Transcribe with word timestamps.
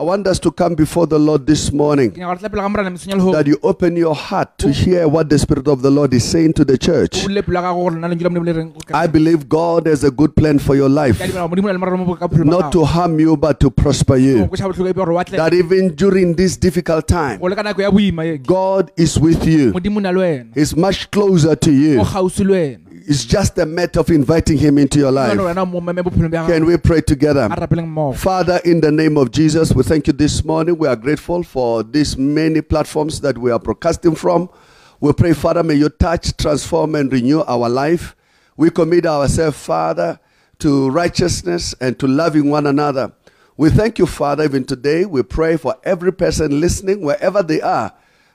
I 0.00 0.02
want 0.02 0.26
us 0.26 0.38
to 0.40 0.50
come 0.50 0.74
before 0.74 1.06
the 1.06 1.18
Lord 1.18 1.46
this 1.46 1.62
morning. 1.78 2.10
ke 2.12 2.20
nyaka 2.20 2.28
gore 2.28 2.38
tla 2.42 2.48
pele 2.52 2.62
ga 2.62 2.68
morena 2.74 2.90
mesong 2.92 3.10
ya 3.12 3.16
lehong 3.20 3.32
That 3.36 3.46
you 3.52 3.56
open 3.70 3.96
your 4.02 4.14
heart 4.14 4.52
to 4.62 4.70
hear 4.72 5.06
what 5.16 5.28
the 5.32 5.38
Spirit 5.42 5.68
of 5.72 5.82
the 5.82 5.90
Lord 5.90 6.14
is 6.18 6.24
saying 6.24 6.54
to 6.60 6.64
the 6.70 6.78
church. 6.86 7.18
o 7.24 7.26
bulle 7.28 7.42
pelo 7.48 7.58
ya 7.60 7.62
gago 7.66 7.82
gore 7.82 7.96
nna 7.98 8.08
lentswe 8.12 8.24
la 8.24 8.30
modimo 8.30 8.46
le 8.48 8.54
reng 8.60 8.70
o 8.76 8.80
ka- 8.86 8.96
I 9.02 9.06
believe 9.16 9.44
God 9.56 9.86
has 9.92 10.04
a 10.04 10.10
good 10.22 10.34
plan 10.40 10.58
for 10.68 10.74
your 10.80 10.88
life, 10.88 11.18
ke 11.18 11.26
a 11.26 11.28
dumela 11.28 11.44
gore 11.44 11.50
modimo 11.52 11.68
o 11.68 11.72
na 11.72 11.76
le 11.76 11.82
morero 11.84 11.98
mo 12.06 12.16
ka 12.22 12.28
bophelo 12.28 12.48
ba 12.48 12.56
not 12.56 12.72
to 12.76 12.84
harm 12.94 13.18
you, 13.24 13.36
but 13.36 13.60
to 13.60 13.70
prosper 13.82 14.16
you. 14.16 14.46
Go 14.46 14.56
tšhaba 14.56 14.72
bohloko 14.72 14.88
be 14.88 14.92
gore 15.02 15.12
wa 15.18 15.22
tle- 15.32 15.36
That 15.42 15.52
even 15.60 15.92
during 16.04 16.32
this 16.40 16.56
difficult 16.56 17.06
time, 17.06 17.38
go 17.44 17.52
le 17.52 17.60
ka 17.60 17.66
nako 17.68 17.84
ya 17.86 17.90
boima 17.98 18.24
ye 18.30 18.38
God 18.38 18.90
is 18.96 19.18
with 19.20 19.44
you. 19.46 19.72
modimo 19.76 19.98
o 19.98 20.06
na 20.08 20.14
le 20.16 20.24
wena 20.24 20.54
He's 20.62 20.74
much 20.86 21.10
closer 21.10 21.54
to 21.68 21.70
you. 21.82 21.98
Kgausi 23.10 23.18
le 23.18 23.18
wena 23.18 23.18
It's 23.18 23.24
just 23.24 23.58
a 23.58 23.66
matter 23.66 24.00
of 24.00 24.10
inviting 24.10 24.58
Him 24.58 24.78
into 24.78 24.98
your 24.98 25.10
life. 25.12 25.36
wena 25.38 25.62
o 25.62 25.66
mo 25.66 25.80
meme 25.80 26.02
bophelong 26.02 26.30
bja 26.30 26.46
Can 26.46 26.64
we 26.64 26.76
pray 26.76 27.00
together? 27.00 27.48
a 27.50 27.56
rapeleng 27.56 27.86
mmogo 27.88 28.14
Father, 28.16 28.60
in 28.64 28.80
the 28.80 28.90
name 28.90 29.16
of 29.16 29.30
Jesus, 29.30 29.72
we 29.74 29.82
thank 29.82 30.06
you 30.06 30.12
this 30.12 30.44
morning. 30.44 30.78
We 30.78 30.88
are 30.88 30.96
grateful 30.96 31.42
for 31.42 31.82
these 31.82 32.16
many 32.16 32.60
platforms 32.60 33.20
that 33.20 33.36
we 33.36 33.50
are 33.50 33.58
broadcasting 33.58 34.14
from. 34.14 34.48
We 35.00 35.12
pray, 35.12 35.32
Father, 35.32 35.62
may 35.62 35.74
you 35.74 35.88
touch, 35.88 36.36
transform, 36.36 36.94
and 36.94 37.10
renew 37.12 37.40
our 37.42 37.68
life. 37.68 38.14
We 38.56 38.70
commit 38.70 39.06
ourselves, 39.06 39.56
Father, 39.58 40.18
to 40.58 40.90
righteousness 40.90 41.74
and 41.80 41.98
to 41.98 42.06
loving 42.06 42.50
one 42.50 42.66
another. 42.66 43.12
We 43.56 43.70
thank 43.70 43.98
you, 43.98 44.06
Father, 44.06 44.44
even 44.44 44.64
today. 44.64 45.06
We 45.06 45.22
pray 45.22 45.56
for 45.56 45.74
every 45.84 46.12
person 46.12 46.60
listening, 46.60 47.00
wherever 47.00 47.42
they 47.42 47.60
are, 47.62 47.92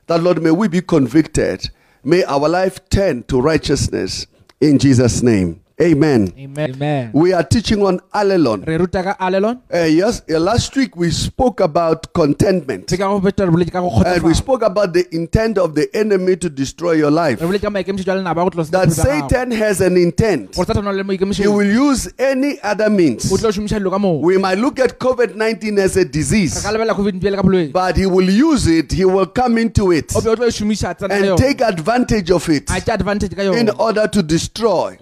that, 0.07 0.21
Lord, 0.23 0.41
may 0.41 0.51
we 0.51 0.67
be 0.67 0.81
convicted. 0.81 1.69
May 2.03 2.23
our 2.23 2.49
life 2.49 2.89
turn 2.89 3.23
to 3.23 3.39
righteousness 3.39 4.27
in 4.61 4.79
Jesus' 4.79 5.21
name. 5.21 5.64
Amen. 5.81 6.31
amen 6.39 6.71
amen 6.73 7.09
We 7.13 7.33
are 7.33 7.43
teaching 7.43 7.83
on 7.83 7.99
Allelon. 8.13 8.65
re 8.65 8.77
alelon 8.77 9.59
Uh, 9.73 9.79
yes, 9.79 10.21
uh, 10.33 10.39
last 10.39 10.73
week 10.77 10.95
we 10.95 11.11
spoke 11.11 11.59
about 11.59 12.13
contentment. 12.13 12.89
se 12.89 12.95
ka 12.95 13.09
go 13.09 13.19
beta 13.19 13.45
re 13.45 13.51
boletse 13.51 13.73
ka 13.73 13.81
go 13.81 13.89
And 14.05 14.23
we 14.23 14.33
spoke 14.33 14.61
about 14.61 14.93
the 14.93 15.03
intent 15.13 15.57
of 15.57 15.75
the 15.75 15.89
enemy 15.93 16.37
to 16.37 16.49
destroy 16.49 16.93
your 16.93 17.11
life. 17.11 17.41
re 17.41 17.47
boletse 17.47 17.61
ka 17.63 17.69
maikemišetšo 17.69 18.07
a 18.07 18.15
lenaba 18.15 18.45
go 18.45 18.51
tlosa 18.51 18.71
That 18.71 18.93
Satan 18.93 19.51
has 19.51 19.81
an 19.81 19.97
intent. 19.97 20.55
gore 20.55 20.65
satana 20.65 20.79
o 20.79 20.91
na 20.93 21.03
le 21.03 21.33
He 21.33 21.47
will 21.47 21.67
use 21.67 22.07
any 22.17 22.57
other 22.63 22.89
means. 22.89 23.29
o 23.29 23.35
tlo 23.35 23.51
šomiša 23.51 23.77
dilo 23.83 23.91
ka 23.91 23.99
moo 23.99 24.21
We 24.21 24.37
might 24.37 24.57
look 24.57 24.79
at 24.79 24.97
COVID 24.97 25.35
19 25.35 25.77
as 25.79 25.97
a 25.97 26.05
disease, 26.05 26.61
ka 26.63 26.71
lebelela 26.71 26.95
covid 26.95 27.21
le 27.21 27.35
ka 27.35 27.43
bolwetse 27.43 27.73
but 27.73 27.97
he 27.97 28.05
will 28.05 28.29
use 28.29 28.65
it, 28.67 28.93
he 28.93 29.03
will 29.03 29.25
come 29.27 29.57
into 29.57 29.91
it 29.91 30.15
o 30.15 30.21
be 30.21 30.29
o 30.29 30.35
tlo 30.39 30.47
šomiša 30.47 30.95
tsena 30.95 31.09
ka 31.09 31.15
and 31.15 31.37
take 31.37 31.59
advantage 31.59 32.31
of 32.31 32.47
it 32.47 32.69
a 32.71 32.79
tša 32.79 32.93
advantage 32.93 33.35
ka 33.35 33.41
in 33.51 33.69
order 33.71 34.07
to 34.07 34.23
destroy. 34.23 34.95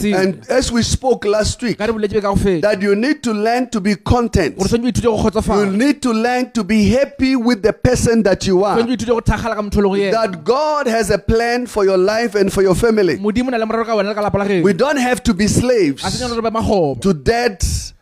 Gore 0.00 0.14
a 0.14 0.20
kgone 0.20 0.32
go 0.32 0.40
tlo 0.40 0.40
senya 0.40 0.40
And 0.40 0.50
as 0.50 0.72
we 0.72 0.82
spoke 0.82 1.24
last 1.24 1.62
week, 1.62 1.78
ka 1.78 1.84
re 1.86 1.92
boletse 1.92 2.12
be 2.14 2.20
ka 2.20 2.30
go 2.32 2.36
feta 2.36 2.60
that 2.62 2.82
you 2.82 2.94
need 2.94 3.22
to 3.22 3.32
learn 3.32 3.68
to 3.70 3.80
be 3.80 3.96
content. 3.96 4.56
gore 4.56 4.66
tshwanetse 4.68 5.06
o 5.06 5.16
ithute 5.16 5.46
go 5.46 5.64
You 5.64 5.70
need 5.76 6.02
to 6.02 6.12
learn 6.12 6.50
to 6.52 6.64
be 6.64 6.88
happy 6.90 7.36
with 7.36 7.62
the 7.62 7.72
person 7.72 8.22
that 8.24 8.46
you 8.46 8.64
are. 8.64 8.76
tshwanetse 8.78 8.90
o 8.90 8.96
ithute 8.96 9.06
go 9.06 9.20
thakgala 9.20 9.54
ka 9.54 9.62
motho 9.62 9.78
o 9.78 9.82
leng 9.82 9.88
go 9.88 9.94
ena 9.96 10.12
that 10.12 10.44
God 10.44 10.86
has 10.86 11.10
a 11.10 11.18
plan 11.18 11.66
for 11.66 11.84
your 11.84 11.98
life 11.98 12.34
and 12.34 12.52
for 12.52 12.62
your 12.62 12.74
family. 12.74 13.16
modimo 13.18 13.48
o 13.48 13.50
na 13.50 13.56
le 13.58 13.66
morero 13.66 13.84
ka 13.86 13.92
wena 13.96 14.08
le 14.08 14.14
ka 14.14 14.20
lapa 14.22 14.38
la 14.38 14.46
geno 14.46 14.64
We 14.64 14.72
don't 14.72 14.96
have 14.98 15.22
to 15.24 15.34
be 15.34 15.46
slaves 15.48 16.02
se 16.02 16.24
nyane 16.24 16.36
re 16.36 16.42
be 16.42 16.50
magoba 16.50 17.00
to 17.02 17.14
dikoloto 17.14 17.92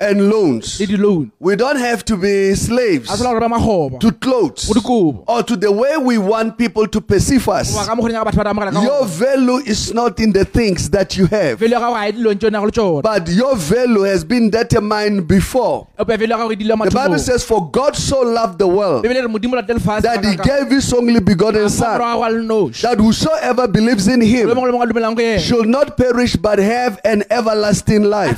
and 0.00 0.30
loans. 0.30 0.80
We 1.40 1.56
don't 1.56 1.76
have 1.76 2.04
to 2.06 2.16
be 2.16 2.54
slaves 2.54 3.10
a 3.10 3.16
se 3.16 3.24
la 3.24 3.30
gore 3.32 3.40
be 3.40 3.54
magoba 3.54 4.00
to 4.00 4.12
clothes 4.12 4.70
or 5.26 5.42
to 5.42 5.56
the 5.56 5.70
way 5.72 5.96
we 5.96 6.18
want 6.18 6.56
people 6.56 6.86
to 6.86 7.00
perceive 7.00 7.48
us. 7.48 7.74
goba 7.74 7.86
ka 7.86 7.94
mo 7.94 8.02
go 8.02 8.08
nyaka 8.08 8.24
batho 8.30 8.36
ba 8.36 8.44
damogela 8.44 8.72
ka 8.72 8.82
Your 8.82 9.04
value 9.06 9.56
is 9.66 9.92
not 9.92 10.20
in 10.20 10.32
the 10.32 10.44
things 10.44 10.88
that 10.90 11.16
you 11.16 11.26
have, 11.26 11.58
velo 11.58 11.78
ya 11.78 11.80
gago 11.80 11.94
ga 11.94 12.12
dilong 12.12 12.38
tse 12.38 12.46
o 12.46 12.50
nago 12.50 12.64
le 12.66 12.72
tsona. 12.72 13.02
But 13.02 13.28
your 13.28 13.56
value 13.56 14.02
has 14.02 14.24
been 14.24 14.50
determined 14.50 15.26
before. 15.26 15.88
ope 15.98 16.16
velo 16.18 16.36
ya 16.36 16.42
gago 16.44 16.54
dile 16.56 16.76
The 16.84 16.90
Bible 16.90 17.18
says, 17.18 17.44
For 17.44 17.70
God 17.70 17.96
so 17.96 18.20
loved 18.22 18.58
the 18.58 18.68
world 18.68 19.04
bebele 19.04 19.22
re 19.22 19.28
modimo 19.28 19.54
o 19.54 19.56
latile 19.56 19.76
lefatshe 19.78 20.02
that 20.02 20.24
he 20.24 20.36
gave 20.36 20.70
his 20.70 20.92
only 20.92 21.20
begotten 21.20 21.68
Son, 21.68 21.98
ka- 21.98 22.16
ga 22.18 22.28
le 22.28 22.42
noši 22.42 22.82
that 22.82 22.98
whosoever 22.98 23.66
believes 23.68 24.06
in 24.08 24.20
him 24.20 24.48
mongwe 24.48 24.70
le 24.70 24.72
mongwe 24.78 24.84
a 24.84 24.92
dumelang 24.92 25.16
go 25.16 25.22
ena 25.22 25.40
should 25.40 25.66
not 25.68 25.96
perish 25.96 26.36
but 26.36 26.58
have 26.58 27.00
an 27.04 27.22
everlasting 27.30 28.04
life. 28.04 28.36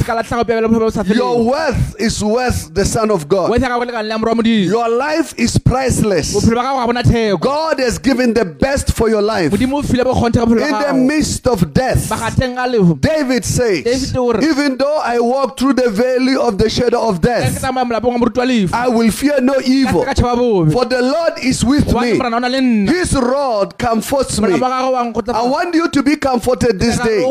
Se 0.91 0.99
ka 0.99 1.05
latlhago 1.05 1.05
pebele 1.05 1.07
bophelo 1.07 1.07
bo 1.07 1.13
sa 1.13 1.15
Your 1.15 1.45
worth 1.45 2.01
is 2.01 2.23
worth 2.23 2.75
the 2.75 2.85
Son 2.85 3.11
of 3.11 3.29
God. 3.29 3.51
wethe 3.51 3.63
ya 3.63 3.69
gago 3.69 3.85
le 3.87 3.93
kane 3.93 4.05
le 4.05 4.11
ya 4.11 4.19
morwa 4.19 4.35
modimo. 4.35 4.67
Your 4.67 4.89
life 4.89 5.35
is 5.39 5.59
priceless. 5.59 6.35
bophelo 6.35 6.55
ba 6.57 6.63
gago 6.63 6.79
ga 6.81 6.87
bona 6.87 7.03
theko. 7.03 7.41
God 7.41 7.79
has 7.81 7.99
given 7.99 8.35
the 8.35 8.45
best 8.45 8.93
for 8.93 9.09
your 9.09 9.23
life. 9.23 9.53
In 9.53 9.59
modimo 9.59 9.79
o 9.79 9.83
file 9.83 10.05
bokgonte 10.05 10.39
ka 10.39 10.47
bophelo 10.47 10.71
ba 10.71 10.87
the 10.87 10.95
midst 10.95 11.47
of 11.47 11.73
death, 11.73 12.09
bagateng 12.09 12.57
a 12.57 12.69
leho 12.69 13.01
David 13.01 13.45
says, 13.45 13.85
David 13.85 14.17
o 14.17 14.33
re- 14.33 14.47
Even 14.47 14.77
though 14.77 14.99
I 14.99 15.19
walk 15.21 15.59
through 15.59 15.75
the 15.75 15.91
valley 15.91 16.37
of 16.37 16.59
the 16.59 16.69
shadow 16.71 17.09
of 17.09 17.21
death, 17.21 17.61
tsamaya 17.61 17.85
molapong 17.85 18.13
wa 18.13 18.19
moruti 18.19 18.39
wa 18.39 18.45
lefu. 18.45 18.73
I 18.73 18.89
will 18.89 19.11
fear 19.11 19.41
no 19.41 19.55
evil, 19.65 20.05
for 20.05 20.85
the 20.85 21.03
Lord 21.03 21.39
is 21.43 21.65
with 21.65 21.87
me. 21.95 22.15
morana 22.15 22.37
o 22.37 22.39
na 22.41 22.49
le 22.49 22.61
nna. 22.61 22.91
His 22.91 23.15
rod 23.15 23.79
comforts 23.79 24.41
me. 24.41 24.49
morana 24.49 24.61
ba 24.61 24.69
gago 24.71 25.27
wa 25.27 25.35
I 25.35 25.43
want 25.43 25.75
you 25.75 25.89
to 25.89 26.03
be 26.03 26.17
comforted 26.17 26.79
this 26.79 26.99
day 26.99 27.23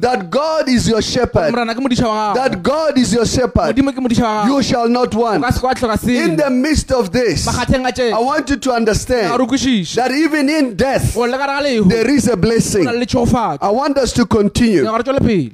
that 0.00 0.28
God 0.30 0.68
is 0.68 0.88
your 0.88 1.02
shepherd, 1.02 1.52
morana 1.52 1.74
ke 1.74 1.78
modiša 1.78 2.06
wa 2.06 2.34
gago. 2.34 2.34
that 2.34 2.62
God 2.62 2.71
is 2.96 3.12
your 3.12 3.26
shepherd. 3.26 3.76
modimo 3.76 3.92
ke 3.92 4.00
modiša 4.00 4.22
wa 4.22 4.42
gago 4.44 4.54
You 4.56 4.62
shall 4.62 4.88
not 4.88 5.14
want. 5.14 5.42
ka 5.44 5.50
se 5.50 5.60
kwa 5.60 5.74
tlhoka 5.74 6.08
In 6.24 6.36
the 6.36 6.50
midst 6.50 6.92
of 6.92 7.10
this, 7.12 7.46
I 7.48 8.18
want 8.20 8.50
you 8.50 8.56
to 8.56 8.72
understand 8.72 9.32
that 9.32 10.10
even 10.12 10.48
in 10.48 10.76
death, 10.76 11.14
gore 11.14 11.28
le 11.28 11.38
ka 11.38 11.46
re 11.46 11.52
ga 11.52 11.62
lehu 11.68 11.88
there 11.88 12.10
is 12.10 12.28
a 12.28 12.36
blessing. 12.36 12.86
I 12.88 13.70
want 13.70 13.98
us 13.98 14.12
to 14.14 14.26
continue 14.26 14.84
gore 14.84 15.02
tswele 15.02 15.20
pele. 15.20 15.50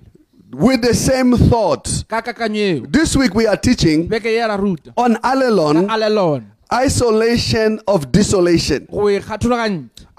with 0.52 0.80
the 0.82 0.94
same 0.94 1.36
thought. 1.36 2.04
ka 2.08 2.20
kakanyo 2.22 2.56
eo 2.56 2.86
This 2.88 3.14
week 3.16 3.34
we 3.34 3.46
are 3.46 3.56
teaching 3.56 4.08
beke 4.08 4.24
ye 4.32 4.40
ra 4.40 4.56
ruta. 4.56 4.92
on 4.96 5.16
alelon 5.16 5.88
isolation 6.72 7.80
of 7.86 8.12
desolation. 8.12 8.86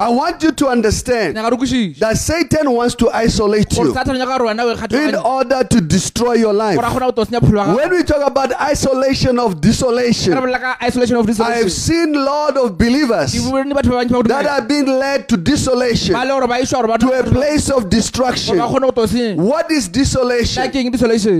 I 0.01 0.07
want 0.07 0.41
you 0.43 0.53
to 0.53 0.67
understand 0.69 1.35
nyaka 1.35 1.49
re 1.51 1.57
kwešiše 1.57 1.99
that 1.99 2.17
Satan 2.17 2.71
wants 2.71 2.95
to 2.95 3.09
isolate 3.09 3.77
you 3.77 3.93
satane 3.93 4.17
nyaka 4.17 4.37
gore 4.37 4.47
wena 4.47 4.63
o 4.63 4.95
in 4.95 5.15
order 5.15 5.61
to 5.65 5.81
destroy 5.81 6.35
your 6.35 6.53
life. 6.53 6.79
kgona 6.79 6.99
go 6.99 7.11
to 7.11 7.25
senya 7.25 7.41
phelo 7.41 7.67
wa 7.67 7.75
When 7.75 7.89
we 7.91 8.03
talk 8.03 8.25
about 8.25 8.53
isolation 8.61 9.37
of 9.39 9.59
desolation, 9.59 10.33
bolela 10.35 10.59
ka 10.61 10.77
isolation 10.81 11.17
of 11.17 11.41
I 11.41 11.55
have 11.57 11.71
seen 11.71 12.15
a 12.15 12.19
lot 12.19 12.55
of 12.55 12.77
believers 12.77 13.33
ke 13.35 13.51
bone 13.51 13.73
batho 13.73 13.89
ba 13.89 14.05
bantši 14.05 14.23
ba 14.23 14.27
that 14.29 14.45
have 14.45 14.67
been 14.69 14.85
led 14.85 15.27
to 15.27 15.35
desolation, 15.35 16.13
ba 16.13 16.23
le 16.23 16.31
gore 16.31 16.47
ba 16.47 16.61
išwa 16.63 16.79
gore 16.79 16.87
ba 16.87 16.97
to 16.97 17.11
a 17.19 17.23
place 17.23 17.69
of 17.69 17.89
destruction. 17.89 18.55
kgone 18.55 18.87
go 18.87 18.91
to 18.91 19.01
senya. 19.01 19.35
What 19.35 19.69
is 19.69 19.89
desolation? 19.89 20.63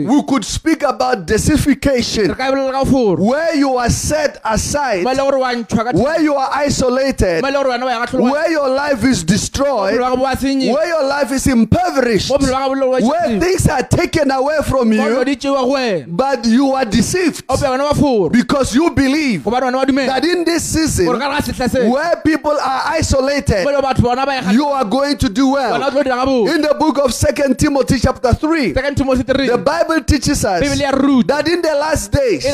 We 0.05 0.23
could 0.23 0.43
speak 0.43 0.83
about 0.83 1.25
desification, 1.25 2.35
ka 2.35 2.51
bolela 2.51 2.73
ka 2.73 2.83
foro 2.83 3.23
where 3.23 3.55
you 3.55 3.77
are 3.77 3.89
set 3.89 4.41
aside, 4.43 4.98
ba 5.03 5.11
le 5.13 5.17
gore 5.23 5.39
wa 5.39 5.53
ntšhwa 5.53 5.83
ka 5.85 5.91
where 5.97 6.21
you 6.21 6.35
are 6.35 6.49
isolated, 6.65 7.41
ba 7.41 7.47
le 7.51 7.57
gore 7.57 7.69
wena 7.69 7.85
wa 7.85 7.91
ya 7.91 8.05
gatlhologa 8.05 8.31
where 8.31 8.51
your 8.51 8.69
life 8.69 9.03
is 9.03 9.23
destroyed, 9.23 9.99
wa 9.99 10.09
gago 10.09 10.17
bo 10.17 10.25
a 10.25 10.35
senye 10.35 10.73
where 10.73 10.87
your 10.87 11.03
life 11.03 11.31
is 11.31 11.47
impoverished, 11.47 12.29
bophelo 12.29 12.53
wa 12.53 12.59
gago 12.59 12.79
bo 12.79 12.97
le 12.97 13.07
where 13.07 13.39
things 13.39 13.67
are 13.67 13.83
taken 13.83 14.31
away 14.31 14.57
from 14.63 14.91
you, 14.93 15.23
di 15.25 15.35
tšewa 15.35 15.63
go 15.65 16.05
but 16.07 16.45
you 16.45 16.71
are 16.73 16.85
deceived. 16.85 17.43
O 17.49 17.57
pe 17.57 17.65
wena 17.67 17.83
wa 17.83 17.93
foro 17.93 18.29
because 18.29 18.75
you 18.75 18.89
believe 18.91 19.41
gobane 19.41 19.63
wena 19.67 19.77
wa 19.77 19.85
dumela 19.85 20.07
that 20.07 20.25
in 20.25 20.43
this 20.43 20.63
season, 20.63 21.05
ka 21.05 21.13
re 21.13 21.19
ga 21.19 21.41
setlha 21.41 21.89
where 21.89 22.15
people 22.23 22.51
are 22.51 22.81
isolated, 22.97 23.63
mo 23.63 23.71
le 23.71 23.81
batho 23.81 24.01
bona 24.03 24.25
ba 24.25 24.53
you 24.53 24.65
are 24.65 24.85
going 24.85 25.17
to 25.17 25.29
do 25.29 25.49
well. 25.49 25.79
tlo 25.79 26.03
dira 26.03 26.15
ga 26.15 26.25
bo 26.25 26.47
In 26.47 26.61
the 26.61 26.75
book 26.79 26.97
of 26.99 27.13
Second 27.13 27.57
Timothy 27.57 27.99
chapter 27.99 28.33
3, 28.33 28.73
second 28.73 28.95
timothy 28.97 29.23
3 29.23 29.47
the 29.47 29.57
Bible 29.57 30.01
teaches 30.03 30.43
us 30.45 30.61
bibele 30.61 30.81
ya 30.81 30.91
ruta 30.91 31.27
that 31.27 31.47
in 31.47 31.61
the 31.61 31.73
last 31.75 32.11
days, 32.11 32.45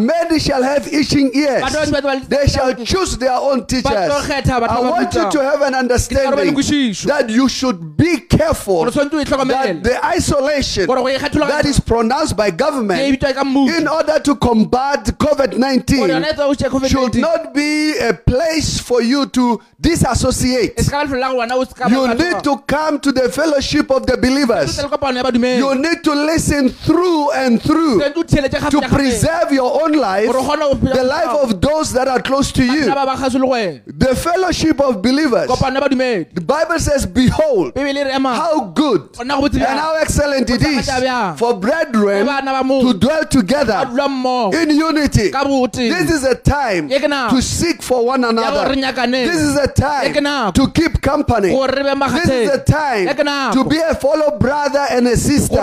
many 0.00 0.38
shall 0.38 0.62
have 0.62 0.86
itching 0.92 1.30
ears. 1.34 1.62
Batho 1.80 1.92
ba 1.92 2.00
bantši 2.02 2.28
ba 2.28 2.36
They 2.36 2.46
shall 2.48 2.74
choose 2.84 3.16
their 3.18 3.32
own 3.48 3.66
teachers. 3.66 3.92
tlo 3.92 4.20
kgetha 4.22 4.60
batho 4.60 4.76
I 4.76 4.90
want 4.90 5.14
you 5.14 5.30
to 5.30 5.42
have 5.42 5.62
an 5.62 5.74
understanding 5.74 6.54
that 6.54 7.26
you 7.30 7.48
should 7.48 7.96
be 7.96 8.18
careful 8.20 8.84
gore 8.84 8.90
tshwanetse 8.90 9.34
o 9.40 9.44
that 9.44 9.82
the 9.82 9.96
isolation 10.16 10.86
gore 10.86 11.02
go 11.02 11.18
kgetholwa 11.18 11.48
that 11.48 11.64
is 11.66 11.80
pronounced 11.80 12.36
by 12.36 12.50
government 12.50 13.00
bitswa 13.00 13.34
ka 13.34 13.44
mmuso. 13.44 13.78
in 13.78 13.88
order 13.88 14.18
to 14.20 14.34
combat 14.36 15.04
COVID-19 15.18 16.08
yona 16.08 16.32
tsa 16.34 16.46
go 16.48 16.54
tšea 16.54 16.88
should 16.88 17.14
not 17.16 17.54
be 17.54 17.96
a 17.98 18.12
place 18.14 18.49
for 18.90 19.00
you 19.02 19.26
to 19.26 19.60
disassociate. 19.80 20.80
se 20.80 20.90
ka 20.90 20.98
ba 20.98 21.04
lefelo 21.06 21.20
la 21.20 21.28
go 21.30 21.38
wena 21.38 21.54
o 21.56 21.64
se 21.64 21.74
ka 21.78 21.88
You 21.88 22.08
need 22.14 22.42
to 22.48 22.56
come 22.66 22.98
to 23.00 23.12
the 23.12 23.28
fellowship 23.30 23.90
of 23.90 24.06
the 24.06 24.16
believers. 24.16 24.76
le 24.82 24.88
kopano 24.88 25.16
ya 25.16 25.22
badumedi 25.22 25.58
You 25.62 25.74
need 25.74 26.02
to 26.04 26.14
listen 26.14 26.68
through 26.70 27.30
and 27.32 27.62
through 27.62 28.00
tshwanetse 28.00 28.18
o 28.18 28.22
theeletše 28.24 28.70
to 28.70 28.80
preserve 28.96 29.52
your 29.52 29.70
own 29.82 29.92
life, 29.92 30.26
gore 30.26 30.40
o 30.40 30.42
kgone 30.42 30.64
go 30.70 30.74
phela 30.74 30.94
the 30.94 31.04
life 31.04 31.34
of 31.44 31.60
those 31.60 31.92
that 31.92 32.08
are 32.08 32.20
close 32.22 32.50
to 32.52 32.64
you. 32.64 32.86
ba 32.90 33.06
ba 33.06 33.14
gaso 33.16 33.38
le 33.38 33.46
go 33.46 33.52
wena 33.54 33.80
The 33.86 34.14
fellowship 34.16 34.80
of 34.80 35.00
believers. 35.02 35.46
kopano 35.48 35.74
ya 35.78 35.80
badumedi 35.86 36.34
The 36.34 36.40
Bible 36.54 36.78
says, 36.78 37.06
Behold, 37.06 37.74
bibele 37.74 37.94
bebele 37.94 38.04
re 38.10 38.14
ema 38.16 38.34
how 38.34 38.60
good 38.82 39.00
go 39.16 39.22
nna 39.24 39.34
go 39.36 39.42
botse 39.48 39.56
and 39.70 39.78
how 39.86 39.94
excellent 39.94 40.50
it 40.50 40.62
is 40.62 40.90
for 41.38 41.54
brethren 41.54 42.24
Ge 42.24 42.26
bana 42.26 42.62
ba 42.62 42.82
to 42.82 42.94
dwell 42.94 43.24
together 43.26 43.86
in 44.60 44.70
unity. 44.70 45.30
This 45.30 46.10
is 46.10 46.24
a 46.24 46.34
time 46.34 46.88
Ye 46.90 46.98
ke 46.98 47.08
nako. 47.08 47.30
to 47.36 47.42
seek 47.42 47.82
for 47.82 48.04
one 48.04 48.24
another. 48.24 48.74
This 48.82 49.40
is 49.40 49.56
a 49.56 49.66
time 49.68 50.06
Ye 50.06 50.12
ke 50.12 50.22
nako. 50.22 50.54
to 50.54 50.68
keep 50.70 51.00
company. 51.02 51.50
gore 51.50 51.68
re 51.68 51.82
be 51.82 52.00
This 52.10 52.30
is 52.30 52.50
a 52.50 52.58
time 52.64 53.06
Ye 53.06 53.14
ke 53.14 53.24
nako. 53.24 53.52
to 53.52 53.64
be 53.64 53.78
a 53.78 53.94
fellow 53.94 54.38
brother 54.38 54.86
and 54.90 55.06
a 55.08 55.16
sister. 55.16 55.56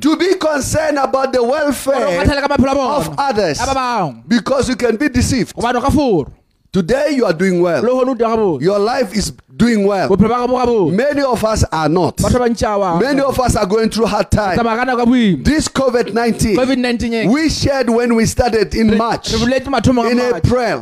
To 0.00 0.16
be 0.16 0.34
concerned 0.34 0.98
about 0.98 1.32
the 1.32 1.42
welfare 1.42 1.94
kgatlhele 2.24 2.40
ka 2.42 2.48
maphelo 2.56 2.74
a 2.74 2.96
of 2.96 3.14
others. 3.18 3.58
ya 3.58 3.66
ba 3.66 3.74
bangwe 3.74 4.28
Because 4.28 4.68
you 4.68 4.76
can 4.76 4.96
be 4.96 5.08
deceived. 5.08 5.54
gobane 5.54 5.76
o 5.76 5.80
ka 5.80 5.90
fora 5.90 6.30
Today 6.72 7.10
you 7.16 7.24
are 7.26 7.32
doing 7.32 7.60
well. 7.60 7.82
le 7.82 7.88
gone 7.88 8.08
o 8.10 8.14
dira 8.14 8.30
gabotse 8.30 8.62
Your 8.62 8.78
life 8.78 9.12
is 9.16 9.32
doing 9.60 9.84
well. 9.86 10.08
bophelo 10.08 10.28
ba 10.32 10.38
gabo 10.46 10.56
gabotse 10.58 10.96
Many 10.96 11.22
of 11.22 11.44
us 11.44 11.64
are 11.70 11.88
not. 11.88 12.16
batho 12.16 12.38
ba 12.38 12.48
bantši 12.48 12.66
awa 12.72 12.98
Many 13.00 13.20
of 13.20 13.38
us 13.38 13.56
are 13.56 13.66
going 13.66 13.90
through 13.90 14.06
hard 14.06 14.30
time. 14.30 14.56
tsamaya 14.58 14.76
ka 14.80 14.84
nako 14.88 14.98
ka 15.04 15.06
boima 15.12 15.44
This 15.44 15.68
COVID 15.68 16.12
19, 16.14 16.56
covid-19 16.56 17.02
e 17.12 17.28
we 17.28 17.48
shared 17.50 17.88
when 17.90 18.14
we 18.14 18.24
started 18.26 18.74
in 18.74 18.96
March, 18.96 19.32
re 19.32 19.38
boletse 19.38 19.68
mathomong 19.76 20.10
in. 20.10 20.18
April, 20.20 20.80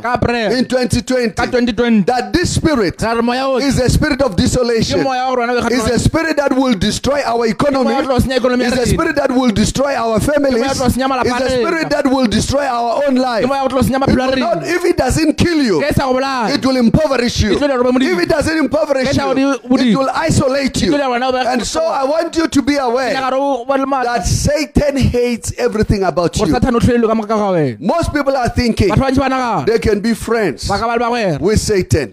in 0.57 0.65
2020, 0.65 1.35
2020 1.35 2.01
that 2.03 2.31
this 2.33 2.55
spirit 2.55 3.01
ra 3.01 3.11
re 3.13 3.21
moya 3.21 3.45
o 3.45 3.57
is 3.57 3.79
a 3.79 3.89
spirit 3.89 4.21
of 4.21 4.35
desolation. 4.35 5.03
moya 5.03 5.23
wa 5.27 5.35
gore 5.35 5.47
wena 5.47 5.53
o 5.63 5.67
Is 5.69 5.85
a 5.89 5.99
spirit 5.99 6.37
that 6.37 6.53
will 6.55 6.73
destroy 6.77 7.21
our 7.25 7.45
economy. 7.47 7.83
moya 7.91 7.99
o 7.99 8.07
tlo 8.07 8.19
senya 8.19 8.37
ikonomi 8.39 8.63
ya 8.63 8.69
Is 8.71 8.79
a 8.79 8.85
spirit 8.93 9.15
that 9.15 9.31
will 9.31 9.51
destroy 9.51 9.93
our 9.95 10.19
families. 10.19 10.59
moya 10.61 10.71
o 10.71 10.79
tlo 10.79 10.89
senya 10.89 11.07
malapa 11.11 11.35
Is 11.35 11.41
a 11.41 11.49
spirit 11.59 11.89
that 11.89 12.05
will 12.07 12.27
destroy 12.27 12.65
our 12.65 13.03
own 13.05 13.15
life. 13.15 13.43
ke 13.45 13.47
moya 13.49 13.63
o 13.63 13.67
tlo 13.67 13.81
senya 13.83 13.99
It 14.09 14.39
not, 14.39 14.63
if 14.67 14.85
it 14.85 14.97
doesn't 14.97 15.33
kill 15.37 15.61
you, 15.63 15.81
ke 15.81 15.93
sa 15.95 16.07
go 16.07 16.13
bolaya 16.19 16.55
it 16.55 16.65
will 16.65 16.77
impoverish 16.77 17.41
you. 17.41 17.51
Tlo 17.57 17.67
dira 17.67 17.77
gore 17.83 17.89
o 17.89 17.99
be 17.99 18.05
If 18.05 18.19
it 18.19 18.29
doesn't 18.29 18.57
impoverish 18.69 19.17
you, 19.17 19.53
it 19.79 19.95
will 19.97 20.09
isolate 20.13 20.81
you. 20.81 20.91
tlo 20.91 20.97
dira 20.97 21.07
gore 21.07 21.19
wena 21.19 21.27
o 21.27 21.31
be- 21.31 21.37
And 21.49 21.65
so 21.65 21.83
I 21.85 22.03
want 22.03 22.35
you 22.37 22.47
to 22.47 22.61
be 22.61 22.75
aware 22.77 23.13
nyaka 23.13 23.31
gore 23.31 23.39
o 23.41 23.65
be 23.65 23.77
le 23.77 23.85
maatla. 23.85 24.03
that 24.17 24.25
Satan 24.25 24.97
hates 24.97 25.53
everything 25.57 26.03
about 26.03 26.37
you. 26.37 26.45
sathane 26.45 26.75
o 26.75 26.79
tlhoile 26.79 27.07
ka 27.07 27.13
moka 27.15 27.27
ga 27.27 27.35
wena 27.51 27.79
Most 27.79 28.13
people 28.13 28.35
are 28.35 28.49
thinking 28.49 28.89
batho 28.89 28.99
ba 29.01 29.11
ntši 29.11 29.17
ba 29.19 29.29
nagana 29.29 29.65
they 29.65 29.79
can 29.79 29.99
be 29.99 30.13
friends 30.13 30.67
ba 30.67 30.77
ka 30.79 30.85
ba 30.87 30.93
le 30.93 30.99
bagwera 30.99 31.39
with 31.39 31.59
Satan. 31.59 32.11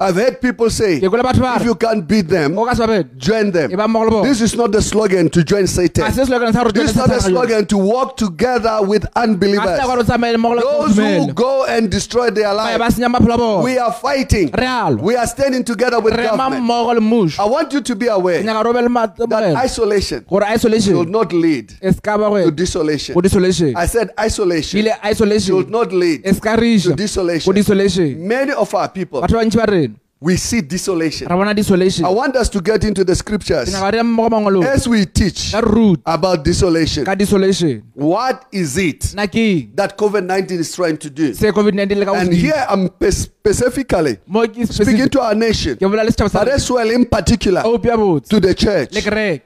I've 0.00 0.14
heard 0.16 0.40
people 0.40 0.70
say, 0.70 1.00
ke 1.00 1.04
kwele 1.04 1.22
batho 1.22 1.40
ba 1.40 1.56
if 1.56 1.64
you 1.64 1.74
can't 1.74 2.06
beat 2.06 2.28
them, 2.28 2.58
o 2.58 2.64
ka 2.64 2.74
se 2.74 2.80
ba 2.80 2.86
bene 2.88 3.04
join 3.16 3.50
them. 3.50 3.70
ba 3.70 3.86
mmogo 3.86 4.04
le 4.04 4.10
bona 4.10 4.28
This 4.28 4.40
is 4.40 4.56
not 4.56 4.72
the 4.72 4.82
slogan 4.82 5.28
to 5.30 5.42
join 5.44 5.66
Satan. 5.66 6.04
Ah, 6.04 6.10
se 6.10 6.24
slogan 6.24 6.52
sa 6.52 6.62
gore 6.62 6.72
This 6.72 6.90
is 6.90 6.96
not 6.96 7.08
the 7.08 7.20
slogan 7.20 7.66
to 7.66 7.78
walk 7.78 8.16
together 8.16 8.78
with 8.82 9.06
unbelievers. 9.16 9.80
gore 9.84 9.98
o 10.00 10.02
tsamaye 10.02 10.36
mmogo 10.36 10.56
le 10.56 10.62
Those 10.62 10.96
who 10.96 11.32
go 11.32 11.64
and 11.66 11.90
destroy 11.90 12.30
their 12.30 12.54
ba 12.54 12.70
ye 12.72 12.78
ba 12.78 12.84
lives. 12.84 12.96
senya 12.96 13.08
maphelo 13.12 13.34
a 13.34 13.38
bona 13.38 13.62
We 13.64 13.78
are 13.78 13.92
fighting. 13.92 14.50
We 15.00 15.16
are 15.16 15.26
standing 15.26 15.64
together 15.64 15.89
with 15.98 16.14
re 16.14 16.24
ema 16.24 16.36
government. 16.36 16.64
mmogo 16.64 16.94
le 16.94 17.00
mmušo 17.00 17.42
I 17.42 17.48
want 17.50 17.72
you 17.72 17.80
to 17.80 17.94
be 17.96 18.06
ke 18.06 18.10
aware 18.10 18.42
nyaka 18.44 18.62
gore 18.62 18.68
o 18.70 18.72
be 18.72 18.80
le 18.82 18.88
that 18.88 19.18
matemogelo 19.18 19.64
isolation 19.64 20.20
gore 20.28 20.44
will 20.46 20.54
isolation 20.54 21.10
not 21.10 21.32
lead 21.32 21.72
e 21.82 21.92
se 21.92 22.00
ka 22.00 22.18
ba 22.18 22.24
to 22.30 22.44
go 22.44 22.50
desolation. 22.50 23.14
go 23.14 23.20
desolation 23.20 23.76
I 23.76 23.86
said 23.86 24.08
ke 24.16 24.24
isolation 24.26 24.80
ile 24.80 24.92
isolation 25.04 25.54
should 25.56 25.70
not 25.70 25.92
lead 25.92 26.20
e 26.24 26.32
se 26.32 26.40
ka 26.40 26.56
to 26.56 26.62
riša 26.62 26.88
go 26.90 26.94
desolation. 26.96 27.54
desolation 27.54 28.28
Many 28.28 28.52
of 28.52 28.74
our 28.74 28.88
people, 28.88 29.20
batho 30.22 30.28
ba 30.28 30.28
ntši 30.28 30.28
ba 30.28 30.28
rena 30.28 30.30
we 30.30 30.36
see 30.36 30.60
desolation. 30.60 31.28
desolation. 31.54 32.04
I 32.04 32.10
want 32.10 32.36
us 32.36 32.48
to 32.50 32.60
get 32.60 32.84
into 32.84 33.04
the 33.04 33.14
scriptures 33.14 33.68
ke 33.68 33.72
nyaka 33.72 33.90
re 33.92 33.98
ye 33.98 34.02
mmogo 34.04 34.30
mangwalong 34.30 34.64
as 34.64 34.86
we 34.86 35.06
teach 35.06 35.54
about 36.06 36.44
desolation. 36.44 37.04
desolation. 37.16 37.82
What 37.94 38.44
is 38.52 38.76
it 38.76 39.00
that 39.76 39.96
COVID 39.96 40.26
19 40.26 40.58
is 40.60 40.74
trying 40.74 40.98
to 40.98 41.10
do? 41.10 41.34
se 41.34 41.50
covid-19 41.50 42.20
And 42.20 42.32
here 42.32 42.66
I'm 42.68 42.90
specifically 43.10 44.18
speaking 44.66 45.08
to 45.08 45.20
our 45.20 45.34
nation, 45.34 45.76
ke 45.76 45.80
bola 45.80 46.04
le 46.04 46.10
setšhaba 46.10 46.30
sa 46.30 46.44
but 46.44 46.48
as 46.48 46.70
well 46.70 46.90
in 46.90 47.04
particular 47.06 47.62
to 47.62 48.40
the 48.40 48.54
church. 48.54 48.92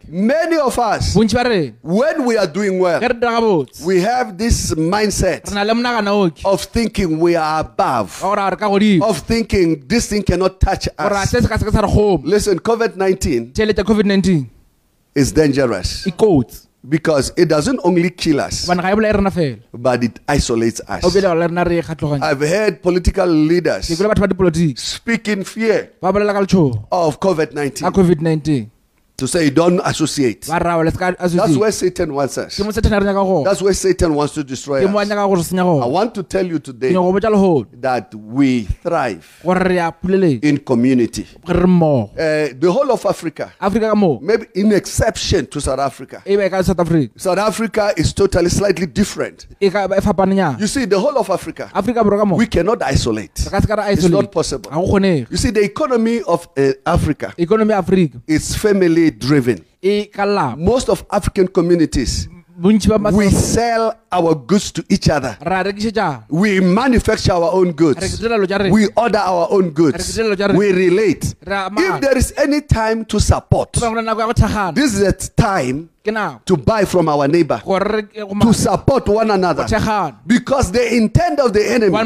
Many 0.09 0.57
of 0.59 0.79
us, 0.79 1.15
bontši 1.15 1.35
ba 1.35 1.49
rena. 1.49 1.73
when 1.83 2.25
we 2.25 2.37
are 2.37 2.47
doing 2.47 2.79
well, 2.79 3.01
ge 3.01 3.09
re 3.09 3.15
dira 3.15 3.33
ga 3.33 3.41
botse. 3.41 3.85
we 3.85 4.01
have 4.01 4.37
this 4.37 4.75
mindset 4.75 5.47
re 5.51 5.55
na 5.55 5.63
le 5.63 5.75
monagana 5.75 6.11
oke 6.11 6.41
of 6.45 6.63
thinking 6.65 7.19
we 7.21 7.37
are 7.37 7.61
above, 7.61 8.21
wa 8.23 8.35
gore 8.35 8.47
a 8.47 8.51
re 8.51 8.57
ka 8.57 8.69
godimo 8.69 9.09
of 9.09 9.19
thinking 9.21 9.87
this 9.87 10.09
thing 10.09 10.23
cannot 10.23 10.59
touch 10.65 10.89
us. 10.99 11.31
se 11.31 11.41
se 11.41 11.49
ka 11.49 11.57
se 11.59 11.65
ke 11.65 11.73
sa 11.73 11.81
re 11.85 11.89
kgomo. 11.89 12.23
Listen, 12.25 12.59
COVID 12.59 12.97
19 12.97 13.53
tšhelete 13.53 13.83
covid-19 13.85 14.47
is 15.15 15.33
dangerous. 15.33 16.05
Because 16.87 17.33
it 17.39 17.49
doesn't 17.49 17.81
only 17.83 18.11
kill 18.11 18.41
us, 18.45 18.67
gobane 18.69 18.83
ga 18.85 18.95
bola 18.95 19.13
rena 19.17 19.31
fela. 19.31 19.57
but 19.73 20.05
it 20.05 20.21
isolates 20.29 20.81
us. 20.87 21.01
bele 21.15 21.29
le 21.35 21.47
rena 21.49 21.65
re 21.65 21.81
kgatlhoganya. 21.81 22.23
I've 22.23 22.41
heard 22.55 22.83
political 22.83 23.27
leaders 23.27 23.89
kwele 23.89 24.09
batho 24.13 24.21
ba 24.21 24.29
dipolotiki. 24.29 24.79
speak 24.79 25.29
in 25.29 25.45
fear 25.45 25.89
ba 26.03 26.13
bolela 26.13 26.35
ka 26.37 26.41
letšhogo 26.45 26.85
of 26.93 27.19
COVID 27.21 27.55
ka 27.57 27.89
19 27.89 27.89
covid-19 27.89 28.74
to 29.17 29.29
say, 29.29 29.49
don't 29.51 29.81
associate. 29.85 30.47
ba 30.49 30.59
rrawa 30.59 30.85
le 30.85 30.91
se 30.91 30.99
ka 30.99 31.11
That's 31.13 31.57
where 31.57 31.71
Satan 31.73 32.13
wants 32.15 32.37
us. 32.39 32.57
ke 32.59 32.65
mo 32.65 32.71
sethana 32.73 33.01
re 33.01 33.07
nyaka 33.07 33.25
go. 33.25 33.45
That's 33.45 33.63
where 33.63 33.73
Satan 33.75 34.15
wants 34.15 34.35
to 34.35 34.43
destroy 34.43 34.85
ke 34.85 34.91
mo 34.91 34.99
a 34.99 35.03
us. 35.03 35.09
nyaka 35.09 35.27
gore 35.29 35.43
senya 35.43 35.83
I 35.83 35.87
want 35.87 36.15
to 36.17 36.23
tell 36.25 36.45
you 36.47 36.59
today 36.59 36.91
nyaka 36.93 37.13
go 37.13 37.13
botsa 37.13 37.31
legodu 37.31 37.81
that 37.81 38.15
we 38.15 38.63
thrive 38.65 39.41
in 40.43 40.59
community. 40.59 41.27
re 41.47 41.55
re 41.55 41.67
mmogo. 41.67 42.11
Uh, 42.15 42.55
the 42.59 42.71
whole 42.73 42.91
of 42.91 43.05
Africa, 43.07 43.53
maybe 44.21 44.47
in 44.55 44.73
exception 44.73 45.47
to 45.47 45.61
South 45.61 45.79
Africa, 45.79 46.23
south 46.65 46.81
africa. 46.81 47.11
South 47.17 47.39
Africa 47.39 47.93
is 47.97 48.13
totally 48.13 48.49
slightly 48.51 48.87
different. 48.87 49.47
You 49.61 50.67
see, 50.67 50.85
the 50.87 50.99
whole 50.99 51.17
of 51.19 51.31
Africa, 51.31 51.71
afrika 51.75 52.03
borwa 52.03 52.19
ka 52.19 52.25
moo? 52.25 52.37
we 52.37 52.47
cannot 52.47 52.83
isolate. 52.83 53.39
re 53.47 53.51
ka 53.51 53.61
se 53.61 53.67
ka 53.69 53.75
ra 53.75 53.85
It's 53.91 54.09
not 54.09 54.33
possible. 54.33 54.71
ga 54.71 54.77
go 54.77 54.87
kgonege. 54.89 55.31
You 55.31 55.37
see, 55.37 55.51
the 55.51 55.63
economy 55.63 56.21
of 56.23 56.49
uh, 56.57 56.73
Africa 56.85 57.33
economy 57.39 57.71
ya 57.73 57.81
afrika. 57.83 58.21
is 58.27 58.57
family 58.57 59.04
driven. 59.11 59.65
e 59.83 60.11
Most 60.57 60.89
of 60.89 61.05
African 61.11 61.49
communities, 61.49 62.29
we 62.57 63.31
sell 63.31 63.95
our 64.13 64.35
goods 64.35 64.71
to 64.73 64.85
each 64.89 65.09
other. 65.09 65.37
We 66.31 66.61
manufacture 66.61 67.33
our 67.33 67.53
own 67.53 67.73
goods. 67.73 68.21
We 68.71 68.89
order 68.97 69.19
our 69.19 69.49
own 69.51 69.71
goods. 69.71 70.19
We 70.55 70.73
relate. 70.73 71.35
If 71.45 72.01
there 72.01 72.17
is 72.17 72.33
any 72.37 72.61
time 72.61 73.05
to 73.07 73.19
support, 73.21 73.73
this 73.73 74.95
is 74.95 75.01
a 75.03 75.13
time 75.37 75.91
to 76.05 76.57
buy 76.57 76.85
from 76.85 77.09
our 77.09 77.27
neighbor, 77.27 77.61
gore 77.65 77.81
re 77.81 78.03
go 78.03 78.29
to 78.41 78.53
support 78.53 79.09
one 79.09 79.31
another. 79.31 79.65
Because 80.27 80.71
the 80.71 80.95
intent 80.97 81.41
of 81.41 81.53
the 81.55 81.65
enemy 81.67 81.97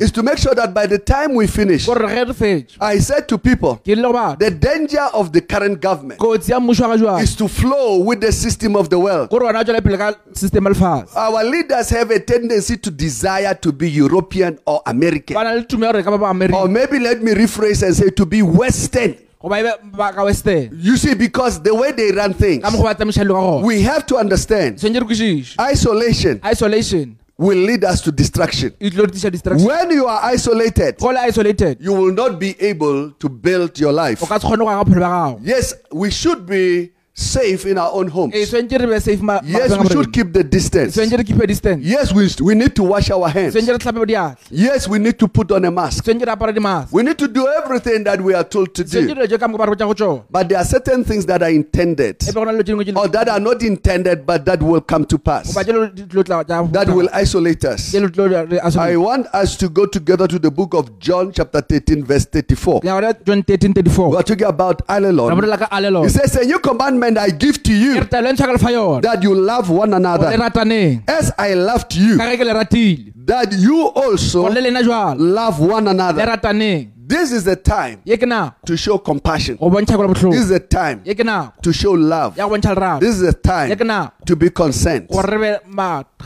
is 0.00 0.12
to 0.12 0.22
make 0.22 0.38
sure 0.38 0.54
that 0.54 0.72
by 0.72 0.86
the 0.86 0.98
time 0.98 1.34
we 1.34 1.48
finish, 1.48 1.86
gore 1.86 2.06
ge 2.06 2.26
re 2.28 2.32
fetše 2.32 2.76
I 2.80 2.98
said 3.00 3.26
to 3.28 3.38
people, 3.38 3.76
ke 3.78 3.88
rile 3.88 4.02
go 4.02 4.12
batho 4.12 4.38
the 4.38 4.50
danger 4.52 5.06
of 5.12 5.32
the 5.32 5.40
current 5.40 5.80
government 5.80 6.20
kotsi 6.20 6.52
ya 6.52 6.60
mmušo 6.60 6.82
wa 6.82 6.96
ga 6.96 7.02
jwang 7.02 7.22
is 7.22 7.34
to 7.34 7.48
flow 7.48 7.98
with 7.98 8.20
the 8.20 8.30
system 8.32 8.76
of 8.76 8.88
the 8.88 8.98
world. 8.98 9.28
gore 9.30 9.46
wona 9.46 9.60
o 9.60 9.64
tswela 9.64 9.82
pele 9.82 9.98
ka 9.98 10.14
system 10.32 10.64
ya 10.64 10.70
lefatshe 10.70 11.16
Our 11.16 11.42
leaders 11.44 11.90
have 11.90 12.10
a 12.12 12.20
tendency 12.20 12.76
to 12.76 12.90
desire 12.90 13.54
to 13.54 13.72
be 13.72 13.90
European 13.90 14.58
or 14.64 14.80
American. 14.86 15.34
ba 15.34 15.42
na 15.44 15.54
le 15.54 15.64
tumo 15.64 15.86
ya 15.86 15.92
gore 15.92 16.02
ka 16.04 16.10
ba 16.16 16.18
ba 16.34 16.54
Or 16.56 16.68
maybe 16.68 17.00
let 17.00 17.20
me 17.20 17.32
rephrase 17.34 17.82
and 17.82 17.96
say 17.96 18.10
to 18.10 18.24
be 18.26 18.42
Western. 18.42 19.16
Goba 19.42 19.62
be 19.62 19.96
ba 19.96 20.12
ka 20.12 20.24
western. 20.24 20.70
You 20.72 20.96
see, 20.96 21.14
because 21.14 21.62
the 21.62 21.74
way 21.74 21.92
they 21.92 22.10
run 22.12 22.34
things, 22.34 22.62
ka 22.62 22.70
mokgwa 22.70 22.84
ba 22.90 22.94
tsamaiša 22.94 23.22
dilo 23.24 23.34
ka 23.34 23.40
gona 23.40 23.64
we 23.66 23.82
have 23.82 24.06
to 24.06 24.16
understand 24.16 24.78
tshwantse 24.78 25.00
re 25.00 25.06
kwešiše. 25.06 25.56
isolation 25.72 26.40
isolation 26.44 27.16
will 27.38 27.58
lead 27.58 27.84
us 27.84 28.00
to 28.02 28.10
distraction. 28.10 28.70
tlo 28.80 29.04
re 29.06 29.10
tliša 29.12 29.30
distraction 29.30 29.66
When 29.66 29.90
you 29.90 30.06
are 30.06 30.20
isolated, 30.34 30.96
isolated 31.02 31.78
you 31.80 31.92
will 31.94 32.12
not 32.12 32.38
be 32.40 32.56
able 32.60 33.10
to 33.12 33.28
build 33.28 33.78
your 33.78 33.92
life. 33.92 34.22
o 34.22 34.26
ka 34.26 34.38
se 34.38 34.46
kgone 34.46 34.58
go 34.64 34.68
aga 34.68 34.84
bophelo 34.84 35.00
ba 35.00 35.08
gago. 35.08 35.40
Yes, 35.42 35.74
we 35.92 36.10
should 36.10 36.46
be 36.46 36.90
safe 37.22 37.66
in 37.66 37.78
our 37.78 37.90
own 37.92 38.08
homes. 38.08 38.32
tshwantse 38.34 38.78
re 38.78 38.86
be 38.86 39.00
safe 39.00 39.20
ma- 39.20 39.40
Yes, 39.44 39.76
we 39.76 39.88
should 39.88 40.12
keep 40.12 40.32
the 40.32 40.44
distance. 40.44 40.94
tshwantse 40.96 41.16
re 41.18 41.24
keep 41.24 41.40
a 41.40 41.46
distance 41.46 41.84
Yes, 41.84 42.12
we, 42.14 42.28
we 42.48 42.54
need 42.54 42.74
to 42.76 42.84
wash 42.84 43.10
our 43.10 43.28
hands. 43.28 43.54
tshwantse 43.54 43.72
re 43.72 43.78
tlhape 43.78 44.06
diatla 44.06 44.36
Yes, 44.50 44.88
we 44.88 44.98
need 45.00 45.18
to 45.18 45.26
put 45.28 45.50
on 45.52 45.64
a 45.64 45.70
mask. 45.70 46.04
tshwantse 46.04 46.24
re 46.24 46.32
apara 46.32 46.52
dimask 46.54 46.92
We 46.92 47.02
need 47.02 47.18
to 47.18 47.26
do 47.28 47.46
everything 47.62 48.04
that 48.04 48.20
we 48.20 48.34
are 48.34 48.44
told 48.44 48.72
to 48.74 48.84
do. 48.84 49.06
dilo 49.08 49.26
tse 49.26 49.38
ka 49.38 49.48
moka 49.48 49.58
ba 49.58 49.66
re 49.66 49.74
botsa 49.74 49.86
go 49.90 49.94
tsona 49.94 50.22
But 50.30 50.48
there 50.48 50.58
are 50.58 50.64
certain 50.64 51.02
things 51.04 51.26
that 51.26 51.42
are 51.42 51.50
intended 51.50 52.18
be 52.26 52.32
go 52.32 52.44
na 52.44 52.52
le 52.52 52.62
dilo 52.62 52.82
tse 52.82 52.92
dingwe 52.92 52.92
tse 52.92 52.96
or 53.04 53.08
that 53.08 53.28
are 53.28 53.40
not 53.40 53.62
intended 53.62 54.24
but 54.26 54.44
that 54.44 54.62
will 54.62 54.80
come 54.80 55.04
to 55.06 55.18
pass. 55.18 55.52
goba 55.52 55.64
tse 55.64 55.72
lo- 55.72 55.86
di 55.88 56.02
tlo 56.04 56.22
tla 56.24 56.44
tsa- 56.44 56.68
That 56.72 56.88
will 56.88 57.08
isolate 57.12 57.64
us. 57.64 57.88
tse 57.90 58.00
lo 58.00 58.08
tlo 58.08 58.28
re 58.30 58.60
I 58.78 58.96
want 58.96 59.26
us 59.34 59.56
to 59.56 59.68
go 59.68 59.86
together 59.86 60.26
to 60.28 60.38
the 60.38 60.50
book 60.50 60.74
of 60.74 60.98
John, 61.00 61.32
chapter 61.32 61.60
13, 61.60 62.04
verse 62.04 62.26
34. 62.26 62.80
Ke 62.80 62.84
nyaka 62.84 63.00
gore 63.00 63.14
John 63.24 63.42
13 63.42 63.72
34 63.74 64.10
We 64.10 64.16
are 64.16 64.22
talking 64.22 64.46
about 64.46 64.82
re 64.88 64.96
Allelon. 64.96 65.34
bolela 65.40 65.58
ka 65.58 65.66
alelo 65.70 66.02
He 66.04 66.10
says, 66.10 66.36
A 66.36 66.44
new 66.44 66.58
commandment 66.58 67.07
I 67.16 67.30
give 67.30 67.62
to 67.62 67.70
ke 67.70 67.74
you 67.74 67.94
re 68.00 68.06
taelo 68.06 68.28
e 68.28 68.32
ntshwa 68.32 68.46
ka 68.46 68.52
lefa 68.58 68.70
yona. 68.72 69.02
that 69.02 69.22
you 69.22 69.34
love 69.34 69.70
one 69.70 69.90
gore 69.90 70.00
le 70.00 70.08
another 70.08 70.36
rataneng. 70.36 71.02
As 71.08 71.32
I 71.38 71.54
loved 71.54 71.94
you, 71.94 72.18
ka 72.18 72.24
ge 72.34 72.36
ke 72.38 72.44
le 72.44 72.52
ratile. 72.54 73.12
that 73.26 73.52
you 73.52 73.86
also 73.86 74.42
gore 74.42 74.54
le 74.54 74.60
lena 74.60 74.82
jalo 74.82 75.16
love 75.18 75.60
one 75.60 75.84
le 75.84 75.90
another. 75.92 76.26
rataneng. 76.26 76.90
This 77.08 77.32
is 77.32 77.44
the 77.44 77.56
time 77.56 78.02
ye 78.04 78.18
ke 78.18 78.24
nako 78.28 78.52
to 78.66 78.76
show 78.76 78.98
compassion. 78.98 79.56
go 79.56 79.70
bontšha 79.70 79.96
kola 79.96 80.08
This 80.12 80.22
botlhoko 80.22 80.34
is 80.34 80.48
the 80.50 80.60
time 80.60 81.00
ye 81.06 81.14
ke 81.14 81.24
nako 81.24 81.62
to 81.62 81.72
show 81.72 81.92
love. 81.92 82.36
ya 82.36 82.46
go 82.46 82.54
bontšha 82.54 82.74
lerato 82.76 83.00
This 83.00 83.14
is 83.14 83.20
the 83.20 83.26
ye 83.28 83.32
time 83.32 83.70
ke 83.70 83.80
nako 83.86 84.12
to 84.26 84.36
be 84.36 84.50
concerned. 84.50 85.08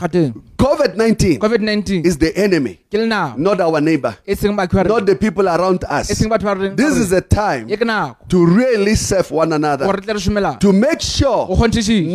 Gore 0.07 0.21
re 0.21 0.31
be 0.31 0.33
ma- 0.33 0.33
gateng 0.33 0.41
COVID-19 0.63 1.39
covid-19 1.39 2.05
is 2.05 2.17
the 2.17 2.35
enemy, 2.37 2.79
not 3.37 3.59
our 3.59 3.81
neighbor, 3.81 4.15
seng 4.35 4.55
batho 4.55 4.81
ba 4.83 4.83
not 4.87 5.05
the 5.05 5.15
people 5.15 5.47
around 5.49 5.83
us. 5.89 6.07
seng 6.07 6.29
batho 6.29 6.43
ba 6.43 6.55
re 6.55 6.69
This 6.69 6.95
is 6.97 7.11
a 7.11 7.21
time 7.21 7.67
to 8.29 8.45
really 8.45 8.95
serve 8.95 9.29
one 9.31 9.51
another, 9.53 9.85
gore 9.85 9.97
tle 9.97 10.13
re 10.13 10.19
šomelana 10.19 10.59
to 10.59 10.71
make 10.71 11.01
sure 11.01 11.47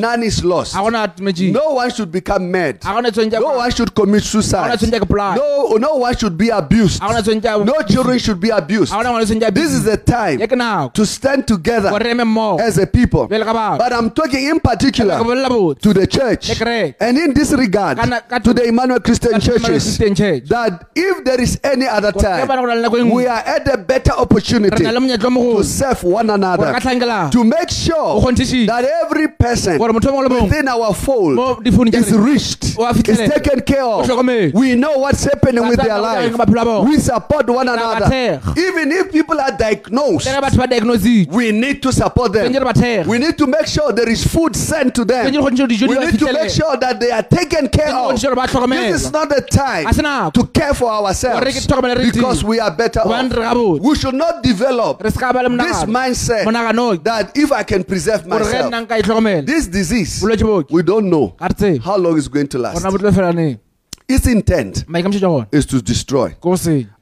none 0.00 0.22
is 0.22 0.44
lost. 0.44 0.74
ga 0.74 0.80
gona 0.80 1.06
atumetseng 1.08 1.52
No 1.52 1.74
one 1.74 1.90
should 1.90 2.10
become 2.10 2.50
mad. 2.50 2.80
ga 2.80 2.94
gona 2.94 3.10
tshwentse 3.10 3.38
No 3.40 3.56
one 3.56 3.70
should 3.70 3.94
commit 3.94 4.22
suicide. 4.22 4.64
gona 4.70 4.76
tshwentse 4.76 5.00
ke 5.00 5.08
polaya 5.08 5.36
No, 5.36 5.76
no 5.76 5.96
one 5.96 6.16
should 6.16 6.38
be 6.38 6.48
abused. 6.48 7.00
ga 7.00 7.08
gona 7.08 7.22
tshwentse 7.22 7.64
No 7.66 7.74
children 7.86 8.18
should 8.18 8.40
be 8.40 8.48
abused. 8.50 8.92
ga 8.92 8.98
gona 9.02 9.10
ngwana 9.12 9.26
tshwentse 9.26 9.54
This 9.54 9.72
is 9.74 9.84
the 9.84 9.96
time 9.98 10.38
to 10.92 11.04
stand 11.06 11.46
together 11.46 11.90
gore 11.90 12.00
re 12.04 12.10
eme 12.12 12.24
mmogo 12.24 12.60
as 12.60 12.78
a 12.78 12.86
people. 12.86 13.28
jale 13.28 13.44
ka 13.44 13.52
batho. 13.52 13.78
But 13.78 13.92
I'm 13.92 14.10
talking 14.10 14.44
in 14.48 14.60
particular 14.60 15.18
to 15.18 15.92
the 15.92 16.06
church. 16.06 16.60
And 17.00 17.18
in 17.18 17.34
this 17.34 17.52
regard, 17.52 17.77
Ka- 17.78 18.38
to 18.40 18.52
the 18.54 18.64
Emmanuel 18.64 19.00
Christian 19.00 19.40
churches, 19.40 19.98
Church. 19.98 20.48
that 20.48 20.86
if 20.94 21.24
there 21.24 21.40
is 21.40 21.58
any 21.62 21.86
other 21.86 22.12
Gore 22.12 22.22
ge 22.22 22.46
bana 22.46 22.46
time, 22.46 22.60
go 22.60 22.66
na 22.66 22.74
le 22.74 22.82
nako 22.88 23.14
we 23.14 23.26
are 23.26 23.38
at 23.38 23.68
a 23.72 23.76
better 23.78 24.12
opportunity 24.12 24.82
na 24.82 24.90
le 24.90 25.00
monyetla 25.00 25.30
o 25.36 25.58
to 25.58 25.64
serve 25.64 26.02
one 26.04 26.30
another, 26.30 26.72
to 27.30 27.44
make 27.44 27.70
sure 27.70 28.20
that 28.20 28.84
every 29.04 29.28
person 29.28 29.78
gore 29.78 29.92
motho 29.92 30.08
o 30.08 30.12
mongwe 30.12 30.22
le 30.24 30.28
mongwe 30.28 30.42
within 30.50 30.68
our 30.68 30.94
fold 30.94 31.34
mo 31.36 31.54
difounung 31.62 31.92
tša 31.92 31.98
is 31.98 32.12
reached, 32.12 32.64
is 33.08 33.18
taken 33.30 33.60
care 33.60 33.84
of. 33.84 34.08
We 34.54 34.74
know 34.74 34.98
what's 34.98 35.24
happening 35.24 35.66
with 35.68 35.78
their 35.80 35.98
life. 35.98 36.32
ke 36.32 36.36
maphelo 36.36 36.62
a 36.62 36.64
bona. 36.64 36.90
We 36.90 36.98
support 36.98 37.48
one 37.48 37.68
another. 37.68 38.40
Even 38.56 38.92
if 38.92 39.12
people 39.12 39.40
are 39.40 39.52
diagnosed, 39.52 40.26
le 40.26 40.32
ge 40.32 40.42
batho 40.42 40.56
ba 40.58 40.66
diagnositse 40.66 41.28
we 41.32 41.52
need 41.52 41.82
to 41.82 41.92
support 41.92 42.32
them. 42.32 42.52
re 42.52 42.58
ba 42.60 42.72
thekga 42.72 43.06
We 43.06 43.18
need 43.18 43.36
to 43.38 43.46
make 43.46 43.66
sure 43.66 43.92
there 43.92 44.08
is 44.08 44.24
food 44.26 44.56
sent 44.56 44.94
to 44.94 45.04
them. 45.04 45.26
tshwentse 45.26 45.38
re 45.38 45.42
kgonthiše 45.42 45.66
dijo 45.68 45.86
di 45.86 45.94
We 45.94 46.04
need 46.06 46.18
to 46.18 46.32
make 46.32 46.50
sure 46.50 46.76
that 46.76 47.00
they 47.00 47.10
are 47.10 47.22
taken 47.22 47.57
care 47.66 47.90
of. 47.90 48.14
kgonthiše 48.14 48.28
gore 48.28 48.36
ba 48.36 48.46
This 48.68 49.02
is 49.06 49.12
not 49.12 49.28
the 49.28 49.40
time 49.40 50.30
to 50.32 50.42
care 50.52 50.74
for 50.74 50.90
ourselves 50.90 51.40
ke 51.42 51.66
tlhokomele 51.66 51.96
re 51.98 52.10
because 52.12 52.44
we 52.44 52.60
are 52.60 52.70
better 52.70 53.00
off. 53.00 53.80
We 53.80 53.96
should 53.96 54.14
not 54.14 54.42
develop 54.42 55.02
re 55.02 55.10
se 55.10 55.18
ka 55.18 55.32
ba 55.32 55.42
le 55.42 55.50
this 55.56 55.84
mindset 55.84 56.44
that 57.04 57.32
if 57.36 57.50
I 57.50 57.62
can 57.64 57.82
preserve 57.84 58.26
myself, 58.26 58.70
nna 58.70 58.86
nka 58.86 59.02
tlhokomela 59.02 59.46
this 59.46 59.66
disease, 59.66 60.22
we 60.70 60.82
don't 60.82 61.08
know 61.10 61.34
ga 61.38 61.46
re 61.46 61.54
tsebe. 61.54 61.82
how 61.82 61.96
long 61.96 62.16
it's 62.16 62.28
going 62.28 62.46
to 62.48 62.58
last. 62.58 62.82
bo 62.84 62.98
tlo 62.98 63.10
fela 63.10 63.34
neng? 63.34 63.58
Its 64.10 64.26
intent 64.26 64.86
is 65.52 65.66
to 65.66 65.82
destroy. 65.82 66.34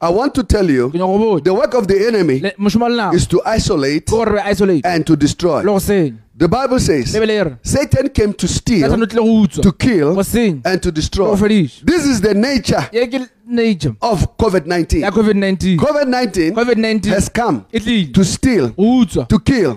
I 0.01 0.11
want 0.11 0.35
to 0.35 0.43
tell 0.43 0.69
you 0.69 0.91
ke 0.91 0.95
nyako 0.95 1.19
botse. 1.19 1.45
the 1.45 1.55
work 1.55 1.75
of 1.75 1.87
the 1.87 2.07
enemy 2.07 2.41
Le- 2.41 2.53
mošomo 2.59 2.81
wa 2.81 2.89
lenao 2.89 3.15
is 3.15 3.27
to 3.29 3.41
isolate 3.47 4.07
ke 4.07 4.11
gore 4.11 4.33
re 4.33 4.41
isolate. 4.41 4.85
and 4.85 5.07
to 5.07 5.15
destroy. 5.17 5.63
Le 6.39 6.49
go 6.49 6.79
senya 6.79 7.09
The 7.09 7.19
Bible 7.29 7.59
says 7.61 7.61
Satan 7.63 8.09
came 8.11 8.33
to 8.35 8.47
steal, 8.49 8.89
tshwane 8.89 9.03
o 9.03 9.07
tlile 9.07 9.25
go 9.25 9.43
utswa 9.43 9.63
to 9.63 9.73
kill, 9.73 10.21
and 10.65 10.83
to 10.83 10.93
destroy. 10.93 11.35
This 11.85 12.05
is 12.07 12.21
the 12.21 12.35
nature 12.35 12.89
ye 12.93 13.07
ke 13.07 13.29
nature 13.49 13.95
of 14.03 14.37
COVID 14.39 14.67
19. 14.67 15.03
covid-19 15.11 15.79
COVID 15.79 16.77
19 16.79 17.13
has 17.13 17.29
come 17.29 17.65
to 17.71 18.25
steal, 18.25 18.71
to 19.27 19.39
kill, 19.45 19.77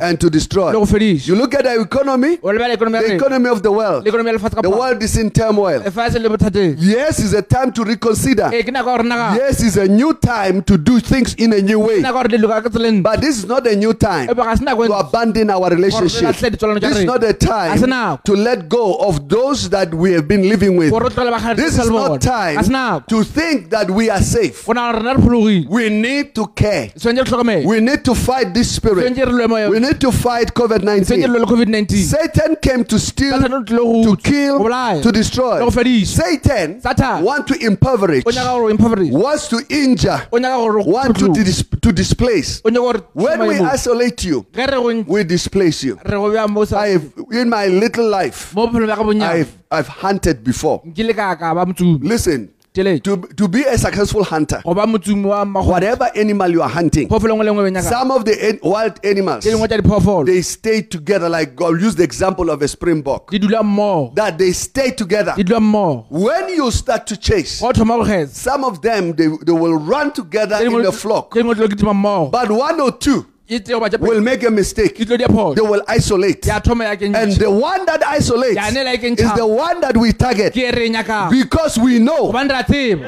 and 0.00 0.20
to 0.20 0.30
destroy. 0.30 0.66
le 0.72 0.78
go 0.78 0.86
fediša 0.86 1.26
You 1.28 1.34
look 1.34 1.54
at 1.54 1.64
the 1.64 1.80
economy, 1.80 2.38
o 2.42 2.48
lebala 2.52 2.74
ikonomi 2.76 2.94
ya 2.94 3.02
the 3.02 3.14
economy 3.16 3.48
of 3.50 3.62
the 3.62 3.72
world. 3.72 4.04
le 4.04 4.10
ikonomi 4.10 4.28
ya 4.30 4.32
lefatshe 4.38 4.54
ka 4.54 4.62
The 4.62 4.70
world 4.70 5.02
is 5.02 5.16
in 5.16 5.30
turmoil. 5.30 5.80
lefatshe 5.80 6.18
le 6.22 6.28
bothateng 6.28 6.76
Yes, 6.78 7.18
it's 7.18 7.32
a 7.34 7.42
time 7.42 7.72
to 7.72 7.82
reconsider. 7.84 8.50
ee 8.52 8.62
ke 8.62 8.70
nako 8.72 8.86
ya 8.90 8.96
gore 8.96 9.08
naga 9.08 9.36
Yes, 9.36 9.62
it's 9.64 9.76
a 9.76 9.88
new 9.88 10.14
time 10.14 10.62
to 10.62 10.78
do 10.78 11.00
things 11.00 11.34
in 11.34 11.52
a 11.52 11.60
new 11.60 11.80
way. 11.80 12.00
nako 12.00 12.16
ya 12.16 12.22
gore 12.22 12.28
le 12.28 12.38
loka 12.38 12.62
ka 12.62 12.68
tseleng 12.70 13.02
But 13.02 13.20
this 13.20 13.36
is 13.38 13.46
not 13.46 13.66
a 13.66 13.74
new 13.74 13.92
time 13.94 14.28
eh, 14.28 14.32
e 14.32 14.34
ba 14.34 14.44
ga 14.44 14.54
se 14.56 14.64
nako 14.64 14.86
to 14.86 14.94
abandon 14.94 15.50
our 15.50 15.68
relationship. 15.70 15.97
Tša 16.06 16.32
This 16.80 16.98
is 16.98 17.04
not 17.04 17.24
a 17.24 17.32
time 17.32 18.18
to 18.24 18.34
let 18.36 18.68
go 18.68 18.94
of 18.96 19.28
those 19.28 19.68
that 19.70 19.92
we 19.94 20.12
have 20.12 20.26
been 20.28 20.48
living 20.48 20.76
with. 20.76 20.90
gore 20.90 21.04
re 21.04 21.10
tlogele 21.10 21.30
bagadi 21.32 21.56
This 21.62 21.78
is 21.78 21.90
not 21.90 22.08
bona 22.08 22.18
ga 22.18 22.62
se 22.62 22.70
time 22.70 23.02
to 23.08 23.24
think 23.24 23.70
that 23.70 23.90
we 23.90 24.10
are 24.10 24.22
safe. 24.22 24.66
go 24.66 24.72
na 24.72 24.92
gore 24.92 25.00
rena 25.02 25.14
re 25.14 25.22
phologile 25.22 25.66
We 25.68 25.88
need 25.90 26.34
to 26.34 26.46
care. 26.54 26.92
tshwanetse 26.96 27.24
re 27.24 27.30
tlhokomele 27.30 27.66
We 27.66 27.80
need 27.80 28.04
to 28.04 28.14
fight 28.14 28.54
this 28.54 28.70
spirit. 28.70 29.04
tshwanetse 29.12 29.26
re 29.26 29.46
lwe 29.46 29.70
We 29.70 29.80
need 29.80 30.00
to 30.00 30.12
fight 30.12 30.54
COVID 30.54 30.82
tshwanetse 30.82 31.10
re 31.10 31.22
19. 31.22 31.28
lwe 31.32 31.38
le 31.40 31.46
covid-19 31.46 32.04
Satan 32.04 32.56
came 32.62 32.84
to 32.84 32.98
steal, 32.98 33.40
to 33.42 34.16
kill, 34.22 34.58
to 35.02 35.12
destroy. 35.12 35.58
Satan 36.04 36.80
Satan. 36.80 37.24
want 37.24 37.46
to 37.46 37.54
impoverish, 37.64 38.24
o 38.26 38.30
nyaka 38.30 38.50
gore 38.52 38.64
o 38.64 38.70
impoverise 38.70 39.12
wants 39.12 39.48
to 39.48 39.58
injure, 39.70 40.20
o 40.32 40.38
nyaka 40.38 40.56
gore 40.56 40.80
o 40.80 40.84
want 40.84 41.16
to, 41.18 41.28
dis- 41.32 41.64
to 41.82 41.92
displace. 41.92 42.60
o 42.64 42.68
nyaka 42.70 42.80
gore 42.80 43.00
When 43.14 43.40
we 43.48 43.58
isolate 43.60 44.24
you, 44.24 44.46
we 45.06 45.24
displace 45.24 45.82
you. 45.84 45.87
Re 46.04 46.16
go 46.16 46.30
bja 46.30 46.48
mo 46.48 46.64
sa 46.64 46.80
I've 46.80 47.12
in 47.32 47.48
my 47.48 47.66
little 47.66 48.08
life, 48.08 48.54
mo 48.54 48.66
bophelong 48.66 48.86
bja 48.88 48.96
ka 48.96 49.02
bonnyane 49.04 49.32
I've 49.40 49.52
I've 49.70 49.88
hunted 49.88 50.44
before. 50.44 50.80
nkile 50.84 51.14
ka 51.16 51.34
ka 51.36 51.54
ba 51.54 51.64
motsumi 51.66 51.98
Listen, 52.08 52.48
to 53.02 53.16
to 53.36 53.48
be 53.48 53.64
a 53.64 53.76
successful 53.76 54.22
hunter, 54.22 54.62
go 54.64 54.72
ba 54.74 54.86
motsumi 54.86 55.24
wa 55.26 55.44
mmago 55.44 55.66
whatever 55.66 56.08
animal 56.14 56.48
you 56.50 56.62
are 56.62 56.68
hunting, 56.68 57.08
phoofolo 57.08 57.34
ngwe 57.36 57.44
le 57.44 57.52
ngwe 57.52 57.64
be 57.64 57.70
nyaka 57.70 57.88
some 57.88 58.10
of 58.12 58.24
the 58.24 58.58
wild 58.62 59.00
animals 59.04 59.44
tše 59.44 59.50
dingwe 59.50 59.68
tša 59.68 59.78
diphoofolo 59.82 60.26
they 60.26 60.42
stay 60.42 60.82
together. 60.82 61.28
Like 61.28 61.60
I'll 61.60 61.76
use 61.76 61.96
the 61.96 62.04
example 62.04 62.50
of 62.50 62.62
a 62.62 62.68
springbok. 62.68 63.30
di 63.30 63.38
dula 63.38 63.62
mmogo 63.62 64.14
That 64.14 64.38
they 64.38 64.52
stay 64.52 64.90
together. 64.92 65.34
di 65.36 65.42
dula 65.42 65.60
mmogo 65.60 66.06
When 66.10 66.48
you 66.54 66.70
start 66.70 67.06
to 67.08 67.16
chase, 67.16 67.60
go 67.60 67.72
thoma 67.72 67.96
go 67.96 68.04
kgetsa 68.04 68.28
some 68.34 68.64
of 68.64 68.80
them 68.80 69.12
they, 69.12 69.26
they 69.44 69.52
will 69.52 69.74
run 69.76 70.12
together 70.12 70.56
in 70.64 70.82
the 70.82 70.92
flock. 70.92 71.30
tše 71.34 71.42
dingwe 71.42 71.54
tlo 71.56 71.68
kitima 71.68 71.94
mmogo 71.94 72.30
But 72.30 72.50
one 72.50 72.80
or 72.80 72.92
two 72.92 73.26
tee 73.48 73.72
goba 73.72 73.88
tše 73.88 73.98
will 73.98 74.20
make 74.20 74.42
a 74.44 74.50
mistake. 74.50 74.94
di 74.96 75.04
tlo 75.06 75.16
di 75.16 75.24
a 75.24 75.28
phoso 75.28 75.54
They 75.56 75.62
will 75.62 75.82
isolate. 75.88 76.46
ya 76.46 76.60
thoma 76.60 76.84
ya 76.84 76.90
And 76.92 77.32
the 77.32 77.50
one 77.50 77.86
that 77.86 78.02
isolates 78.06 78.60
is 78.60 79.32
the 79.34 79.46
one 79.46 79.80
that 79.80 79.96
we 79.96 80.12
target. 80.12 80.52
Ke 80.52 80.70
re 80.74 80.90
nyakang 80.90 81.30
because 81.30 81.78
we 81.78 81.98
know 81.98 82.30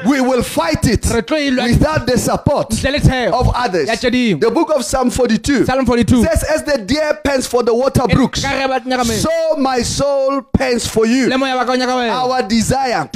we 0.05 0.21
will 0.21 0.41
fight 0.43 0.85
it 0.87 1.05
re 1.13 1.21
tlo 1.21 1.37
lwa 1.37 1.63
without 1.69 2.05
the 2.07 2.17
support 2.17 2.69
ntle 2.71 2.91
le 2.91 2.99
thego 2.99 3.33
of 3.39 3.49
others. 3.55 3.87
ya 3.87 3.95
tše 3.95 4.09
dingwe 4.11 4.39
The 4.41 4.49
book 4.51 4.71
of 4.75 4.83
Psalm 4.83 5.11
42 5.11 5.65
psalm 5.65 5.85
42 5.85 6.23
says, 6.25 6.43
As 6.43 6.63
the 6.63 6.77
deer 6.79 7.19
pants 7.23 7.45
for 7.47 7.61
the 7.63 7.73
water 7.73 8.07
brooks, 8.07 8.41
ka 8.41 8.49
ge 8.49 8.67
ba 8.67 8.79
nyaka 8.81 9.05
me 9.07 9.15
so 9.15 9.55
my 9.57 9.81
soul 9.83 10.41
pants 10.41 10.87
for 10.87 11.05
you. 11.05 11.29
le 11.29 11.37
moya 11.37 11.55
wa 11.55 11.65
ka 11.65 11.73
o 11.73 11.75
nyaka 11.75 11.95
wena 11.95 12.11
Our 12.21 12.41
desire, 12.47 13.09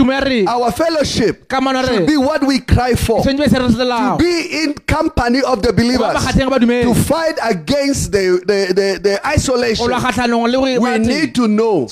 our 0.48 0.72
fellowship 0.72 1.46
should 1.50 2.08
be 2.08 2.18
what 2.18 2.44
we 2.46 2.60
cry 2.60 2.94
for. 2.94 3.22
tshwanetse 3.22 3.38
be 3.44 3.50
se 3.50 3.58
re 3.60 3.68
selelago 3.74 4.18
Be 4.20 4.64
in 4.64 4.74
company 4.86 5.42
of 5.42 5.62
the 5.62 5.74
believers. 5.74 6.14
To 6.16 6.94
fight 7.16 7.38
against 7.44 8.12
the, 8.12 8.26
the, 8.46 8.60
the, 8.74 8.88
the 9.02 9.28
isolation. 9.28 9.88
lwa 9.88 10.00
kgatlhanong 10.00 10.48
le 10.52 10.58
gore 10.58 10.80
We 10.80 10.98
need 11.00 11.36
to 11.36 11.48
know 11.48 11.88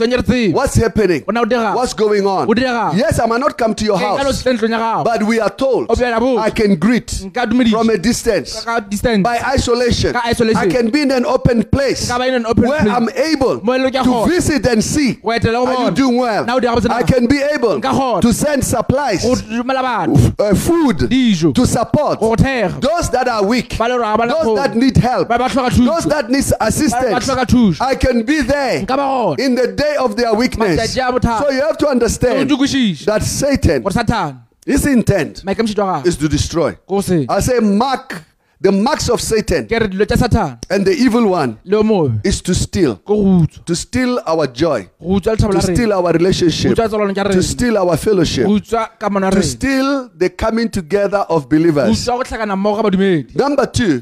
what's 0.53 0.75
happening, 0.75 1.23
go 1.25 1.31
na 1.31 1.41
o 1.41 1.45
dira 1.45 1.73
what's 1.73 1.93
going 1.93 2.25
on. 2.25 2.47
Yes, 2.97 3.19
I 3.19 3.25
might 3.25 3.39
not 3.39 3.57
come 3.57 3.73
to 3.75 3.85
your 3.85 3.97
house, 3.97 4.41
setle 4.43 4.53
ntlong 4.57 4.71
ya 4.71 4.79
gago. 4.79 5.03
but 5.03 5.23
we 5.23 5.39
are 5.39 5.49
told 5.49 5.89
o 5.89 5.95
bjala 5.95 6.19
bo 6.19 6.37
I 6.37 6.49
can 6.49 6.75
greet 6.75 7.09
from 7.71 7.89
a 7.89 7.97
distance. 7.97 8.65
By 9.23 9.39
isolation, 9.55 10.15
I 10.15 10.67
can 10.67 10.89
be 10.89 11.01
in 11.01 11.11
an 11.11 11.25
open 11.25 11.63
place 11.63 12.09
nka 12.09 12.17
ba 12.19 12.27
in 12.27 12.33
an 12.35 12.45
open 12.45 12.67
where 12.67 12.79
I'm 12.81 13.09
able 13.09 13.63
Mo 13.63 13.73
leng 13.77 13.91
ke 13.91 14.03
to 14.03 14.25
visit 14.27 14.65
and 14.67 14.83
see. 14.83 15.13
go 15.15 15.29
etela 15.29 15.63
go 15.63 15.67
Are 15.67 15.85
you 15.85 15.91
doing 15.91 16.17
well? 16.17 16.45
Na 16.45 16.55
o 16.55 16.59
dira 16.59 16.73
gabotse 16.75 16.89
na? 16.89 16.95
I 16.95 17.03
can 17.03 17.27
be 17.27 17.39
able 17.41 17.79
to 18.21 18.33
send 18.33 18.63
supplies, 18.63 19.23
go 19.23 19.35
dumela 19.35 19.81
batho. 19.83 20.35
uh, 20.39 20.55
food 20.55 20.99
to 21.55 21.65
support 21.65 22.19
those 22.19 23.09
that 23.09 23.27
are 23.27 23.45
weak, 23.45 23.77
ba 23.77 23.85
le 23.87 23.95
gore 23.97 24.03
ga 24.03 24.17
ba 24.17 24.25
na 24.25 24.43
those 24.43 24.57
that 24.57 24.75
need 24.75 24.97
help, 24.97 25.12
tlhoka 25.21 25.85
those 25.85 26.05
that 26.05 26.29
need 26.29 26.45
assistance. 26.59 27.79
I 27.81 27.95
can 27.95 28.23
be 28.23 28.41
there 28.41 28.79
in 28.79 29.55
the 29.55 29.73
day 29.75 29.95
of 29.99 30.15
their 30.15 30.33
weakness. 30.33 30.79
Matšatši 30.79 31.09
a 31.09 31.11
bothata. 31.19 31.39
So 31.41 31.49
you 31.51 31.61
have 31.61 31.77
to 31.77 31.87
understand 31.87 32.49
that 32.49 33.23
Satan, 33.23 33.83
his 34.65 34.85
intent 34.85 35.43
is 36.05 36.17
to 36.17 36.27
destroy. 36.29 36.77
I 37.29 37.39
say, 37.39 37.59
mark 37.59 38.23
the 38.63 38.71
marks 38.71 39.09
of 39.09 39.19
Satan 39.21 39.65
ke 39.67 39.79
re 39.83 39.87
dilo 39.91 40.05
tša 40.07 40.17
sathane 40.23 40.57
and 40.69 40.85
the 40.87 40.93
evil 41.05 41.27
one 41.27 41.57
is 42.23 42.41
to 42.41 42.55
steal, 42.55 42.95
ke 42.95 43.05
go 43.05 43.15
utswa. 43.15 43.65
To 43.65 43.75
steal 43.75 44.19
our 44.25 44.47
joy, 44.47 44.87
go 45.01 45.19
utswa 45.19 45.35
lethabo 45.35 45.51
to 45.59 45.61
steal 45.61 45.91
our 45.93 46.11
relationship, 46.13 46.71
utswa 46.71 46.87
tsolano 46.87 47.13
tša 47.13 47.31
to 47.31 47.43
steal 47.43 47.77
our 47.77 47.97
fellowship, 47.97 48.47
go 48.47 48.55
utswa 48.59 48.87
kamano 48.99 49.25
ya 49.25 49.31
to 49.31 49.43
steal 49.43 50.09
the 50.15 50.29
coming 50.29 50.69
together 50.69 51.25
of 51.29 51.49
believers. 51.49 51.91
utswa 51.91 52.17
go 52.17 52.23
tlhakana 52.23 52.55
mmogo 52.55 52.77
ga 52.77 52.83
badumedi 52.83 53.35
Number 53.35 53.65
two 53.65 54.01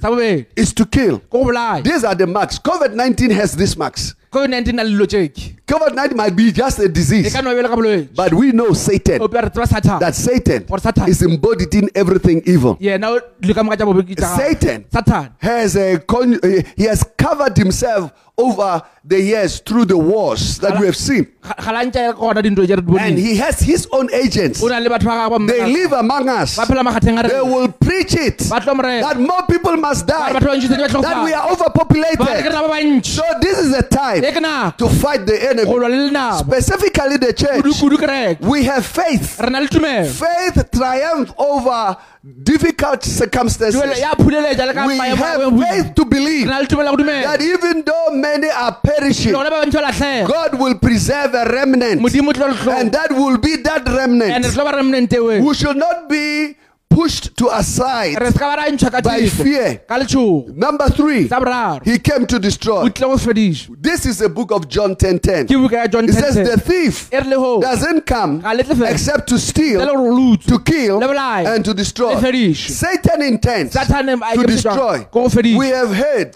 is 0.56 0.74
to 0.74 0.86
kill. 0.86 1.18
ke 1.20 1.30
go 1.30 1.44
bolaya. 1.44 1.84
These 1.84 2.04
are 2.04 2.16
the 2.16 2.28
marks. 2.28 2.60
COVID 2.60 2.94
19 2.94 3.32
has 3.32 3.56
these 3.56 3.76
marks. 3.76 4.14
Covid-19 4.32 4.74
na 4.74 4.84
le 4.84 4.90
dilo 4.90 5.06
tšeke 5.06 5.62
COVID 5.72 5.96
19 5.96 6.16
might 6.18 6.36
be 6.36 6.52
just 6.52 6.80
a 6.80 6.84
e 6.84 6.88
disease, 6.90 7.32
ka 7.32 7.40
no 7.42 7.56
bele 7.56 7.70
ka 7.70 7.76
bolwetse 7.80 8.10
but 8.14 8.34
we 8.34 8.52
know 8.52 8.74
Satan, 8.74 9.22
re 9.22 9.28
that 10.00 10.14
Satan 10.16 10.66
is 11.08 11.22
embodied 11.22 11.74
in 11.74 11.90
everything 11.96 12.42
evil. 12.46 12.76
yena 12.76 13.08
o 13.16 13.20
ka 13.54 13.64
moka. 13.64 14.36
Satan 14.36 14.84
has 15.40 15.78
a 15.78 15.98
con- 16.00 16.40
uh, 16.44 16.62
he 16.76 16.84
has 16.84 17.06
covered 17.18 17.56
himself 17.58 18.12
over 18.38 18.82
the 19.04 19.20
years 19.20 19.60
through 19.62 19.86
the 19.86 19.98
wars 19.98 20.60
that 20.60 20.80
we 20.80 20.86
have 20.86 20.96
seen. 20.96 21.26
ga 21.42 21.56
ga 21.58 21.72
la 21.72 21.82
ntse 21.86 22.14
gona 22.20 22.42
dintho 22.46 22.66
tse 22.66 22.76
re 22.76 22.82
di 22.86 22.98
And 23.00 23.18
he 23.18 23.36
has 23.38 23.60
his 23.60 23.88
own 23.92 24.10
agents. 24.14 24.62
o 24.62 24.68
na 24.68 24.78
le 24.78 24.90
batho 24.90 25.06
ba 25.10 25.16
gagwe 25.26 25.40
ba 25.40 25.54
They 25.54 25.66
live 25.74 25.94
among 25.94 26.30
us. 26.30 26.56
ba 26.56 26.66
phela 26.70 26.84
magateng 26.86 27.18
a 27.20 27.28
They 27.28 27.42
will 27.42 27.70
preach 27.72 28.14
it 28.14 28.38
ba 28.50 28.60
tlo 28.62 28.76
moreka 28.78 29.02
that 29.10 29.20
more 29.20 29.42
people 29.50 29.76
must 29.78 30.06
die, 30.06 30.34
batho 30.34 30.46
ba 30.46 30.56
ntšhitse 30.56 30.78
di 30.78 30.94
ba 30.94 31.02
that 31.02 31.24
we 31.26 31.34
are 31.34 31.42
ba 31.42 31.50
re 31.50 31.56
ke 31.56 31.58
overpopulated. 31.58 32.54
na 32.54 32.62
ba 32.62 32.70
bantši 32.76 33.16
So 33.18 33.24
this 33.42 33.58
is 33.58 33.74
a 33.74 33.80
e 33.82 33.90
time 33.90 34.72
to 34.78 34.88
fight 34.90 35.26
the 35.26 35.38
enemy. 35.50 35.66
lwa 35.72 35.90
le 35.90 35.98
lenabo 36.08 36.38
Specifically 36.46 37.18
the 37.18 37.34
church. 37.34 37.66
We 38.42 38.64
have 38.66 38.86
faith. 38.86 39.40
re 39.42 39.50
na 39.50 39.60
le 39.60 39.68
tumelo 39.68 40.06
Faith 40.14 40.70
triumphs 40.72 41.34
over 41.40 41.98
difficult 42.44 43.04
circumstances. 43.04 43.82
tumelo 43.82 43.98
ya 43.98 44.14
phuleletša 44.14 44.66
le 44.68 44.74
ka 44.78 44.86
We 44.86 44.98
have 44.98 45.42
faith 45.60 45.96
to 45.96 46.06
believe 46.06 46.46
na 46.48 46.60
le 46.60 46.68
tumelo 46.68 46.86
ya 46.86 46.92
go 46.96 46.98
dumela 47.04 47.24
that 47.24 47.42
even 47.42 47.82
though 47.82 48.12
many 48.14 48.48
are 48.50 48.78
perishing, 48.98 49.34
lone 49.34 49.50
ba 49.50 49.62
bantši 49.64 49.78
ba 49.80 49.82
latlhega 49.88 50.28
God 50.28 50.60
will 50.60 50.76
preserve 50.76 51.34
a 51.36 51.46
remnant. 51.46 52.02
modimo 52.02 52.34
tlo 52.34 52.48
le 52.48 52.72
And 52.80 52.92
that 52.92 53.12
will 53.12 53.38
be 53.38 53.58
that 53.58 53.88
remnant. 53.88 54.46
Tlo 54.46 54.64
ba 54.64 54.72
remnente 54.78 55.20
we 55.20 55.40
who 55.40 55.54
should 55.54 55.78
not 55.78 56.08
be 56.10 56.56
pushed 56.96 57.36
to 57.38 57.48
aside 57.58 58.20
re 58.22 58.32
se 58.32 58.40
ka 58.40 58.50
ba 58.52 58.56
ra 58.62 58.68
ntšhwa 58.70 58.92
ka 58.92 59.02
by 59.02 59.28
fear. 59.28 59.82
Number 60.56 60.90
three, 60.90 61.24
he 61.86 61.98
came 62.00 62.26
to 62.28 62.40
destroy. 62.40 62.90
tlile 62.90 63.12
go 63.12 63.18
se 63.18 63.26
fediša 63.30 63.76
This 63.82 64.06
is 64.06 64.18
the 64.20 64.30
book 64.30 64.52
of 64.52 64.68
John 64.68 64.96
10:10. 64.96 65.48
ke 65.48 65.56
buka 65.64 65.78
ya 65.82 65.88
john 65.88 66.06
It 66.10 66.14
says 66.14 66.36
the 66.36 66.58
thief 66.58 67.10
re 67.12 67.24
le 67.24 67.40
ho 67.40 67.60
doesn't 67.62 68.06
come 68.06 68.40
ga 68.42 68.54
le 68.54 68.64
tle 68.64 68.76
fela 68.76 68.92
except 68.92 69.28
to 69.28 69.40
steal, 69.40 69.80
le 69.80 69.86
gore 69.88 70.12
o 70.12 70.36
to 70.36 70.60
kill, 70.60 71.02
and 71.02 71.66
to 71.66 71.74
destroy. 71.74 72.16
Satan 72.54 73.22
intends 73.22 73.74
to 73.74 74.44
destroy. 74.48 75.06
We 75.58 75.68
have 75.70 75.94
heard. 75.96 76.36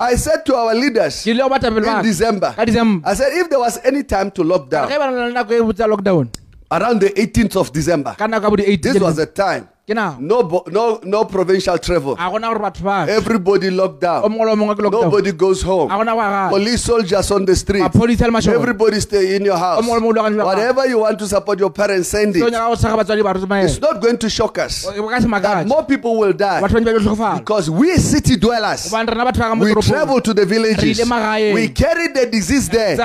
I 0.00 0.14
said 0.16 0.44
to 0.46 0.54
our 0.56 0.74
leaders 0.74 1.22
ke 1.24 1.28
ile 1.34 1.42
go 1.42 1.48
batapele 1.54 1.96
in 1.98 2.02
December, 2.02 2.54
I 2.56 3.14
said 3.14 3.32
if 3.32 3.50
there 3.50 3.60
was 3.60 3.80
any 3.84 4.02
time 4.02 4.30
to 4.32 4.42
lock 4.44 4.68
down 4.70 4.88
ba 4.88 5.10
na 5.10 5.26
le 5.26 5.32
nako 5.32 5.72
botsa 5.72 5.86
lockdown? 5.94 6.28
around 6.70 7.00
the 7.00 7.10
18th 7.10 7.56
of 7.56 7.72
December, 7.72 8.14
ka 8.18 8.26
nako 8.26 8.42
ya 8.44 8.50
bo 8.50 8.56
di 8.56 8.76
this 8.76 9.00
was 9.00 9.16
the 9.16 9.26
time. 9.26 9.68
Ke 9.88 9.94
nako 9.96 10.20
No, 10.20 10.42
bo- 10.42 10.64
no, 10.70 11.00
no 11.02 11.24
provincial 11.24 11.78
travel. 11.78 12.12
a 12.12 12.28
gona 12.30 12.48
gore 12.52 12.60
batho 12.60 12.82
ba 12.84 13.06
Everybody 13.08 13.70
locked 13.70 14.04
o 14.04 14.06
down. 14.06 14.22
mongwe 14.32 14.44
le 14.46 14.52
o 14.52 14.56
mongwe 14.56 14.76
ke 14.76 14.82
lockdown 14.84 15.04
Nobody 15.08 15.32
goes 15.32 15.62
home. 15.62 15.88
gona 15.88 16.12
go 16.14 16.20
aga 16.20 16.50
Police 16.50 16.82
soldiers 16.84 17.30
on 17.30 17.46
the 17.46 17.56
street. 17.56 17.82
maphodisa 17.82 18.26
le 18.26 18.32
mašogo 18.36 18.54
Everybody 18.54 19.00
stay 19.00 19.36
in 19.36 19.44
your 19.46 19.56
house. 19.56 19.82
mongwe 19.82 19.94
le 19.96 20.00
mongwe 20.00 20.10
o 20.10 20.12
dula 20.12 20.22
ka 20.22 20.30
ntle 20.30 20.36
ga 20.36 20.44
gagwe. 20.44 20.54
Whatever 20.58 20.86
you 20.90 20.98
want 20.98 21.18
to 21.18 21.26
support 21.26 21.58
your 21.58 21.70
parents, 21.70 22.08
send 22.08 22.36
o 22.36 22.46
it. 22.46 22.52
nyaka 22.52 22.68
go 22.68 22.76
tshega 22.76 22.96
batswadi 23.00 23.48
ba 23.48 23.64
It's 23.64 23.80
not 23.80 24.00
going 24.02 24.18
to 24.18 24.28
shock 24.28 24.58
us 24.58 24.84
ka 24.84 25.20
se 25.20 25.28
that 25.40 25.66
more 25.66 25.84
people 25.84 26.18
will 26.18 26.32
die 26.34 26.60
batho 26.60 26.74
ba 26.74 26.80
ba 26.84 26.92
tlo 26.92 27.00
tlhokofala 27.00 27.38
because 27.38 27.70
we 27.70 27.96
city 27.96 28.36
dwellers, 28.36 28.90
gobane 28.90 29.08
rena 29.08 29.24
batho 29.24 29.38
ba 29.40 29.48
ka 29.48 29.54
mo 29.54 29.64
we 29.64 29.72
toropong 29.72 29.88
travel 29.88 30.20
to 30.20 30.34
the 30.34 30.44
villages, 30.44 31.00
ile 31.00 31.06
magaeng. 31.08 31.54
we 31.54 31.68
carry 31.68 32.08
the 32.08 32.26
disease 32.26 32.68
there, 32.68 32.96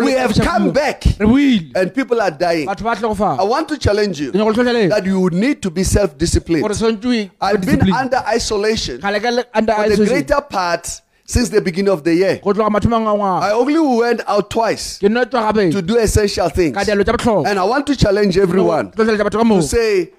we 0.00 0.12
have 0.12 0.32
come 0.40 0.70
back, 0.72 1.04
re 1.20 1.70
and 1.74 1.92
people 1.94 2.20
are 2.20 2.30
dying. 2.30 2.66
batho 2.66 2.84
ba 3.18 3.36
I 3.38 3.44
want 3.44 3.68
to 3.68 3.76
challenge 3.76 4.18
you 4.20 4.32
ke 4.32 4.36
nyako 4.40 4.48
le 4.48 4.54
tlhotlheleng 4.56 4.88
that 4.88 5.04
you 5.04 5.28
need 5.30 5.60
to 5.60 5.70
be 5.70 5.84
self-disciplined. 5.84 6.21
Gore 6.62 6.74
tshwanetse 6.74 7.30
I've 7.40 7.64
been 7.66 7.92
under 7.92 8.22
isolation 8.36 8.98
kgale 9.00 9.20
ka 9.22 9.30
le- 9.30 9.44
under 9.54 9.74
for 9.74 9.88
the 9.88 10.06
greater 10.06 10.40
part 10.40 11.02
since 11.24 11.48
the 11.50 11.60
beginning 11.60 11.92
of 11.92 12.02
the 12.04 12.14
year. 12.14 12.40
go 12.44 12.52
tloga 12.52 12.70
mathomang 12.70 13.06
a 13.06 13.14
ngwaga 13.16 13.42
I 13.42 13.52
only 13.52 13.78
went 13.78 14.20
out 14.26 14.50
twice 14.50 14.98
ke 14.98 15.08
nne 15.10 15.24
tswa 15.26 15.52
gabe 15.52 15.72
to 15.72 15.82
do 15.82 15.96
essential 15.98 16.48
things. 16.50 16.74
ka 16.76 16.84
dialo 16.84 17.04
tsa 17.04 17.12
botlhokwa. 17.12 17.46
And 17.48 17.58
I 17.58 17.64
want 17.64 17.86
to 17.86 17.96
challenge 17.96 18.36
everyone 18.38 18.90
tlhotlheletsa 18.92 19.24
batho 19.28 19.42
ka 19.42 19.48
to 19.54 19.62
say, 19.62 20.10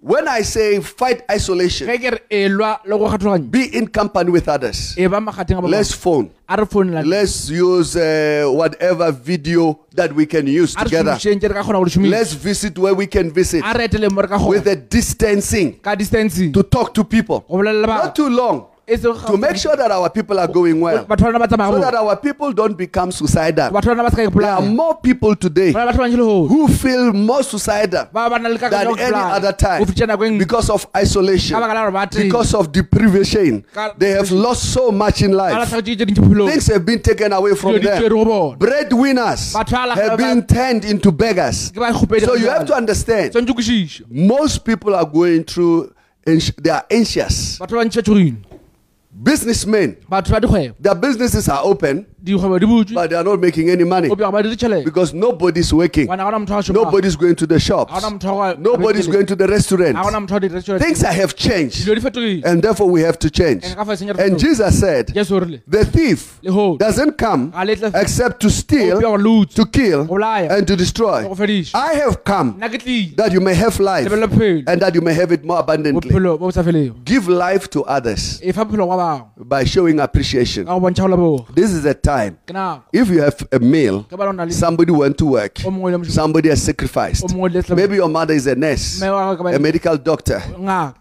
when 0.00 0.26
I 0.28 0.42
say 0.42 0.80
fight 0.80 1.22
isolation, 1.30 1.86
ge 1.88 2.00
ke 2.00 2.10
re 2.16 2.48
lwa 2.48 2.80
le 2.84 2.96
go 2.98 3.08
kgathoganya 3.08 3.50
be 3.50 3.64
in 3.76 3.86
company 3.88 4.30
with 4.30 4.48
others. 4.48 4.94
ba 4.96 5.20
magateng 5.20 5.58
a 5.58 5.62
ba 5.62 5.68
Let's 5.68 5.92
phone. 5.92 6.30
Let's 6.48 7.48
use 7.50 7.96
uh, 7.96 8.48
whatever 8.50 9.12
video 9.12 9.80
that 9.94 10.12
we 10.12 10.26
can 10.26 10.46
use 10.46 10.74
together. 10.74 11.12
šomišeng 11.20 11.42
re 11.42 11.54
ka 11.54 11.62
kgona 11.62 11.78
go 11.78 11.84
di 11.84 11.90
šomisa 11.90 12.10
Let's 12.10 12.32
visit 12.32 12.78
where 12.78 12.94
we 12.94 13.06
can 13.06 13.30
visit. 13.30 13.62
A 13.64 13.76
re 13.76 13.88
eteleng 13.88 14.12
mo 14.12 14.22
re 14.22 14.28
ka 14.28 14.40
with 14.40 14.66
a 14.66 14.76
distancing. 14.76 15.78
To 16.52 16.62
talk 16.62 16.94
to 16.94 17.04
people. 17.04 17.44
Not 17.48 18.16
too 18.16 18.28
long 18.28 18.69
to 18.98 19.36
make 19.36 19.56
sure 19.56 19.76
that 19.76 19.90
our 19.90 20.10
people 20.10 20.38
are 20.38 20.48
going 20.48 20.80
well. 20.80 21.04
batho 21.04 21.20
ba 21.20 21.26
rona 21.32 21.38
ba 21.38 21.46
tsamaya 21.48 21.72
So 21.72 21.80
that 21.80 21.94
our 21.94 22.16
people 22.16 22.52
don't 22.52 22.76
become 22.76 23.12
suicidal. 23.12 23.70
batho 23.70 23.86
ba 23.86 23.94
rona 23.94 24.02
ba 24.02 24.10
se 24.10 24.24
ka 24.24 24.30
There 24.30 24.50
are 24.50 24.62
more 24.62 24.96
people 25.00 25.36
today 25.36 25.72
go 25.72 25.78
na 25.78 25.84
le 25.84 25.92
batho 25.92 25.98
ba 25.98 26.08
ntši 26.08 26.16
le 26.18 26.24
go 26.24 26.46
who 26.46 26.68
feel 26.68 27.12
more 27.12 27.42
suicidal 27.42 28.08
ba 28.12 28.28
ba 28.30 28.38
na 28.38 28.48
le 28.48 28.58
than 28.58 28.98
any 28.98 29.14
other 29.14 29.52
time 29.52 29.78
go 29.80 29.86
fitlha 29.86 30.06
nako 30.06 30.24
nngwe 30.26 30.38
because 30.38 30.70
of 30.70 30.86
isolation, 30.96 31.54
ka 31.54 31.60
baka 31.60 31.74
la 31.74 31.82
gore 31.86 31.92
ba 31.92 32.06
teng 32.06 32.22
because 32.26 32.54
of 32.54 32.72
deprivation. 32.72 33.64
They 33.98 34.10
have 34.10 34.30
lost 34.32 34.72
so 34.72 34.90
much 34.90 35.22
in 35.22 35.32
life. 35.32 35.54
latlhagetse 35.54 35.96
tse 35.96 36.04
dintsi 36.06 36.20
bophelong 36.22 36.50
Things 36.50 36.66
have 36.66 36.84
been 36.84 37.00
taken 37.00 37.32
away 37.32 37.54
from 37.54 37.72
dilo 37.74 37.80
di 37.80 37.88
tswere 37.88 38.24
them. 38.24 38.58
Breadwinners 38.58 39.52
Batho 39.54 39.72
ba 39.76 39.86
la- 39.86 39.94
have 39.94 40.18
been 40.18 40.42
turned 40.46 40.84
into 40.84 41.12
beggars. 41.12 41.70
ke 41.70 41.76
ba 41.78 41.92
kgopedi 41.92 42.26
So 42.26 42.34
you 42.34 42.48
have 42.48 42.66
to 42.66 42.74
understand, 42.74 43.34
most 44.10 44.64
people 44.64 44.94
are 44.94 45.04
going 45.06 45.44
through, 45.44 45.92
they 46.24 46.70
are 46.70 46.84
anxious. 46.90 47.58
batho 47.58 47.76
ba 47.78 47.84
ntši 47.84 48.02
tšhogile 48.02 48.36
Businessmen, 49.22 49.96
batho 50.08 50.32
ba 50.32 50.40
dikgwebo. 50.40 50.74
Their 50.80 50.94
businesses 50.94 51.46
are 51.48 51.60
open, 51.62 52.06
dikgwebo 52.19 52.19
di 52.19 52.19
butswe 52.19 52.19
but 52.22 53.10
they 53.10 53.16
are 53.16 53.24
not 53.24 53.40
making 53.40 53.70
any 53.70 53.84
money 53.84 54.08
o 54.08 54.16
pega 54.16 54.30
ba 54.30 54.84
because 54.84 55.14
nobody's 55.14 55.72
working. 55.72 56.06
gona 56.06 56.24
gona 56.24 56.38
motho 56.38 56.58
a 56.58 56.62
šomago 56.62 56.84
Nobody's 56.84 57.16
going 57.16 57.36
to 57.36 57.46
the 57.46 57.58
shops. 57.58 57.92
Nobody's 58.58 59.06
going 59.06 59.26
to 59.26 59.36
the 59.36 59.46
restaurant. 59.46 59.94
ga 59.94 60.02
gona 60.02 60.20
motho 60.26 60.36
a 60.36 60.40
dire 60.40 60.60
tšhelete 60.60 60.80
Things 60.80 61.00
have 61.00 61.34
changed, 61.34 61.86
dilo 61.86 61.94
di 61.94 62.00
fetogile 62.00 62.44
and 62.44 62.62
therefore 62.62 62.90
we 62.90 63.00
have 63.00 63.18
to 63.18 63.30
change. 63.30 63.64
And 63.64 63.76
ka 63.76 63.84
fa 63.84 63.92
senya 63.92 64.16
re 64.16 64.24
And 64.24 64.36
fetoga. 64.36 64.40
Jesus 64.40 64.80
said, 64.80 65.06
The 65.08 65.84
thief 65.84 66.40
doesn't 66.78 67.18
come 67.18 67.50
ga 67.50 67.62
le 67.62 67.76
tle 67.76 67.90
except 67.94 68.40
to 68.40 68.50
steal, 68.50 68.98
pega 68.98 69.08
gore 69.08 69.18
le 69.18 69.30
utswe 69.40 69.54
to 69.54 69.66
kill, 69.66 70.24
and 70.56 70.66
to 70.66 70.76
destroy. 70.76 71.18
I 71.74 71.94
have 71.94 72.24
come 72.24 72.58
that 72.60 73.30
you 73.32 73.40
may 73.40 73.54
have 73.54 73.80
life 73.80 74.10
and 74.12 74.82
that 74.82 74.94
you 74.94 75.00
may 75.00 75.14
have 75.14 75.32
it 75.32 75.44
more 75.44 75.60
abundantly. 75.60 76.10
bophelo 76.10 76.38
bo 76.38 76.46
bo 76.46 76.50
sa 76.50 76.62
felego 76.62 77.04
Give 77.04 77.28
life 77.28 77.70
to 77.70 77.84
others 77.84 78.40
fa 78.40 78.64
bophelo 78.64 78.86
kwa 78.86 78.96
bangwe 78.96 79.48
by 79.48 79.64
showing 79.64 80.00
appreciation. 80.00 80.66
ka 80.66 80.78
go 80.78 80.86
bontšha 80.86 81.08
go 81.08 81.16
leboga 81.16 81.54
This 81.54 81.72
is 81.72 81.84
a 81.84 81.94
time. 81.94 82.09
Ke 82.46 82.52
nako 82.52 82.82
If 82.92 83.08
you 83.08 83.20
have 83.22 83.46
a 83.52 83.58
meal, 83.58 84.02
ke 84.04 84.16
ba 84.16 84.24
lona 84.24 84.44
le 84.46 84.52
somebody 84.52 84.92
went 84.92 85.16
to 85.18 85.26
work, 85.26 85.58
o 85.64 85.70
mongwe 85.70 85.92
le 85.92 85.98
mošomo 85.98 86.10
somebody 86.10 86.48
has 86.48 86.62
sacrificed. 86.62 87.24
o 87.24 87.28
mongwe 87.28 87.52
le 87.54 87.62
tle 87.62 87.76
Maybe 87.76 87.96
your 87.96 88.08
mother 88.08 88.34
is 88.34 88.46
a 88.46 88.54
nurse, 88.54 89.00
mme 89.00 89.10
wa 89.12 89.34
gagwe 89.36 89.54
a 89.54 89.58
medical 89.58 89.96
doctor. 89.96 90.40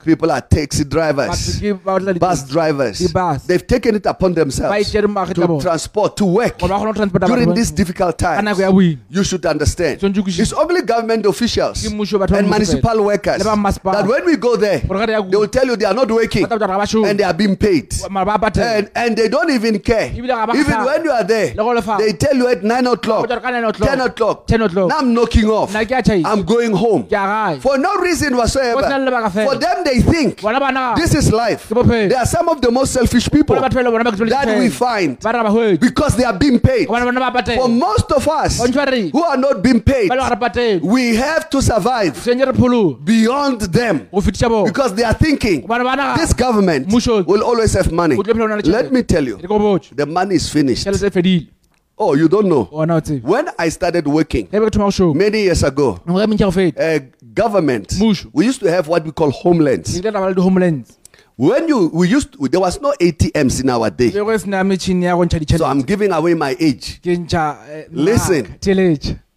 People 0.06 0.32
are 0.32 0.41
taxi 0.41 0.84
drivers, 0.84 1.60
ke 1.60 1.74
ba 1.84 2.00
tla 2.00 2.13
bus 2.13 2.43
drivers. 2.50 3.00
They've 3.48 3.65
taken 3.65 3.95
it 3.95 4.06
upon 4.06 4.34
themselves 4.34 4.91
to 4.91 5.60
transport, 5.62 6.17
to 6.17 6.26
work 6.26 6.60
gore 6.60 6.69
ba 6.69 6.76
kgone 6.80 6.93
go 6.93 7.00
transporta 7.02 7.28
during 7.28 7.54
this 7.54 7.72
difficult 7.72 8.17
time. 8.17 8.45
nako 8.45 8.62
ya 8.62 8.72
boima 8.72 8.98
You 9.10 9.24
should 9.24 9.45
understand. 9.45 10.00
Tshwanetse 10.00 10.19
o 10.19 10.24
kwešiše. 10.24 10.41
It's 10.41 10.54
only 10.54 10.82
government 10.82 11.26
officials 11.26 11.84
Ke 11.84 11.89
mmušo, 11.89 12.19
batho 12.19 12.34
ba 12.34 12.39
and 12.39 12.50
municipal 12.50 13.04
workers 13.04 13.43
that 13.43 14.06
when 14.08 14.26
we 14.26 14.36
go 14.38 14.56
there, 14.56 14.80
gore 14.88 15.00
ga 15.00 15.06
re 15.06 15.13
ya 15.13 15.22
they 15.22 15.38
will 15.38 15.48
tell 15.48 15.65
you 15.67 15.76
they 15.76 15.86
are 15.86 15.93
not 15.93 16.10
working 16.12 16.43
ba 16.43 16.50
tla 16.50 16.58
batla 16.58 16.67
ga 16.67 16.78
ba 16.78 16.88
šome 16.88 17.10
and 17.10 17.19
they 17.19 17.24
are 17.24 17.34
being 17.34 17.56
paid. 17.56 17.93
mara 18.10 18.26
ba 18.26 18.38
patela 18.52 18.78
And, 18.80 18.91
and 18.95 19.17
they 19.17 19.28
don't 19.30 19.50
even 19.50 19.80
care. 19.80 20.10
Ebile 20.10 20.28
ga 20.28 20.45
ba 20.45 20.54
Even 20.54 20.65
kgathale. 20.65 20.86
When 20.99 21.05
you 21.05 21.12
are 21.12 21.23
there, 21.23 21.47
Le 21.55 21.63
go 21.63 21.73
lefa. 21.75 21.97
they 21.97 22.13
tell 22.13 22.35
you 22.35 22.47
at 22.47 22.63
9 22.63 22.88
o'clock, 22.88 23.27
Ba 23.27 23.27
tla 23.27 23.35
re 23.35 23.41
ka 23.41 23.49
9 23.51 23.63
o'clock. 23.63 23.89
10 23.89 24.01
o'clock. 24.01 24.47
10 24.47 24.62
o'clock. 24.62 24.89
Now 24.89 24.97
I'm 24.99 25.13
knocking 25.13 25.45
off. 25.49 25.71
nna 25.71 25.85
ke 25.85 25.91
a 25.91 26.01
tšhaisa 26.01 26.25
I'm 26.25 26.43
going 26.43 26.73
home. 26.73 27.03
ke 27.03 27.13
a 27.13 27.25
gae 27.31 27.59
For 27.59 27.77
no 27.77 27.95
reason 27.97 28.33
Go 28.33 28.45
se 28.45 28.59
na 28.59 28.97
le 28.97 29.12
whatsoever. 29.12 29.49
For 29.49 29.55
them, 29.59 29.83
they 29.83 30.01
think 30.01 30.41
this 30.95 31.15
is 31.15 31.31
life. 31.31 31.69
They 31.69 32.15
are 32.15 32.25
some 32.25 32.49
of 32.49 32.62
the 32.62 32.71
most 32.71 32.93
selfish 32.93 33.29
people 33.31 33.55
bona 33.55 33.67
batho 33.67 33.79
fela 33.79 33.91
bona 33.91 34.03
ba 34.03 34.12
ke 34.12 34.29
that 34.29 34.57
we 34.59 34.69
find 34.69 35.19
ba 35.19 35.31
re 35.33 35.43
ba 35.43 35.49
hwetše 35.49 35.79
because 35.79 36.15
they 36.15 36.23
are 36.23 36.38
being 36.38 36.59
paid. 36.59 36.88
gobane 36.88 37.05
bona 37.05 37.31
ba 37.31 37.43
For 37.55 37.69
most 37.69 38.12
of 38.12 38.27
us 38.27 38.59
bontši 38.59 38.75
ba 38.75 38.91
re 38.91 39.09
who 39.09 39.23
are 39.23 39.38
not 39.38 39.63
being 39.63 39.81
paid, 39.81 40.09
ba 40.09 40.15
le 40.15 40.21
gore 40.29 40.39
patela 40.45 40.81
we 40.81 41.15
have 41.15 41.49
to 41.49 41.62
survive 41.62 42.13
senye 42.17 42.45
re 42.45 42.53
pholo 42.53 42.81
beyond 43.03 43.62
them 43.62 44.07
go 44.12 44.21
fetiša 44.21 44.49
bona 44.49 44.65
because 44.71 44.93
they 44.95 45.03
are 45.03 45.13
thinking 45.13 45.65
this 46.17 46.33
government 46.33 46.91
will 47.27 47.43
always 47.43 47.73
have 47.73 47.91
money. 47.91 48.15
o 48.15 48.23
tlo 48.23 48.33
phela 48.33 48.45
o 48.45 48.47
na 48.47 48.55
le 48.55 48.62
tšhelete. 48.62 48.83
Let 48.83 48.91
me 48.91 49.03
tell 49.03 49.25
you, 49.25 49.38
the 50.01 50.05
money 50.05 50.35
is 50.35 50.49
finished. 50.49 50.85
Oh, 52.02 52.13
you 52.15 52.30
don't 52.30 52.47
know. 52.47 52.69
ona 52.71 52.95
o 52.95 52.99
tsebe 53.02 53.23
When 53.23 53.49
I 53.60 53.69
started 53.69 54.08
working 54.08 54.47
ge 54.47 54.52
be 54.52 54.60
ke 54.60 54.71
thoma 54.71 55.15
many 55.15 55.41
years 55.43 55.63
ago, 55.63 55.99
ngwe 56.08 56.28
mentša 56.28 56.45
go 56.45 56.52
feta 56.52 56.95
uh, 56.95 56.99
government, 57.34 57.93
we 58.34 58.45
used 58.45 58.60
to 58.62 58.71
have 58.71 58.88
what 58.88 59.04
we 59.06 59.12
call 59.12 59.32
homelands. 59.32 59.91
ke 59.91 60.04
ile 60.04 60.12
taba 60.12 60.28
le 60.30 60.34
di-homelands 60.36 60.95
When 61.38 61.67
you 61.69 61.89
we 61.93 62.08
used 62.10 62.34
to, 62.34 62.47
there 62.49 62.60
was 62.60 62.82
no 62.82 62.93
ATMs 62.99 63.62
in 63.63 63.69
our 63.69 63.89
day. 63.89 64.12
le 64.12 64.23
go 64.23 64.38
sena 64.38 64.63
metšhini 64.63 65.06
ya 65.06 65.15
go 65.15 65.25
ntšha 65.25 65.58
So 65.58 65.65
I'm 65.65 65.82
giving 65.82 66.12
away 66.12 66.34
my 66.36 66.56
age. 66.60 66.99
eh, 67.06 67.84
Listen. 67.91 68.60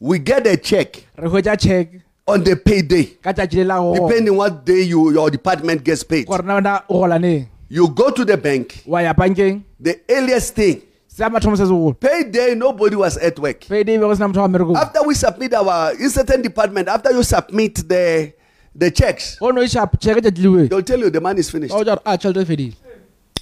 We 0.01 0.19
get 0.19 0.47
a 0.47 0.57
check 0.57 1.05
re 1.17 1.29
hwetša 1.29 1.57
check 1.61 1.89
on 2.27 2.43
the 2.45 2.55
payday, 2.57 3.05
ka 3.23 3.33
tšatši 3.33 3.57
le 3.59 3.65
la 3.65 3.79
go 3.81 3.95
gola. 3.95 4.09
depending 4.09 4.37
what 4.37 4.65
day 4.65 4.83
you 4.83 5.11
your 5.13 5.31
department 5.31 5.83
gets 5.85 6.03
paid. 6.05 6.27
gore 6.27 6.43
na 6.45 6.55
wena 6.61 6.83
o 6.89 6.99
gola 7.01 7.19
neng 7.19 7.47
You 7.69 7.89
go 7.89 8.11
to 8.11 8.25
the 8.25 8.37
bank. 8.37 8.83
wa 8.87 9.01
ya 9.01 9.13
bankeng 9.15 9.63
The 9.81 9.99
earliest 10.09 10.55
thing, 10.55 10.83
sa 11.17 11.29
mathomo 11.29 11.57
se 11.57 11.65
segolo 11.67 11.93
payday, 11.93 12.55
nobody 12.55 12.97
was 12.97 13.17
at 13.19 13.39
work. 13.39 13.61
payday 13.69 13.97
be 13.97 14.01
go 14.01 14.15
sena 14.15 14.29
motho 14.29 14.41
wa 14.41 14.49
mmerekong 14.49 14.77
After 14.77 15.03
we 15.07 15.15
submit 15.15 15.53
our 15.55 15.93
in 16.01 16.09
certain 16.11 16.41
department, 16.43 16.89
after 16.89 17.13
you 17.13 17.23
submit 17.23 17.75
the 17.89 18.33
the 18.75 18.91
checks, 18.91 19.37
go 19.39 19.51
no 19.51 19.61
iša 19.63 19.87
check 20.01 20.17
tšatši 20.17 20.43
lewe 20.43 20.69
they'll 20.69 20.83
tell 20.83 21.01
you 21.01 21.11
the 21.11 21.21
money 21.21 21.41
is 21.41 21.51
finished. 21.51 21.75
Ah, 21.75 22.17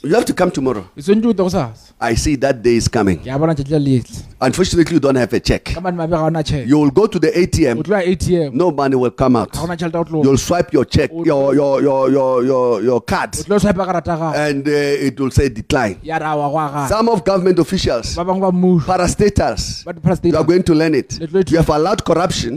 You 0.02 0.14
have 0.14 0.24
to 0.24 0.32
come 0.32 0.50
tomorrow. 0.50 0.84
tshwanetse 0.96 1.26
o 1.28 1.32
tle 1.32 1.44
go 1.44 1.48
sasa 1.50 1.92
I 2.00 2.14
see 2.14 2.34
that 2.36 2.62
day 2.62 2.76
is 2.76 2.88
coming. 2.88 3.18
ke 3.18 3.26
a 3.28 3.38
bona 3.38 3.54
tšatši 3.54 3.70
la 3.72 3.78
letle 3.78 4.22
Unfortunately, 4.40 4.94
you 4.94 5.00
don't 5.00 5.16
have 5.16 5.34
a 5.34 5.40
check. 5.40 5.64
ka 5.74 5.80
mane 5.80 5.96
mabe 5.96 6.10
ga 6.16 6.20
ona 6.24 6.42
check 6.42 6.66
You 6.66 6.78
will 6.78 6.90
go 6.90 7.06
to 7.06 7.18
the 7.18 7.28
ATM, 7.40 7.82
tlo 7.84 7.98
ya 8.00 8.12
atm 8.12 8.54
no 8.54 8.70
money 8.70 8.96
will 8.96 9.10
come 9.10 9.36
out. 9.36 9.52
ga 9.52 9.60
gona 9.60 9.76
tšhelete 9.76 9.96
ya 9.98 10.04
go 10.04 10.10
tlo 10.10 10.24
You'll 10.24 10.38
swipe 10.38 10.72
your 10.72 10.86
check, 10.86 11.10
your 11.12 11.54
your 11.54 11.82
your 11.82 12.10
your 12.10 12.44
your, 12.44 12.82
your 12.82 13.00
card, 13.02 13.36
o 13.40 13.42
tlo 13.42 13.58
swipe 13.60 13.76
karata 13.90 14.16
ga 14.22 14.30
and 14.46 14.66
uh, 14.66 15.06
it 15.08 15.20
will 15.20 15.30
say 15.30 15.50
decline. 15.50 15.98
ya 16.02 16.16
ra 16.16 16.34
wa 16.34 16.48
go 16.48 16.88
Some 16.88 17.10
of 17.10 17.22
government 17.22 17.58
officials, 17.58 18.14
ba 18.16 18.24
bangwe 18.24 18.40
ba 18.40 18.52
mmuso 18.52 18.86
parastatals, 18.86 19.84
you 20.24 20.36
are 20.38 20.44
going 20.44 20.62
to 20.62 20.74
learn 20.74 20.94
it. 20.94 21.18
You 21.50 21.58
have 21.58 21.68
allowed 21.68 22.04
corruption 22.06 22.56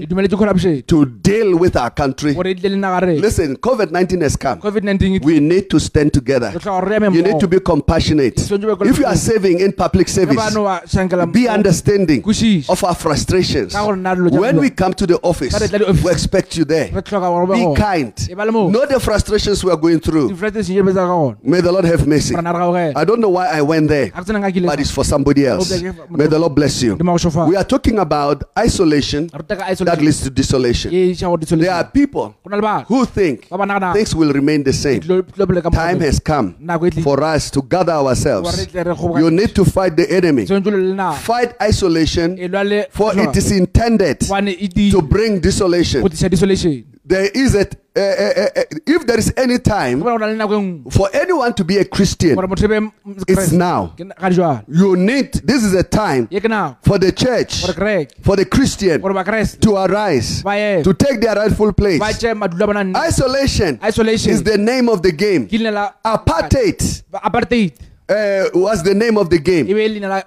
to 0.87 1.05
deal 1.05 1.57
with 1.57 1.75
our 1.75 1.89
country. 1.91 2.33
gore 2.33 2.55
tle 2.55 2.69
le 2.69 2.77
naga 2.77 3.05
re 3.07 3.19
Listen, 3.19 3.57
COVID 3.57 3.91
19 3.91 4.21
has 4.21 4.37
come. 4.37 4.61
covid-19 4.61 5.25
We 5.25 5.41
need 5.41 5.69
to 5.69 5.79
stand 5.81 6.13
together. 6.13 6.51
re 6.55 6.59
tla 6.59 6.79
gore 6.79 6.87
re 6.89 6.95
eme 7.03 7.13
You 7.13 7.21
need 7.23 7.32
to 7.39 7.47
be 7.47 7.59
compassionate. 7.59 8.39
If 8.39 8.97
you 8.99 9.05
are 9.05 9.15
saving 9.15 9.59
in 9.59 9.71
public 9.73 10.07
service, 10.07 10.35
bano 10.35 10.63
wa 10.63 10.79
shankela 10.81 11.31
be 11.31 11.47
understanding 11.47 12.23
of 12.69 12.83
our 12.83 12.95
frustrations. 12.95 13.73
Ka 13.73 13.83
gore 13.85 13.95
nna 13.97 14.15
dilo 14.15 14.29
tša 14.29 14.39
When 14.39 14.59
we 14.59 14.69
come 14.69 14.93
to 14.93 15.07
the 15.07 15.19
office, 15.21 15.53
Ka 15.53 15.59
re 15.63 15.67
tla 15.67 15.79
di 15.79 15.85
office. 15.85 16.03
we 16.03 16.11
expect 16.11 16.57
you 16.57 16.65
there. 16.65 16.89
re 16.93 17.01
tlhoka 17.01 17.27
gore 17.29 17.47
be 17.47 17.75
kind. 17.79 18.13
ba 18.35 18.45
le 18.45 18.51
moo 18.51 18.69
Know 18.69 18.85
the 18.85 18.99
frustrations 18.99 19.63
we 19.63 19.71
are 19.71 19.77
going 19.77 19.99
through. 19.99 20.29
di-frustration 20.29 20.85
betsa 20.85 21.05
ka 21.05 21.13
gona 21.13 21.37
May 21.43 21.61
the 21.61 21.71
Lord 21.71 21.85
have 21.85 22.07
mercy. 22.07 22.33
gore 22.33 22.41
na 22.43 22.51
re 22.51 22.59
gaogela 22.59 22.93
I 22.95 23.05
don't 23.05 23.19
know 23.21 23.29
why 23.29 23.47
I 23.47 23.61
went 23.61 23.87
there, 23.89 24.09
ga 24.09 24.21
ke 24.21 24.25
tsena 24.25 24.41
ka 24.41 24.51
kile 24.51 24.67
but 24.67 24.79
it's 24.79 24.91
for 24.91 25.03
somebody 25.03 25.45
else. 25.45 25.71
May 26.09 26.27
the 26.27 26.39
Lord 26.39 26.55
bless 26.55 26.81
you. 26.81 26.95
di 26.97 27.03
mago 27.03 27.17
shofa 27.17 27.47
We 27.47 27.55
are 27.55 27.63
talking 27.65 27.99
about 27.99 28.43
isolation 28.57 29.27
that 29.27 29.97
leads 30.01 30.21
to 30.21 30.29
desolation. 30.29 30.91
There 30.91 31.71
are 31.73 31.83
people 31.85 32.35
go 32.43 32.49
na 32.49 32.55
le 32.57 32.61
batho 32.63 32.85
who 32.87 33.05
think 33.05 33.49
ba 33.49 33.57
ba 33.57 33.65
nagana 33.65 33.93
things 33.93 34.15
will 34.15 34.31
remain 34.33 34.63
the 34.63 34.73
same. 34.73 35.01
tlo 35.01 35.23
pele 35.47 35.61
ka 35.61 35.69
Time 35.69 35.99
has 35.99 36.19
come 36.19 36.53
tlile 36.53 37.03
for 37.23 37.35
us 37.35 37.49
to 37.51 37.61
gather 37.61 37.93
ourselves. 37.93 38.67
You 38.73 39.31
need 39.31 39.55
to 39.55 39.63
fight 39.65 39.95
the 39.95 40.09
enemy. 40.09 40.45
tshwanetse 40.45 40.67
o 40.67 40.71
le 40.71 40.77
le 40.77 40.95
naga 40.95 41.17
Fight 41.17 41.55
isolation, 41.61 42.37
for 42.91 43.17
it 43.17 43.35
is 43.35 43.51
intended 43.51 44.19
to 44.91 45.01
bring 45.01 45.39
desolation. 45.39 46.03
Go 47.07 47.15
tliša 47.15 47.29
desolation 47.29 47.29
There 47.29 47.29
is 47.35 47.53
a, 47.53 47.67
uh, 47.95 47.99
uh, 47.99 48.47
uh, 48.55 48.63
if 48.87 49.05
there 49.05 49.19
is 49.19 49.33
any 49.37 49.57
go 49.57 49.63
time 49.63 49.99
bona 49.99 50.17
go 50.17 50.17
na 50.17 50.25
le 50.31 50.35
nako 50.37 50.53
e 50.53 50.61
nngwe 50.61 50.93
for 50.93 51.09
anyone 51.13 51.53
to 51.53 51.63
be 51.63 51.77
a 51.77 51.85
Christian, 51.85 52.35
gore 52.35 52.47
motho 52.47 52.63
e 52.63 52.67
be 52.67 52.91
it's 53.27 53.51
now. 53.51 53.93
ga 53.97 54.29
di 54.29 54.35
jale 54.35 54.63
You 54.67 54.95
need, 54.95 55.33
this 55.45 55.63
is 55.63 55.73
a 55.73 55.83
time 55.83 56.27
ye 56.31 56.39
ke 56.39 56.45
nako 56.49 56.77
for 56.81 56.97
the 56.97 57.11
church, 57.11 57.61
gore 57.65 57.73
kereke 57.75 58.09
for 58.23 58.35
the 58.37 58.45
Christian 58.45 59.01
gore 59.01 59.13
bakreste 59.13 59.59
to 59.59 59.75
arise, 59.75 60.41
ba 60.43 60.55
ye. 60.55 60.81
to 60.83 60.93
take 60.93 61.19
their 61.21 61.35
rightful 61.35 61.73
place. 61.73 61.99
ba 61.99 62.13
tše 62.13 62.33
madula 62.33 62.65
bona 62.67 62.83
nne 62.83 62.95
Isolation 63.07 63.79
isolation. 63.83 64.31
is 64.31 64.41
the 64.43 64.57
name 64.57 64.87
of 64.89 65.01
the 65.03 65.11
game. 65.11 65.45
ke 65.47 65.59
leina 65.59 65.71
la 65.71 65.91
Apartheid. 66.05 67.03
Ba- 67.11 67.19
apartheid 67.23 67.73
uh, 68.13 68.49
was 68.53 68.83
the 68.83 68.93
name 68.93 69.17
of 69.17 69.29
the 69.29 69.39
game. 69.39 69.65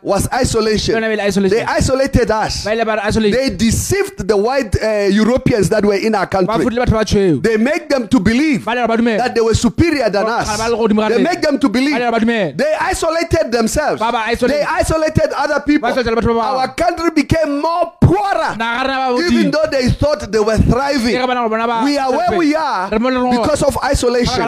Was 0.03 0.29
isolation. 0.33 0.95
yona 0.97 1.09
be 1.09 1.17
le 1.17 1.49
They 1.49 1.63
isolated 1.63 2.31
us. 2.31 2.65
ba 2.65 2.73
ile 2.75 2.85
ba 2.85 2.95
re 2.97 3.03
isolate 3.09 3.33
They 3.33 3.51
deceived 3.51 4.27
the 4.27 4.37
white 4.37 4.75
uh, 4.83 5.09
Europeans 5.23 5.69
that 5.71 5.85
were 5.85 5.95
in 6.09 6.15
our 6.15 6.27
country. 6.27 6.65
fotile 6.65 6.81
batho 6.85 6.97
ba 6.99 7.05
tshweu 7.05 7.43
They 7.43 7.57
make 7.57 7.89
them 7.89 8.09
to 8.09 8.19
believe 8.21 8.65
ba 8.65 8.75
le 8.75 8.87
ba 8.87 8.97
dumela 8.97 9.19
that 9.19 9.35
they 9.35 9.41
were 9.49 9.55
superior 9.55 10.09
than 10.11 10.27
us. 10.27 10.47
ba 10.59 10.69
le 10.71 10.77
godimo 10.77 11.03
ga 11.03 11.09
They 11.15 11.23
make 11.23 11.41
them 11.43 11.59
to 11.59 11.69
believe. 11.69 11.97
ba 11.99 12.05
le 12.07 12.11
ba 12.11 12.21
dumela 12.21 12.57
They 12.57 12.73
isolated 12.93 13.53
themselves. 13.53 14.01
Ba 14.01 14.11
ba 14.13 14.25
isolate- 14.33 14.53
They 14.57 14.63
isolated 14.63 15.29
other 15.45 15.61
people. 15.61 15.89
Ba 15.89 15.95
isolate 15.95 16.17
batho 16.19 16.35
ba 16.35 16.41
bangwe. 16.41 16.59
Our 16.61 16.69
country 16.75 17.11
became 17.23 17.61
more 17.61 17.93
poorer. 18.01 18.53
na 18.57 18.67
ga 18.79 18.83
rena 18.89 18.99
ba 19.15 19.27
Even 19.27 19.51
though 19.51 19.69
they 19.71 19.89
thought 19.91 20.21
they 20.33 20.41
were 20.41 20.59
thriving. 20.59 21.15
ga 21.15 21.27
bana 21.27 21.41
gore 21.47 21.51
bona 21.55 21.67
ba 21.67 21.85
We 21.85 21.99
are 21.99 22.11
where 22.11 22.33
we 22.39 22.55
are 22.55 22.89
Re 22.91 22.99
mo 22.99 23.09
le 23.11 23.21
rona. 23.21 23.41
because 23.41 23.63
of 23.63 23.77
isolation. 23.85 24.43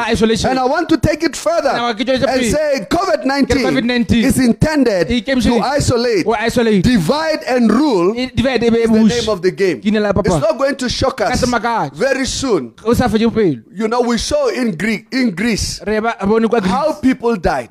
And 0.50 0.58
I 0.58 0.64
want 0.64 0.88
to 0.88 0.98
take 0.98 1.22
it 1.22 1.36
further 1.36 1.72
Na 1.72 1.92
ke 1.94 2.04
tšwetše 2.04 2.26
and 2.28 2.44
say 2.56 2.86
19 2.90 3.27
COVID-19 3.28 4.24
is 4.24 4.38
intended 4.38 5.08
to 5.08 5.58
isolate, 5.60 6.26
o 6.26 6.32
isolate. 6.34 6.82
divide, 6.82 7.40
and 7.48 7.70
rule 7.70 8.14
divide 8.34 8.62
is 8.64 8.90
the 8.90 9.04
name 9.04 9.28
of 9.28 9.42
the 9.42 9.50
game. 9.50 9.80
ke 9.80 9.86
ne 9.92 10.00
la 10.00 10.10
It's 10.10 10.40
not 10.40 10.58
going 10.58 10.76
to 10.76 10.88
shock 10.88 11.20
us 11.20 11.44
very 11.94 12.26
soon. 12.26 12.72
o 12.84 12.94
sa 12.94 13.08
fetse 13.08 13.28
pelo 13.32 13.62
You 13.74 13.88
know, 13.88 14.00
we 14.02 14.18
saw 14.18 14.48
in 14.48 14.76
Greek, 14.76 15.06
in 15.12 15.30
Greece, 15.34 15.80
re 15.86 16.00
ba 16.00 16.16
bone 16.26 16.48
kwa 16.48 16.60
how 16.60 16.92
people 17.00 17.36
died. 17.36 17.68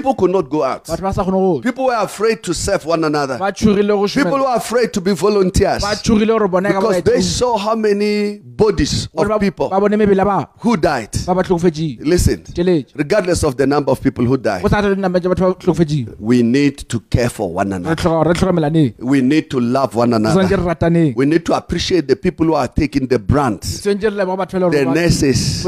batho 0.00 0.02
ba 0.02 0.02
tlogofetse 0.02 0.02
gona 0.02 0.04
People 0.04 0.14
could 0.14 0.30
not 0.30 0.48
go 0.50 0.62
out. 0.62 0.84
batho 0.86 1.02
ba 1.02 1.12
sa 1.12 1.22
kgone 1.24 1.32
go 1.32 1.60
People 1.60 1.84
were 1.86 1.94
afraid 2.02 2.42
to 2.42 2.54
serve 2.54 2.84
one 2.86 3.04
another. 3.04 3.38
ba 3.38 3.52
tshogile 3.52 3.88
go 3.88 4.06
People 4.06 4.40
were 4.40 4.54
afraid 4.56 4.92
to 4.92 5.00
be 5.00 5.12
volunteers. 5.12 5.82
Ba 5.82 5.94
tshogile 5.96 6.26
gore 6.38 6.48
bona 6.48 6.72
ka 6.72 6.80
because 6.80 7.02
they 7.02 7.20
saw 7.20 7.56
how 7.56 7.74
many 7.74 8.38
bodies 8.38 9.08
of 9.14 9.40
people 9.40 9.68
ba 9.68 9.80
bone 9.80 9.96
mebele 9.96 10.16
ya 10.18 10.24
ba. 10.24 10.48
who 10.60 10.76
died. 10.76 11.10
ba 11.26 11.34
ba 11.34 11.42
tlogofetseng 11.42 11.98
Listen, 12.04 12.44
regardless 12.94 13.42
of 13.44 13.56
the 13.56 13.66
number 13.66 13.90
of 13.90 14.00
people 14.00 14.24
who 14.24 14.36
died, 14.36 14.62
go 14.62 14.68
sa 14.68 14.80
tle 14.80 14.94
dinama 14.94 15.20
tša 15.20 15.28
batho 15.34 15.48
ba 15.52 15.54
tlogofetseng 15.60 16.14
we 16.18 16.42
need 16.42 16.76
to 16.88 17.00
care 17.10 17.28
for 17.28 17.52
one 17.52 17.72
another. 17.72 17.96
tlhoka- 17.96 18.26
re 18.26 18.34
tlhokomelaneng 18.34 18.94
We 18.98 19.20
need 19.20 19.50
to 19.50 19.60
love 19.60 19.94
one 19.94 20.12
another. 20.14 20.40
We 21.16 21.26
need 21.26 21.44
to 21.46 21.54
appreciate 21.54 22.08
the 22.08 22.16
people 22.16 22.46
who 22.46 22.54
are 22.54 22.68
taking 22.68 23.06
the 23.08 23.18
brunt, 23.18 23.62
tshwanetse 23.62 24.10
re 24.10 24.16
leboga 24.16 24.36
batho 24.46 24.60
ba 24.60 24.70
the 24.70 24.84
nurses, 24.84 25.62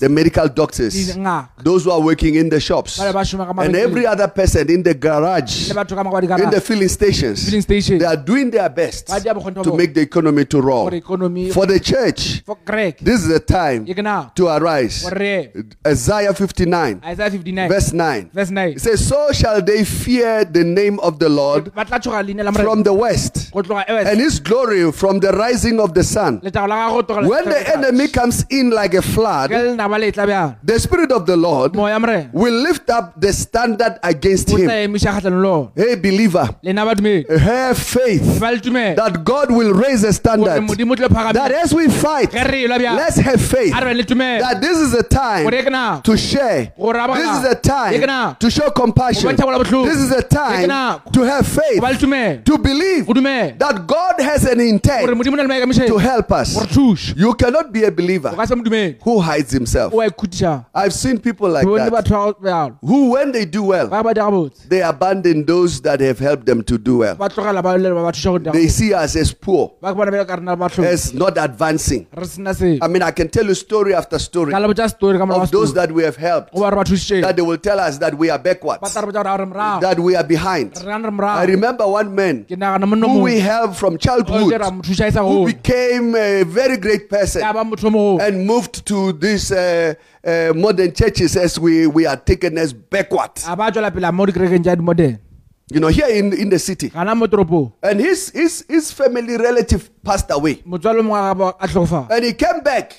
the 0.00 0.08
medical 0.08 0.48
doctors, 0.48 1.16
those 1.62 1.84
who 1.84 1.90
are 1.90 2.00
working 2.00 2.34
in 2.36 2.48
the 2.48 2.60
shops, 2.60 2.98
ba 2.98 3.12
le 3.70 3.78
ba 3.78 3.78
šoma 3.78 3.78
ka 3.78 3.78
and 3.78 3.90
every 3.90 4.06
other 4.06 4.28
person 4.28 4.70
in 4.70 4.82
the 4.82 4.94
garage, 4.94 5.68
le 5.68 5.74
batho 5.74 5.94
ka 5.96 6.04
makwa 6.04 6.40
in 6.40 6.50
the 6.50 6.60
filling 6.60 6.88
stations. 6.88 7.44
filling 7.44 7.62
station 7.62 7.98
They 7.98 8.06
are 8.06 8.16
doing 8.16 8.50
their 8.50 8.68
best 8.68 9.08
ba 9.08 9.20
dia 9.20 9.34
bokgoni 9.34 9.54
ba 9.54 9.62
to 9.64 9.76
make 9.76 9.94
the 9.94 10.00
economy 10.00 10.44
to 10.46 10.60
roll. 10.60 10.90
For 10.90 11.66
the 11.66 11.80
church, 11.80 12.42
this 13.00 13.22
is 13.22 13.28
the 13.28 13.40
time 13.40 13.86
ye 13.86 13.94
ke 13.94 14.02
na 14.02 14.30
to 14.34 14.48
arise. 14.48 15.06
Isaiah 15.86 16.34
59, 16.34 17.00
isaiah 17.04 17.30
59 17.30 17.68
verse 17.68 17.92
9. 17.92 18.30
verse 18.32 18.50
9 18.50 18.68
It 18.72 18.80
says, 18.80 19.06
So 19.06 19.32
shall 19.32 19.62
they 19.62 19.84
fear 19.84 20.44
the 20.44 20.64
name 20.64 20.98
of 21.00 21.18
the 21.18 21.28
Lord 21.28 21.74
ba 21.74 21.84
tla 21.84 21.98
tshoga 21.98 22.22
leina 22.26 22.44
la 22.44 22.52
from 22.52 22.82
the 22.82 22.92
west, 22.92 23.50
go 23.52 23.62
tloga 23.62 23.84
eves 23.88 24.08
and 24.08 24.20
his 24.20 24.40
glory 24.40 24.90
from 24.92 25.20
the 25.20 25.32
rising 25.32 25.80
of 25.80 25.94
the 25.94 26.04
sun. 26.04 26.40
letago 26.40 26.68
la 26.68 26.88
gago 26.88 27.06
go 27.06 27.28
When 27.28 27.44
the 27.48 27.62
enemy 27.76 28.08
comes 28.08 28.44
in 28.50 28.70
like 28.70 28.94
a 28.94 29.02
flood, 29.02 29.50
lenaba 29.50 29.98
le 29.98 30.12
tla 30.12 30.26
bjang 30.26 30.56
the 30.62 30.78
Spirit 30.78 31.12
of 31.12 31.26
the 31.26 31.36
Lord 31.36 31.76
will 31.76 32.54
lift 32.54 32.90
up 32.90 33.20
the 33.20 33.32
standard 33.50 33.98
against 34.02 34.48
him. 34.50 34.68
emiša 34.70 35.10
kgatlhanong 35.12 35.42
le 35.42 35.48
ona 35.50 35.70
Hey, 35.74 35.94
believer, 35.96 36.46
lena 36.62 36.84
ba 36.86 36.94
dumele 36.94 37.24
eh, 37.28 37.38
have 37.38 37.78
faith 37.78 38.22
le 38.40 38.60
tumele 38.66 38.94
that 38.96 39.24
God 39.24 39.50
will 39.50 39.72
raise 39.74 40.04
a 40.04 40.12
standard. 40.12 40.62
modimo 40.62 40.92
o 40.92 40.96
tlo 40.96 41.08
That 41.32 41.50
as 41.50 41.74
we 41.74 41.88
fight, 41.88 42.30
ge 42.30 42.44
re 42.52 42.60
elwa 42.66 42.78
bjang. 42.78 42.96
let's 42.96 43.16
have 43.16 43.40
faith 43.40 43.74
a 43.74 43.84
re 43.84 43.94
le 43.94 44.04
tumele 44.04 44.40
that 44.40 44.60
this 44.60 44.78
is 44.78 44.94
a 44.94 45.02
time 45.02 45.44
gore 45.44 45.56
ye 45.58 45.62
ke 45.64 45.70
na 45.70 46.00
to 46.00 46.16
share. 46.16 46.72
This 47.20 47.30
is 47.38 47.44
a 47.44 47.56
time 47.56 48.36
to 48.38 48.50
show 48.50 48.70
compassion. 48.70 49.28
bontsha 49.30 49.44
bola 49.48 49.58
botlhoko. 49.64 49.84
This 49.90 49.98
is 50.06 50.12
a 50.12 50.22
time 50.22 50.68
to 51.12 51.20
have 51.22 51.46
go 51.54 51.80
ba 51.80 51.90
le 51.92 51.98
faith, 51.98 52.44
to 52.44 52.58
believe 52.58 53.06
that 53.58 53.84
God 53.86 54.20
has 54.20 54.44
an 54.44 54.60
intent 54.60 55.10
modimo 55.10 55.38
o 55.38 55.42
na 55.42 55.54
le 55.54 55.86
to 55.88 55.98
help 55.98 56.30
us. 56.32 56.48
You 57.16 57.34
cannot 57.34 57.72
be 57.72 57.82
a 57.84 57.90
believer 57.90 58.30
ka 58.30 58.44
se 58.46 58.54
modumele 58.54 58.96
who 59.02 59.18
hides 59.18 59.50
himself. 59.50 59.92
o 59.92 59.96
wa 59.96 60.06
ikhutiša. 60.06 60.66
I've 60.74 60.94
seen 60.94 61.18
people 61.18 61.48
like 61.48 61.66
that. 61.66 61.92
batho 61.92 62.14
ba 62.14 62.34
bjalo. 62.46 62.78
Who, 62.80 63.10
when 63.10 63.32
they 63.32 63.39
do 63.44 63.62
well, 63.64 63.88
ba 63.88 64.02
ba 64.02 64.14
dira 64.14 64.30
botse 64.30 64.68
they 64.68 64.82
abandon 64.82 65.44
those 65.44 65.80
that 65.82 66.00
have 66.00 66.18
helped 66.18 66.46
them 66.46 66.62
to 66.62 66.78
do 66.78 66.98
well. 66.98 67.14
ba 67.16 67.28
tlogela 67.28 67.62
ba 67.62 67.76
lele 67.76 67.94
ba 67.94 68.02
ba 68.08 68.12
thuša 68.12 68.30
go 68.32 68.38
dira 68.38 68.52
They 68.52 68.68
see 68.68 68.92
us 68.94 69.16
as 69.16 69.32
poor, 69.32 69.72
ba 69.80 69.92
ke 69.92 69.96
bona 69.96 70.10
bjale 70.10 70.26
ka 70.26 70.36
rena 70.36 70.56
batlho 70.56 70.84
as 70.84 71.12
not 71.14 71.38
advancing. 71.38 72.06
re 72.12 72.24
sena 72.26 72.50
seo 72.54 72.78
I 72.82 72.88
mean, 72.88 73.02
I 73.02 73.10
can 73.10 73.28
tell 73.28 73.46
you 73.46 73.54
story 73.54 73.94
after 73.94 74.18
story 74.18 74.52
ka 74.52 74.58
le 74.58 74.68
botsa 74.72 74.88
story 74.90 75.18
ka 75.18 75.24
morago 75.26 75.42
of 75.42 75.50
those 75.50 75.74
that 75.74 75.90
we 75.92 76.02
have 76.02 76.16
helped, 76.16 76.52
go 76.54 76.60
ba 76.60 76.70
re 76.70 76.76
ba 76.76 76.84
thušitšeng 76.84 77.22
that 77.22 77.36
they 77.36 77.42
will 77.42 77.58
tell 77.58 77.78
us 77.80 77.98
that 77.98 78.14
we 78.14 78.30
are 78.30 78.38
ba 78.38 78.44
backwards, 78.54 78.92
tla 78.92 79.00
re 79.02 79.06
botsa 79.12 79.22
gore 79.24 79.34
a 79.34 79.38
re 79.38 79.46
morago. 79.46 79.80
that 79.80 79.98
we 80.00 80.14
are 80.16 80.24
behind. 80.24 80.76
re 80.76 80.84
gane 80.84 81.02
re 81.06 81.26
I 81.26 81.44
remember 81.44 81.86
one 81.86 82.14
man 82.14 82.44
ke 82.44 82.56
nagana 82.58 82.86
monno 82.86 83.08
who 83.08 83.20
we 83.28 83.38
helped 83.40 83.76
from 83.76 83.98
childhood, 83.98 84.52
ke 84.52 84.58
ra 84.60 84.70
mo 84.70 84.82
thuša 84.82 85.12
sa 85.12 85.22
who 85.26 85.46
became 85.46 86.14
a 86.14 86.42
very 86.44 86.76
great 86.76 87.08
person 87.08 87.42
ya 87.42 87.52
ba 87.52 87.64
motho 87.64 87.86
o 87.88 87.90
mogolo 87.90 88.20
and 88.26 88.46
moved 88.46 88.84
to 88.86 89.12
this. 89.12 89.50
uh, 89.50 89.94
uh, 90.24 90.52
modern 90.54 90.92
churches 90.92 91.36
as 91.36 91.58
we, 91.58 91.86
we 91.86 92.06
are 92.06 92.16
taken 92.16 92.58
as 92.58 92.72
backwards. 92.72 93.44
A 95.70 95.78
ba 95.78 95.78
tswela 95.78 95.78
pele 95.78 95.78
mo 95.78 95.78
dikerekeng 95.78 95.78
tša 95.78 95.78
dimodern 95.78 95.78
You 95.78 95.80
know, 95.80 95.88
here 95.88 96.08
in, 96.08 96.32
in 96.32 96.48
the 96.50 96.58
city. 96.58 96.88
gana 96.88 97.14
mo 97.14 97.26
toropong 97.26 97.72
And 97.82 98.00
his, 98.00 98.30
his, 98.30 98.64
his 98.68 98.92
family 98.92 99.36
relative 99.36 99.90
passed 100.02 100.30
away. 100.30 100.62
motswalo 100.66 101.02
mongwe 101.02 101.18
a 101.18 101.34
gabo 101.34 101.54
a 101.60 101.68
tlhokofala 101.68 102.10
And 102.10 102.24
he 102.24 102.32
came 102.32 102.60
back. 102.62 102.98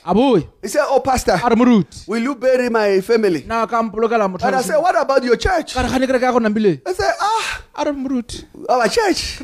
He 0.62 0.68
said, 0.68 0.86
Oh, 0.88 1.00
Pastor, 1.00 1.34
a 1.44 1.50
re 1.50 1.56
moruti 1.56 2.08
will 2.08 2.22
you 2.22 2.36
bury 2.36 2.70
my 2.70 3.02
family? 3.02 3.44
na 3.48 3.66
ka 3.66 3.82
mpolokela 3.84 4.28
motho 4.30 4.46
And 4.48 4.56
I 4.56 4.62
said, 4.62 4.78
What 4.78 4.96
about 5.00 5.24
your 5.24 5.36
church? 5.38 5.74
ka 5.74 5.82
re 5.82 5.90
gane 5.90 6.08
kereke 6.08 6.24
ya 6.24 6.32
go 6.32 6.40
nambile 6.40 6.82
I 6.86 6.94
said, 6.94 7.14
Ah, 7.20 7.62
a 7.76 7.86
re 7.86 7.92
moruti 7.92 8.46
our 8.70 8.88
church. 8.88 9.40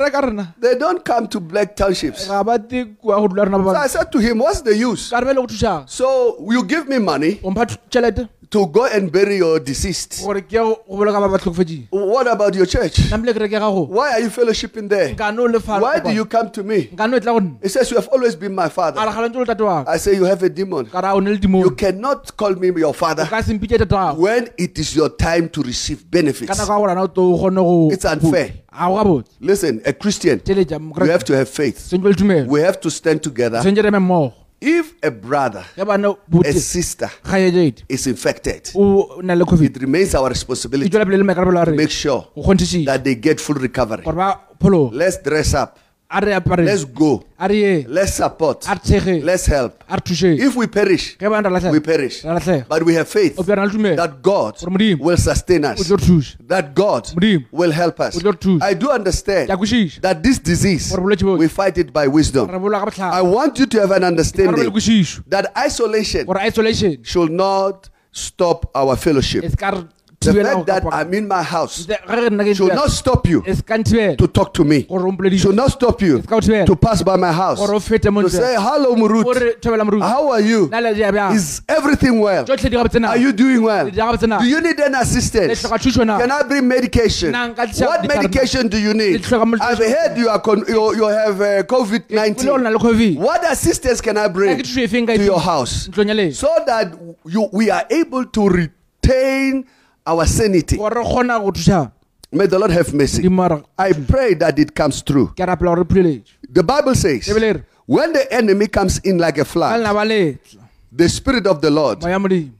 They 0.59 0.75
don't 0.77 1.03
come 1.03 1.27
to 1.27 1.39
black 1.39 1.75
townships. 1.75 2.27
ga 2.27 2.43
ba 2.43 2.59
te 2.59 2.85
kua 3.01 3.19
go 3.19 3.27
dula 3.27 3.45
rena 3.45 3.59
ba 3.59 3.71
So 3.73 3.77
I 3.77 3.87
said 3.87 4.11
to 4.11 4.19
him, 4.19 4.39
What's 4.39 4.61
the 4.61 4.75
use? 4.75 5.09
ka 5.09 5.19
re 5.19 5.25
bele 5.25 5.35
go 5.41 5.47
thušang 5.47 5.89
So 5.89 6.37
you 6.49 6.63
give 6.63 6.87
me 6.87 6.99
money 6.99 7.39
o 8.55 8.59
mpha 8.59 8.67
thu- 8.67 8.67
tšhelete 8.67 8.67
to 8.67 8.67
go 8.67 8.85
and 8.85 9.11
bury 9.11 9.37
your 9.37 9.59
deceased. 9.59 10.23
gore 10.25 10.41
ke 10.41 10.51
ye 10.53 10.59
go 10.59 10.75
go 10.87 10.97
boloka 10.97 11.19
ba 11.19 11.27
ba 11.29 11.37
tlhokofedile 11.37 11.87
What 11.91 12.27
about 12.27 12.55
your 12.55 12.65
church? 12.65 12.99
namile 13.11 13.33
ke 13.33 13.39
re 13.39 13.47
ke 13.47 13.51
gago 13.59 13.87
Why 13.89 14.11
are 14.13 14.21
you 14.21 14.29
fellowshipping 14.29 14.89
there? 14.89 15.13
nkane 15.15 15.39
o 15.39 15.45
le 15.45 15.59
fa 15.59 15.79
Why 15.79 15.99
do 15.99 16.09
you 16.11 16.25
come 16.25 16.49
to 16.51 16.63
me? 16.63 16.89
nkane 16.93 17.15
o 17.15 17.19
tla 17.19 17.33
go 17.33 17.39
nna 17.39 17.57
He 17.63 17.69
says, 17.69 17.91
You 17.91 17.97
have 17.97 18.07
always 18.11 18.35
been 18.35 18.55
my 18.55 18.69
father. 18.69 19.01
re 19.01 19.11
galantse 19.11 19.35
o 19.35 19.39
le 19.39 19.45
tate 19.45 19.61
wa 19.63 19.83
ka 19.83 19.91
I 19.91 19.97
say, 19.97 20.15
You 20.15 20.25
have 20.25 20.43
a 20.43 20.49
demon. 20.49 20.85
ka 20.85 20.99
ra 20.99 21.13
o 21.13 21.19
ne 21.19 21.31
le 21.31 21.39
You 21.59 21.71
cannot 21.71 22.35
call 22.37 22.55
me 22.55 22.71
your 22.79 22.93
father 22.93 23.25
ka 23.25 23.41
sempitse 23.41 23.77
tate 23.77 23.91
wa 23.91 24.11
gago 24.13 24.19
when 24.21 24.49
it 24.57 24.77
is 24.79 24.95
your 24.95 25.09
time 25.09 25.49
to 25.49 25.61
receive 25.63 26.09
benefits. 26.09 26.49
nako 26.49 26.71
ya 26.71 26.79
gorana 26.79 27.01
o 27.03 27.07
to 27.07 27.21
o 27.21 27.37
kgone 27.37 27.55
go 27.55 27.89
It's 27.91 28.05
unfair. 28.05 28.53
Listen, 29.41 29.81
a 29.85 29.93
Christian, 29.93 30.39
you 30.45 31.05
have 31.11 31.23
to 31.23 31.35
have 31.35 31.49
faith. 31.49 31.79
sentse 31.79 32.03
le 32.03 32.13
tumelo 32.13 32.47
We 32.47 32.61
have 32.61 32.79
to 32.81 32.89
stand 32.91 33.21
together. 33.23 33.61
Sentse 34.61 34.69
reme 34.69 34.83
mmogo 34.83 34.87
If 34.87 34.93
a 35.03 35.11
brother, 35.11 35.65
a 36.45 36.53
sister 36.53 37.09
is 37.89 38.07
infected, 38.07 38.71
o 38.73 39.21
na 39.21 39.35
le 39.35 39.45
it 39.61 39.77
remains 39.77 40.15
our 40.15 40.29
responsibility 40.29 40.89
tswela 40.89 41.05
pele 41.05 41.17
le 41.17 41.23
maikarabelo 41.23 41.61
a 41.61 41.65
to 41.65 41.71
make 41.71 41.91
sure 41.91 42.25
that 42.85 43.03
they 43.03 43.15
get 43.15 43.39
full 43.39 43.55
recovery. 43.55 44.03
Let's 44.91 45.21
dress 45.23 45.53
up. 45.53 45.77
Let's 46.09 46.85
go. 46.85 47.23
Let's 47.87 48.13
support. 48.13 48.65
Let's 49.23 49.45
help. 49.45 49.83
If 49.89 50.55
we 50.55 50.67
perish, 50.67 51.17
ge 51.17 51.27
bane 51.27 51.43
ra 51.43 51.71
we 51.71 51.79
perish. 51.81 52.23
But 52.69 52.83
we 52.83 52.93
have 52.93 53.07
faith 53.09 53.37
o 53.37 53.43
pjana 53.43 53.65
le 53.65 53.71
tumelo 53.71 53.95
that 53.97 54.21
God 54.21 54.55
will 54.99 55.17
sustain 55.17 55.65
us, 55.65 55.79
tlo 55.83 55.97
re 55.97 56.05
thuša 56.05 56.47
that 56.47 56.73
God 56.73 57.11
will 57.51 57.71
help 57.71 57.99
us. 57.99 58.15
O 58.15 58.19
tlo 58.19 58.31
re 58.31 58.37
thuša. 58.37 58.63
I 58.63 58.73
do 58.73 58.89
understand 58.89 59.49
ke 59.49 59.53
a 59.53 59.57
kwešiša 59.57 60.01
that 60.01 60.23
this 60.23 60.39
disease, 60.39 60.89
Gore 60.91 61.01
bolwetši 61.03 61.23
bo- 61.25 61.35
we 61.35 61.47
fight 61.49 61.77
it 61.77 61.91
by 61.91 62.07
wisdom. 62.07 62.47
re 62.49 62.57
bologa 62.57 62.91
ka 62.95 63.09
I 63.11 63.21
want 63.21 63.59
you 63.59 63.65
to 63.65 63.79
have 63.81 63.91
an 63.91 64.03
understanding 64.03 64.71
that 65.27 65.51
isolation 65.57 67.03
should 67.03 67.31
not 67.31 67.89
stop 68.11 68.71
our 68.73 68.95
fellowship. 68.95 69.43
Se 70.31 70.33
ka 70.33 70.37
re 70.37 70.43
The 70.43 70.55
fact 70.55 70.65
that 70.67 70.83
I'm 70.99 71.13
in 71.13 71.27
my 71.27 71.41
house 71.43 71.85
ge 71.87 71.97
re 72.09 72.29
nna 72.29 72.43
ke 72.49 72.55
should 72.55 72.73
not 72.75 72.89
stop 72.91 73.27
you 73.27 73.43
se 73.47 73.61
ka 73.71 73.77
nthibela 73.77 74.17
to 74.17 74.27
talk 74.27 74.53
to 74.53 74.63
me. 74.63 74.79
Should 75.37 75.55
not 75.55 75.71
stop 75.71 76.01
you 76.01 76.17
It's 76.17 76.27
called 76.27 76.45
fair. 76.45 76.65
to 76.65 76.75
pass 76.75 77.01
by 77.01 77.15
my 77.15 77.31
house. 77.31 77.59
gore 77.59 77.75
o 77.75 77.79
fete 77.79 78.11
mo 78.11 78.21
To 78.21 78.29
say, 78.29 78.55
hello, 78.59 78.95
Murut. 78.95 79.23
gore 79.23 79.53
thobela 79.61 79.83
moruti 79.89 80.01
How 80.07 80.31
are 80.31 80.41
you? 80.41 80.67
na 80.71 80.79
le 80.79 80.93
dia 80.93 81.11
bjang 81.11 81.35
Is 81.35 81.61
everything 81.67 82.19
well? 82.19 82.43
tsotlhe 82.45 82.69
di 82.69 82.75
gabotse 82.77 82.99
na 83.01 83.09
Are 83.09 83.17
you 83.25 83.31
doing 83.33 83.61
well? 83.61 83.85
Le 83.85 83.91
di 83.91 83.97
gabotse 83.97 84.27
na 84.27 84.39
Do 84.39 84.45
you 84.47 84.61
need 84.61 84.79
any 84.79 84.95
assistance? 85.01 85.61
tlhoka 85.63 85.77
thuso 85.85 86.05
na 86.05 86.17
Can 86.19 86.31
I 86.31 86.43
bring 86.43 86.67
medication? 86.67 87.31
Na, 87.31 87.47
nka 87.49 87.67
tlisa 87.71 87.87
What 87.87 88.07
medication 88.07 88.67
do 88.67 88.77
you 88.79 88.93
need? 88.93 89.13
Le 89.13 89.19
tlhoka 89.19 89.45
mo- 89.47 89.57
I've 89.61 89.77
heard 89.79 90.17
you 90.17 90.29
are 90.29 90.39
con- 90.39 90.65
you, 90.67 90.95
you 90.95 91.07
have 91.07 91.39
uh, 91.41 91.63
COVID 91.63 92.07
Pele 92.09 92.19
o 92.19 92.57
19. 92.57 92.63
na 92.63 92.69
le 92.69 92.79
covid 92.79 93.17
What 93.19 93.45
assistance 93.51 94.01
can 94.01 94.17
I 94.17 94.27
bring 94.27 94.57
ke 94.57 94.63
thuso 94.65 94.87
feng 94.89 95.05
ka 95.07 95.15
to 95.15 95.23
your 95.23 95.39
house 95.39 95.87
ntlong 95.87 96.07
ya 96.11 96.15
lena 96.19 96.33
so 96.33 96.49
that 96.65 96.93
you 97.25 97.47
we 97.53 97.69
are 97.69 97.85
able 97.89 98.25
to 98.25 98.49
retain 98.49 99.65
our 100.07 100.25
sanity? 100.25 100.77
gore 100.77 100.95
re 100.95 101.03
kgona 101.03 101.39
go 101.39 101.51
thuša 101.51 101.91
May 102.29 102.45
the 102.45 102.59
Lord 102.59 102.71
have 102.71 102.93
mercy. 102.93 103.25
I 103.77 103.93
pray 103.93 104.33
that 104.33 104.59
it 104.59 104.75
comes 104.75 105.01
true. 105.01 105.27
ke 105.27 105.45
rapela 105.47 105.75
gore 105.75 105.83
re 105.83 105.85
phuleletse 105.85 106.31
The 106.49 106.63
Bible 106.63 106.95
says, 106.95 107.27
when 107.85 108.13
the 108.13 108.33
enemy 108.33 108.67
comes 108.67 108.99
in 108.99 109.17
like 109.17 109.37
a 109.37 109.45
flood, 109.45 109.79
lena 109.79 109.93
ba 109.93 110.03
letla 110.05 110.67
the 110.91 111.07
Spirit 111.09 111.45
of 111.45 111.61
the 111.61 111.69
Lord 111.69 112.03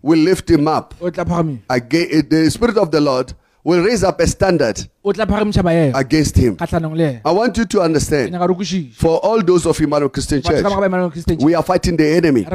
will 0.01 0.19
lift 0.19 0.49
him 0.49 0.67
up. 0.67 0.93
Again, 1.01 2.07
eh, 2.12 2.21
the 2.29 2.49
Spirit 2.51 2.77
of 2.77 2.91
the 2.91 3.01
Lord 3.01 3.33
will 3.63 3.83
raise 3.83 4.03
up 4.03 4.19
a 4.21 4.27
standard 4.27 4.79
o 5.03 5.12
tla 5.12 5.25
phagamiša 5.25 5.63
maemo 5.63 5.95
against 5.99 6.38
him. 6.38 6.55
kgatlhanong 6.55 6.95
le 6.95 7.07
ena 7.10 7.21
I 7.25 7.31
want 7.31 7.57
you 7.57 7.65
to 7.65 7.81
understand, 7.81 8.31
nyaka 8.31 8.47
re 8.47 8.55
kwešiše 8.55 8.93
for 8.95 9.19
all 9.19 9.41
those 9.43 9.65
of 9.65 9.79
Emmanuel 9.81 10.10
Christian 10.10 10.41
Church, 10.41 10.63
ka 10.63 10.69
moka 10.69 10.79
ba 10.79 10.88
emanang 10.88 11.12
christian 11.12 11.38
we 11.43 11.53
are 11.53 11.63
fighting 11.63 11.97
the 11.97 12.07
enemy. 12.07 12.45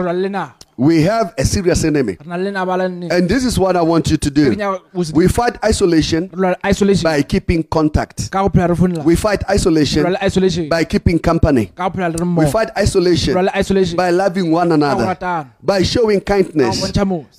Re 0.79 0.85
lwa 0.85 0.89
le 0.89 0.93
lena 0.93 0.93
We 0.93 1.03
have 1.03 1.35
a 1.39 1.45
serious 1.45 1.85
enemy. 1.85 2.13
re 2.21 2.27
na 2.27 2.37
le 2.37 2.45
lena 2.45 2.67
ba 2.67 2.77
la 2.77 2.89
nne. 2.89 3.11
And 3.13 3.29
this 3.29 3.45
is 3.45 3.59
what 3.59 3.77
I 3.77 3.83
want 3.83 4.11
you 4.11 4.17
to 4.17 4.31
do. 4.31 4.51
Ke 4.53 4.57
nyaka 4.59 4.81
go 4.95 5.03
se- 5.03 5.13
We 5.15 5.29
fight 5.29 5.57
isolation 5.65 6.31
isolation. 6.65 7.05
by 7.05 7.23
keeping 7.23 7.63
contact. 7.63 8.31
ka 8.31 8.43
go 8.43 8.49
phela 8.49 8.69
re 8.69 8.75
founela 8.77 9.05
We 9.05 9.17
fight 9.17 9.43
isolation 9.51 10.17
isolation. 10.23 10.69
by 10.69 10.85
keeping 10.85 11.19
company. 11.19 11.67
ka 11.75 11.89
go 11.89 11.97
phela 11.99 12.09
le 12.13 12.17
re 12.25 12.45
We 12.45 12.51
fight 12.51 12.71
isolation 12.77 13.37
isolation 13.55 13.97
by 13.97 14.11
loving 14.11 14.51
one 14.51 14.73
another, 14.73 15.49
by 15.63 15.83
showing 15.83 16.21
kindness. 16.21 16.81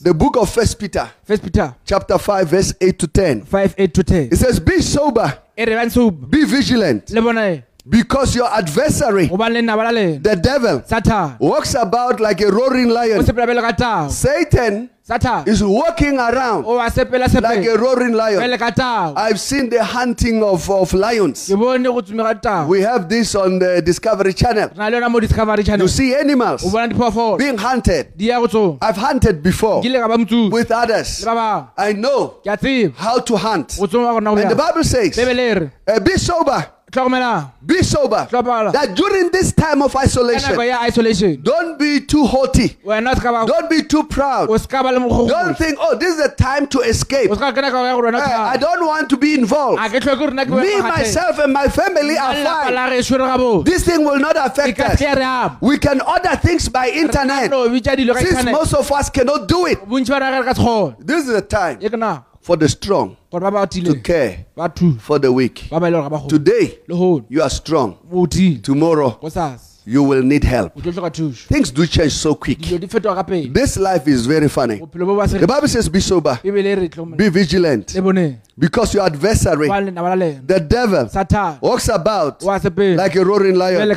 The 0.01 0.13
book 0.13 0.37
of 0.37 0.49
First 0.49 0.79
Peter, 0.79 1.09
first 1.23 1.43
peter. 1.43 1.73
chapter 1.85 2.17
5, 2.17 2.47
verse 2.49 2.73
8 2.79 2.99
to 2.99 3.07
10. 3.07 3.41
5 3.45 3.75
8 3.77 3.93
to 3.93 4.03
10 4.03 4.29
It 4.31 4.35
says, 4.37 4.59
Be 4.59 4.81
sober, 4.81 5.37
be 5.55 6.43
vigilant, 6.45 7.11
because 7.87 8.33
your 8.35 8.47
adversary, 8.51 9.27
gobane 9.27 9.53
le 9.53 9.61
nna 9.61 9.75
ba 9.75 9.83
la 9.83 9.89
lena 9.91 10.19
the 10.19 10.35
devil, 10.35 10.81
satan 10.85 11.35
walks 11.39 11.73
about 11.75 12.19
like 12.19 12.39
a 12.41 12.49
roaring 12.49 12.89
o 12.91 12.93
lion. 12.93 13.21
sepela 13.23 13.45
pele 13.45 13.61
ka 13.61 13.71
tao 13.71 14.07
Satan 14.07 14.89
satan 15.01 15.43
is 15.49 15.61
walking 15.61 16.17
around 16.17 16.63
o 16.65 16.79
a 16.79 16.89
sepela 16.89 17.27
like 17.27 17.33
a 17.33 17.35
sepela 17.41 17.77
roaring 17.77 18.13
pele 18.13 18.37
lion. 18.39 18.57
ka 18.57 18.69
tao 18.69 19.13
I've 19.17 19.37
seen 19.39 19.69
the 19.69 19.83
hunting 19.83 20.41
of, 20.43 20.69
of 20.71 20.93
lions. 20.93 21.49
ke 21.49 21.57
bone 21.59 21.83
go 21.83 21.99
tsumega 22.01 22.41
tao 22.41 22.67
We 22.67 22.79
have 22.81 23.09
this 23.09 23.35
on 23.35 23.59
the 23.59 23.81
Discovery 23.81 24.31
Channel. 24.33 24.69
re 24.69 24.75
na 24.77 24.87
le 24.87 24.97
yona 25.01 25.11
mo 25.11 25.19
discovery 25.19 25.59
You 25.63 25.65
channel 25.65 25.87
see 25.89 26.15
animals 26.15 26.63
o 26.65 26.69
bona 26.71 26.87
diphoofolo. 26.87 27.37
being 27.37 27.57
hunted. 27.57 28.15
di 28.17 28.27
ya 28.29 28.39
go 28.39 28.47
tsong. 28.47 28.77
I've 28.81 28.95
hunted 28.95 29.43
before 29.43 29.81
ke 29.81 29.87
ile 29.91 29.99
ka 29.99 30.07
ba 30.07 30.15
motsupi 30.17 30.51
with 30.53 30.71
others. 30.71 31.19
le 31.25 31.35
ba 31.35 31.35
bangwe 31.35 31.67
I 31.77 31.91
know 31.99 32.27
ke 32.41 32.47
a 32.47 32.55
tseba. 32.57 32.95
how 32.95 33.19
to 33.19 33.35
hunt. 33.35 33.75
go 33.77 33.87
tsoma 33.87 34.15
gona 34.15 34.31
go 34.33 34.41
And 34.41 34.49
the 34.51 34.55
ya 34.55 34.71
Bible 34.71 34.83
says, 34.85 35.17
bebele 35.17 35.43
e 35.51 35.53
re 35.59 35.71
uh, 35.87 35.99
be 35.99 36.15
sober, 36.15 36.63
tlhokomelang 36.63 36.82
be 37.65 37.81
sober. 37.81 38.27
That 38.31 38.93
during 38.95 39.31
this 39.31 39.51
time 39.53 39.81
of 39.81 39.95
isolation, 39.95 41.41
don't 41.41 41.79
be 41.79 41.99
too 42.01 42.25
haughty. 42.25 42.77
wena 42.85 43.11
o 43.11 43.15
se 43.15 43.21
ka 43.21 43.45
Don't 43.45 43.69
be 43.69 43.83
too 43.83 44.03
proud. 44.03 44.49
o 44.49 44.57
se 44.57 44.67
ka 44.67 44.81
Don't 44.83 45.57
think, 45.57 45.77
oh, 45.79 45.95
this 45.97 46.15
is 46.15 46.21
the 46.21 46.29
time 46.37 46.67
to 46.67 46.79
escape. 46.81 47.31
o 47.31 47.33
se 47.35 47.39
ka 47.39 47.51
kena 47.51 47.71
ka 47.71 47.83
ya 47.85 47.95
gore 47.95 48.11
wena 48.11 48.19
o 48.19 48.23
Uh, 48.23 48.53
I 48.53 48.57
don't 48.57 48.85
want 48.85 49.09
to 49.09 49.17
be 49.17 49.33
involved. 49.33 49.79
a 49.79 49.89
rena 49.89 50.45
Me, 50.45 50.81
myself, 50.81 51.39
and 51.39 51.51
my 51.53 51.67
family 51.67 52.17
are 52.17 52.33
fine. 52.35 52.73
la 52.75 52.89
ge 52.89 53.03
sore 53.03 53.19
ga 53.19 53.37
botse 53.37 53.65
This 53.65 53.83
thing 53.85 54.03
will 54.05 54.19
not 54.19 54.35
affect 54.37 54.79
us. 54.79 54.97
tle 54.99 55.15
re 55.15 55.23
ama 55.23 55.57
We 55.61 55.77
can 55.79 56.01
order 56.01 56.35
things 56.35 56.69
by 56.69 56.89
internet. 56.89 57.49
no 57.49 57.67
bitša 57.69 57.95
dilo 57.97 58.13
ka 58.13 58.19
Since 58.19 58.45
most 58.45 58.73
of 58.73 58.91
us 58.91 59.09
cannot 59.09 59.47
do 59.47 59.65
it, 59.65 59.79
bontši 59.87 60.09
ba 60.09 60.19
rage 60.19 60.39
re 60.39 60.45
ka 60.45 60.53
se 60.53 60.61
kgone 60.61 60.95
this 60.99 61.25
is 61.27 61.33
the 61.33 61.41
time 61.41 61.79
for 62.43 62.57
the 62.57 62.67
strong 62.67 63.15
gore 63.31 63.39
ba 63.41 63.51
ba 63.51 63.65
to 63.67 63.95
care 64.01 64.45
for 64.99 65.17
the 65.19 65.31
weak. 65.31 65.67
ba 65.71 65.79
ba 65.79 65.89
le 65.89 65.91
gore 65.97 66.03
ga 66.03 66.09
ba 66.09 66.17
kgone 66.19 66.29
Today, 66.29 66.77
you 67.29 67.41
are 67.41 67.49
strong. 67.49 67.97
Tomorrow, 68.61 69.19
you 69.85 70.03
will 70.03 70.21
need 70.23 70.43
help. 70.43 70.77
o 70.77 70.81
tlo 70.81 70.91
tlhoka 70.91 71.09
thuso 71.11 71.47
Things 71.47 71.71
do 71.71 71.85
change 71.87 72.11
so 72.13 72.35
quick. 72.35 72.59
dilo 72.59 72.79
di 72.79 72.87
fetoga 72.87 73.15
ka 73.15 73.23
pele 73.23 73.47
This 73.53 73.77
life 73.77 74.07
is 74.07 74.25
very 74.25 74.47
funny. 74.49 74.79
bophelo 74.79 75.05
bo 75.05 75.15
ba 75.17 75.27
se 75.27 75.37
The 75.39 75.47
Bible 75.47 75.67
says, 75.67 75.89
Be 75.89 75.99
sober, 75.99 76.39
bebele 76.43 76.75
re 76.81 76.89
tlhokomele 76.89 77.17
be 77.17 77.29
vigilant, 77.29 77.93
because 78.59 78.93
your 78.93 79.03
adversary, 79.05 79.67
ba 79.67 79.79
lena 79.81 80.01
ba 80.01 80.09
la 80.09 80.15
lena 80.15 80.41
the 80.45 80.59
devil, 80.59 81.07
satan 81.09 81.57
walks 81.61 81.87
about 81.87 82.43
like 82.43 83.15
a 83.15 83.23
roaring 83.25 83.55
lion. 83.55 83.89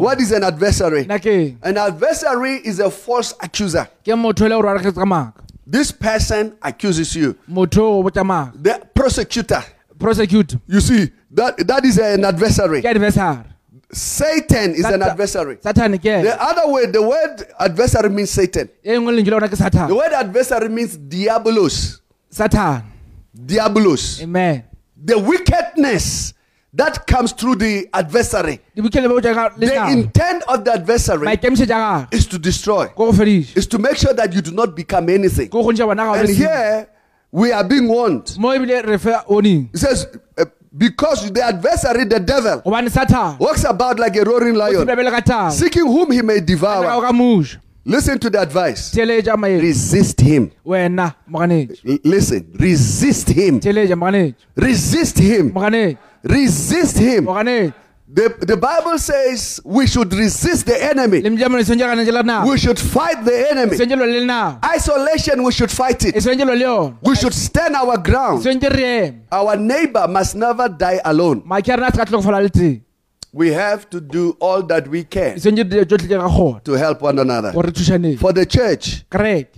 What 0.00 0.20
is 0.20 0.32
an 0.32 0.44
adversary? 0.44 1.06
An 1.62 1.76
adversary 1.76 2.60
is 2.64 2.78
a 2.80 2.90
false 2.90 3.34
accuser. 3.40 3.88
Ke 5.70 5.84
motho 5.84 5.84
le 5.84 5.84
gore 5.84 5.84
a 5.84 5.84
reketse 5.84 5.84
ka 5.84 5.84
maaka 5.84 5.84
This 5.84 5.92
person 5.92 6.56
accuses 6.62 7.14
you. 7.16 7.36
The 7.48 8.80
prosecutor, 8.94 9.62
prosecute 9.98 10.56
you 10.66 10.80
see, 10.80 11.10
that, 11.30 11.58
that 11.66 11.84
is 11.84 11.98
an 11.98 12.24
adversary. 12.24 12.86
adversary 12.86 13.44
Satan 13.90 14.74
is 14.74 14.84
an 14.84 15.02
adversary. 15.02 15.58
satan 15.62 15.94
ena. 15.94 16.22
The 16.22 16.42
other 16.42 16.72
way, 16.72 16.86
the 16.86 17.02
word 17.02 17.42
adversary 17.58 18.10
means 18.10 18.30
Satan. 18.30 18.68
nngwe 18.84 19.12
lentswe 19.12 19.30
la 19.30 19.40
gona 19.40 19.48
ke 19.48 19.88
The 19.88 19.94
word 19.94 20.12
adversary 20.12 20.68
means 20.68 20.96
diabolos. 20.96 22.00
satan 22.30 22.82
Diabolos. 23.34 24.22
amen 24.22 24.64
The 25.04 25.16
wickedness 25.18 26.34
that 26.74 27.06
comes 27.06 27.32
through 27.32 27.56
the 27.56 27.88
adversary. 27.94 28.60
dibukele 28.76 29.08
bo 29.08 29.20
jaaka 29.20 29.56
le 29.58 29.66
The 29.66 29.90
intent 29.92 30.42
of 30.48 30.64
the 30.64 30.72
adversary 30.74 31.26
is 32.12 32.26
to 32.26 32.38
destroy, 32.38 32.86
ko 32.88 33.10
go 33.10 33.12
fediša 33.12 33.56
is 33.56 33.66
to 33.66 33.78
make 33.78 33.96
sure 33.96 34.12
that 34.14 34.32
you 34.34 34.40
do 34.42 34.50
not 34.52 34.74
become 34.76 35.08
anything. 35.08 35.48
ko 35.48 35.62
go 35.62 35.70
ntšha 35.70 35.86
bona 35.86 36.04
ga 36.04 36.12
And 36.20 36.28
here 36.28 36.88
we 37.32 37.52
are 37.52 37.64
being 37.64 37.88
warned. 37.88 38.36
mo 38.38 38.48
ebile 38.50 38.84
re 38.86 38.98
fe 38.98 39.14
oning 39.28 39.70
It 39.72 39.78
says, 39.78 40.06
uh, 40.36 40.44
because 40.76 41.30
the 41.32 41.42
adversary, 41.42 42.04
the 42.04 42.20
devil, 42.20 42.62
walks 42.64 43.64
about 43.64 43.98
like 43.98 44.16
a 44.16 44.24
roaring 44.24 44.54
lion, 44.54 44.86
sepela 44.86 44.96
pele 44.96 45.10
ka 45.10 45.20
tao 45.20 45.50
seeking 45.50 45.86
whom 45.86 46.12
he 46.12 46.22
may 46.22 46.40
devour. 46.40 46.84
Listen 47.84 48.18
to 48.18 48.28
the 48.28 48.38
advice. 48.38 48.94
Resist 48.94 50.20
him. 50.20 50.52
Listen, 52.04 52.52
resist 52.58 53.28
him. 53.30 53.60
Resist 54.56 55.18
him. 55.18 55.52
Resist 56.24 56.98
him. 56.98 57.26
The, 58.10 58.34
the 58.40 58.56
Bible 58.56 58.98
says 58.98 59.60
we 59.64 59.86
should 59.86 60.10
resist 60.14 60.64
the 60.64 60.82
enemy. 60.82 61.20
le 61.20 61.28
mjamone 61.30 61.62
swentse 61.62 61.84
ganetse 61.84 62.10
la 62.10 62.22
nao 62.22 62.46
We 62.50 62.56
should 62.56 62.78
fight 62.78 63.22
the 63.22 63.50
enemy. 63.50 63.76
swentse 63.76 63.96
lo 63.98 64.06
le 64.06 64.24
nao 64.24 64.58
Isolation, 64.74 65.42
we 65.44 65.52
should 65.52 65.70
fight 65.70 66.02
it. 66.06 66.14
swentse 66.14 66.44
lo 66.46 66.54
le 66.54 66.64
yona 66.64 66.96
We 67.02 67.14
should 67.16 67.34
stand 67.34 67.74
our 67.76 67.98
ground. 67.98 68.42
swentse 68.42 68.70
re 68.70 68.84
eme 68.84 69.20
Our 69.30 69.56
neighbor 69.56 70.08
must 70.08 70.36
never 70.36 70.68
die 70.70 71.00
alone. 71.04 71.42
Maki 73.34 73.52
a 73.54 73.58
rena 73.58 73.68
a 73.68 73.78
se 73.78 73.84
ka 73.84 73.88
tlhokofala 73.88 73.88
le 73.88 73.88
teng 73.88 73.88
we 73.88 73.88
have 73.88 73.88
to 73.90 74.00
do 74.00 74.36
all 74.40 74.62
that 74.62 74.88
we 74.88 75.04
can 75.04 75.36
tshwanetse 75.36 75.58
re 75.58 75.64
dire 75.64 75.84
tsotlhe 75.84 76.08
tse 76.08 76.16
ka 76.18 76.28
kgona 76.28 76.64
to 76.64 76.72
help 76.74 77.02
one 77.02 77.18
another. 77.18 77.52
gore 77.52 77.66
re 77.66 77.72
thušaneng 77.72 78.18
For 78.18 78.32
the 78.32 78.46
church, 78.46 79.04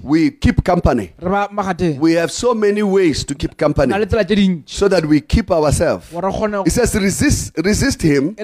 we 0.02 0.30
keep 0.30 0.64
company. 0.64 1.12
re 1.22 1.30
ba 1.30 1.48
magateng 1.52 1.98
We 2.00 2.12
have 2.14 2.30
so 2.32 2.54
many 2.54 2.82
ways 2.82 3.24
to 3.24 3.34
keep 3.34 3.56
company 3.56 3.92
le 3.98 4.06
tsela 4.06 4.24
tse 4.24 4.34
dintši 4.36 4.62
so 4.66 4.88
that 4.88 5.04
we 5.06 5.20
keep 5.20 5.50
ourselves. 5.50 6.06
It 6.12 6.70
says, 6.72 6.94
resist, 6.94 7.52
resist 7.64 8.02
him, 8.02 8.34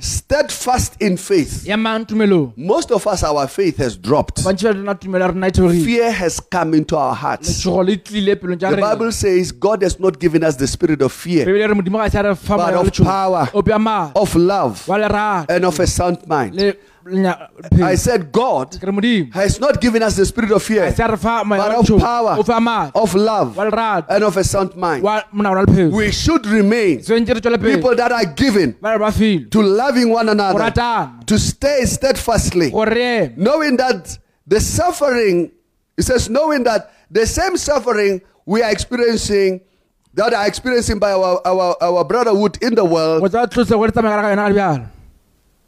steadfast 0.00 1.00
in 1.00 1.16
faith. 1.16 1.66
ya 1.66 1.76
mang 1.76 2.04
tumelong 2.06 2.52
Most 2.56 2.90
of 2.92 3.06
us, 3.06 3.22
our 3.24 3.46
faith 3.48 3.76
has 3.78 3.96
dropped. 3.96 4.44
bantši 4.44 4.64
ba 4.68 4.72
rena 4.78 4.94
tumelo 4.94 5.24
ya 5.26 5.30
rena 5.32 5.50
theogile 5.50 5.84
Fear 5.84 6.10
has 6.12 6.40
come 6.40 6.74
into 6.74 6.96
our 6.96 7.14
hearts. 7.14 7.48
letshogo 7.48 7.82
le 7.88 7.96
tlile 7.96 8.36
pelong 8.36 8.58
tša 8.58 8.70
The 8.70 8.82
Bible 8.82 9.12
says 9.12 9.52
God 9.52 9.82
has 9.82 9.98
not 9.98 10.18
given 10.20 10.44
us 10.44 10.56
the 10.56 10.66
spirit 10.66 11.02
of 11.02 11.12
fear, 11.12 11.46
bebele 11.46 11.68
re 11.68 11.74
modimo 11.74 11.98
ga 11.98 12.08
se 12.08 12.18
a 12.18 12.22
re 12.28 12.34
fa 12.34 12.56
But 12.56 12.74
of 12.74 12.92
power. 13.04 13.48
o 13.54 13.62
pea 13.62 13.78
maa 13.78 14.12
of 14.14 14.34
love, 14.34 14.51
lerato 14.86 15.46
and 15.48 15.64
of 15.64 15.78
a 15.80 15.86
sound 15.86 16.26
mind. 16.26 16.76
I 17.82 17.96
said, 17.96 18.30
God 18.30 18.78
ke 18.78 18.84
re 18.84 18.92
modimo 18.92 19.32
has 19.34 19.58
not 19.58 19.80
given 19.80 20.02
us 20.02 20.16
the 20.16 20.24
spirit 20.24 20.52
of 20.52 20.62
fear, 20.62 20.90
se 20.92 21.02
a 21.02 21.08
re 21.08 21.16
fa 21.16 21.42
moya 21.44 21.60
but 21.60 21.90
of 21.90 22.00
power. 22.00 22.36
o 22.38 22.42
fa 22.42 22.60
maa 22.60 22.90
of 22.94 23.14
love, 23.14 23.58
and 23.58 24.24
of 24.24 24.36
a 24.36 24.44
sound 24.44 24.76
mind. 24.76 25.02
wa 25.02 25.22
monagano 25.34 25.56
wa 25.56 25.64
lephelo 25.66 25.92
We 25.92 26.12
should 26.12 26.46
remain 26.46 27.00
tshwanetse 27.00 27.34
re 27.34 27.40
tswele 27.40 27.58
pele 27.58 27.74
people 27.74 27.96
that 27.96 28.12
are 28.12 28.26
given 28.26 28.76
ba 28.80 28.96
re 28.96 28.98
ba 28.98 29.10
to 29.50 29.62
loving 29.62 30.10
one 30.10 30.28
another, 30.28 30.72
to 31.26 31.38
stay 31.38 31.84
steadfastly, 31.84 32.70
gore 32.70 32.86
re 32.86 33.02
eme 33.02 33.36
knowing 33.36 33.76
that 33.76 34.18
the 34.46 34.60
suffering, 34.60 35.50
it 35.96 36.02
says, 36.02 36.28
knowing 36.28 36.64
that 36.64 36.92
the 37.10 37.26
same 37.26 37.56
suffering 37.56 38.20
we 38.44 38.62
are 38.62 38.70
experiencing, 38.70 39.60
that 40.14 40.34
are 40.34 40.46
experiencing 40.46 40.98
by 40.98 41.12
our, 41.12 41.40
our, 41.46 41.76
our 41.82 42.04
brotherhood 42.04 42.58
in 42.62 42.74
the 42.74 42.84
world, 42.84 43.22
go 43.22 43.28
tsa 43.28 43.46
tlose 43.48 43.70
gore 43.70 43.88
tsamaya 43.88 44.20
ka 44.22 44.28
yona 44.34 44.48
ga 44.48 44.54
bjalo 44.54 44.86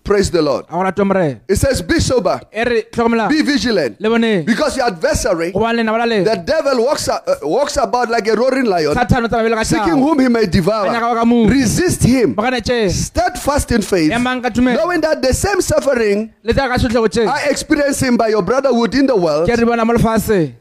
praise 0.04 0.30
the 0.30 0.42
Lord. 0.42 0.66
a 0.68 0.72
go 0.72 0.82
ratwa 0.84 1.06
morena 1.06 1.40
It 1.48 1.56
says, 1.56 1.80
be 1.80 1.98
sober, 1.98 2.38
e 2.52 2.62
re 2.64 2.82
tlhokomela 2.92 3.28
be 3.30 3.40
vigilant, 3.40 3.98
le 4.00 4.08
boneng 4.10 4.44
because 4.44 4.76
your 4.76 4.86
adversary, 4.86 5.50
gobane 5.52 5.76
lena 5.76 5.92
ba 5.92 5.98
la 5.98 6.04
le 6.04 6.24
the 6.24 6.36
devil, 6.44 6.84
walks, 6.84 7.08
a- 7.08 7.22
uh, 7.26 7.36
walks 7.48 7.78
about 7.78 8.10
like 8.10 8.26
a 8.28 8.34
roaring 8.36 8.66
lion, 8.66 8.94
sathane 8.94 9.24
o 9.24 9.28
tsamaya 9.28 9.54
ka 9.56 9.62
seeking 9.62 9.94
tlhago 9.94 10.02
whom 10.08 10.20
he 10.20 10.28
may 10.28 10.40
a 10.40 10.46
nyaka 10.46 10.52
devour. 10.52 10.86
ba 10.92 11.14
ka 11.20 11.24
moo 11.24 11.48
Resist 11.48 12.02
him, 12.02 12.34
maganetse 12.34 12.90
steadfast 12.90 13.72
in 13.72 13.80
faith, 13.80 14.10
ya 14.10 14.18
mang 14.18 14.42
ka 14.42 14.50
tumelo. 14.50 14.76
Knowing 14.76 15.00
that 15.00 15.22
the 15.22 15.32
same 15.32 15.62
suffering 15.62 16.34
le 16.42 16.52
tsa 16.52 16.68
ka 16.68 16.76
sotlhego 16.76 17.08
tse 17.08 17.24
are 17.24 17.48
experiencing 17.48 18.18
by 18.18 18.28
your 18.28 18.42
brotherhood 18.42 18.94
in 18.94 19.06
the 19.06 19.16
world, 19.16 19.48
ke 19.48 19.56
re 19.56 19.56
di 19.56 19.64
bona 19.64 19.86
mo 19.86 19.94
lefase 19.94 20.52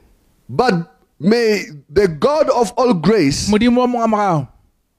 but 0.48 0.92
may 1.19 1.65
the 1.89 2.08
God 2.08 2.49
of 2.49 2.71
all 2.78 2.93
grace, 2.93 3.49
modimo 3.49 3.82
wa 3.82 3.88
mongwe 3.88 4.04
a 4.04 4.08
morago 4.08 4.47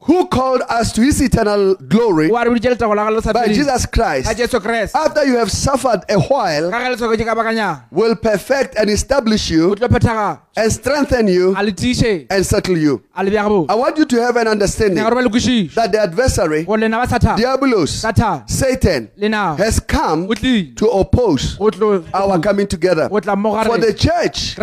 who 0.05 0.27
called 0.27 0.61
us 0.68 0.92
to 0.92 1.00
his 1.00 1.20
eternal 1.22 1.74
glory 1.77 2.29
wa 2.31 2.42
re 2.42 2.50
boditse 2.50 2.68
letsago 2.74 2.94
la 2.94 3.05
ga 3.05 3.11
le 3.11 3.22
sa 3.22 3.33
by 3.33 3.46
Jesus 3.48 3.87
Christ, 3.87 4.94
after 4.94 5.24
you 5.24 5.37
have 5.37 5.50
suffered 5.50 6.03
a 6.11 6.18
while, 6.20 6.70
ka 6.70 6.81
ge 6.85 6.90
letshoko 6.92 7.16
ke 7.16 7.24
ka 7.24 7.35
bakanyang 7.35 7.85
will 7.90 8.14
perfect 8.14 8.77
and 8.77 8.90
establish 8.90 9.50
you 9.50 9.74
and 10.57 10.72
strengthen 10.72 11.27
you 11.27 11.55
a 11.57 11.62
le 11.62 11.72
tiiše. 11.72 12.27
and 12.31 12.44
settle 12.44 12.77
you. 12.77 13.03
a 13.16 13.24
le 13.24 13.31
bjaga 13.31 13.48
bo 13.48 13.66
I 13.68 13.74
want 13.74 13.96
you 13.96 14.05
to 14.05 14.22
have 14.22 14.37
an 14.37 14.48
understanding 14.48 14.98
nyaka 14.98 15.11
gore 15.11 15.22
ba 15.22 15.29
le 15.29 15.31
kwešiše 15.31 15.74
that 15.74 15.92
the 15.92 16.00
adversary, 16.00 16.64
gore 16.64 16.79
lena 16.79 16.98
ba 16.98 17.07
sathane 17.07 17.38
Diabolos, 17.38 18.05
Satan, 18.50 19.09
has 19.57 19.81
come 19.81 20.29
to 20.29 20.87
oppose 20.88 21.59
our 22.12 22.38
coming 22.40 22.66
together. 22.66 23.09
For 23.09 23.20
the 23.20 23.94
church, 23.96 24.57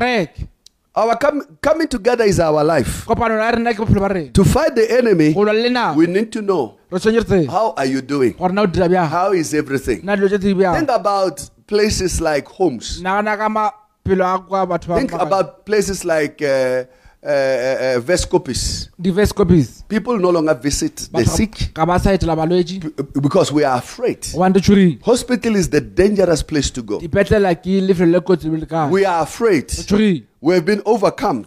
our 0.95 1.15
com- 1.17 1.45
coming 1.61 1.87
together 1.87 2.25
is 2.25 2.39
our 2.39 2.63
life. 2.63 3.05
kopano 3.05 3.37
ya 3.39 3.51
rena 3.51 3.73
ke 3.73 3.77
bophelo 3.77 4.01
ba 4.01 4.07
rena 4.13 4.31
To 4.33 4.43
fight 4.43 4.75
the 4.75 4.91
enemy, 4.97 5.33
go 5.33 5.41
lwa 5.45 5.53
le 5.53 5.69
nao 5.69 5.95
we 5.95 6.07
need 6.07 6.31
to 6.31 6.41
know 6.41 6.77
re 6.91 6.99
tshwanetse 6.99 7.17
re 7.19 7.23
tsebe 7.23 7.47
how 7.51 7.73
are 7.77 7.85
you 7.85 8.01
doing? 8.01 8.33
gore 8.33 8.51
na 8.53 8.61
o 8.63 8.65
dira 8.67 8.89
bjang 8.89 9.07
How 9.09 9.31
is 9.33 9.53
everything? 9.53 10.01
na 10.03 10.15
dilo 10.15 10.27
tse 10.27 10.37
tse 10.39 10.53
bjang 10.53 10.75
Think 10.77 10.89
about 10.91 11.49
places 11.67 12.19
like 12.21 12.47
homes. 12.47 12.99
nagana 13.01 13.37
ka 13.37 13.47
maphelo 13.49 14.25
a 14.35 14.39
kwa 14.39 14.65
batho 14.67 14.95
Think 14.97 15.13
about 15.13 15.65
places 15.65 16.03
like 16.03 16.41
uh, 16.41 16.83
uh, 17.23 17.29
uh, 17.29 17.31
uh, 17.31 17.99
Vescopis. 18.01 18.89
diverse 18.99 19.31
copies 19.31 19.83
People 19.87 20.17
no 20.19 20.29
longer 20.31 20.55
visit 20.55 21.07
the 21.13 21.23
sick 21.23 21.71
ga 21.73 21.85
ba 21.85 21.99
sa 21.99 22.11
etela 22.11 22.35
balwetse 22.35 22.79
b- 22.81 22.91
because 23.21 23.51
we 23.53 23.63
are 23.63 23.77
afraid. 23.77 24.19
gobane 24.33 24.55
re 24.55 24.61
tshogile 24.61 24.99
Hospital 25.05 25.55
is 25.55 25.69
the 25.69 25.79
dangerous 25.79 26.43
place 26.43 26.69
to 26.69 26.81
go. 26.81 26.99
dipetlela 26.99 27.55
ke 27.55 27.79
lefelo 27.87 28.11
le 28.11 28.19
kotsi 28.21 28.49
le 28.51 28.65
ka 28.65 28.85
re 28.87 28.91
We 28.91 29.05
are 29.05 29.23
afraid. 29.23 29.69
We 30.43 30.55
have 30.55 30.65
been 30.65 30.81
overcome. 30.87 31.45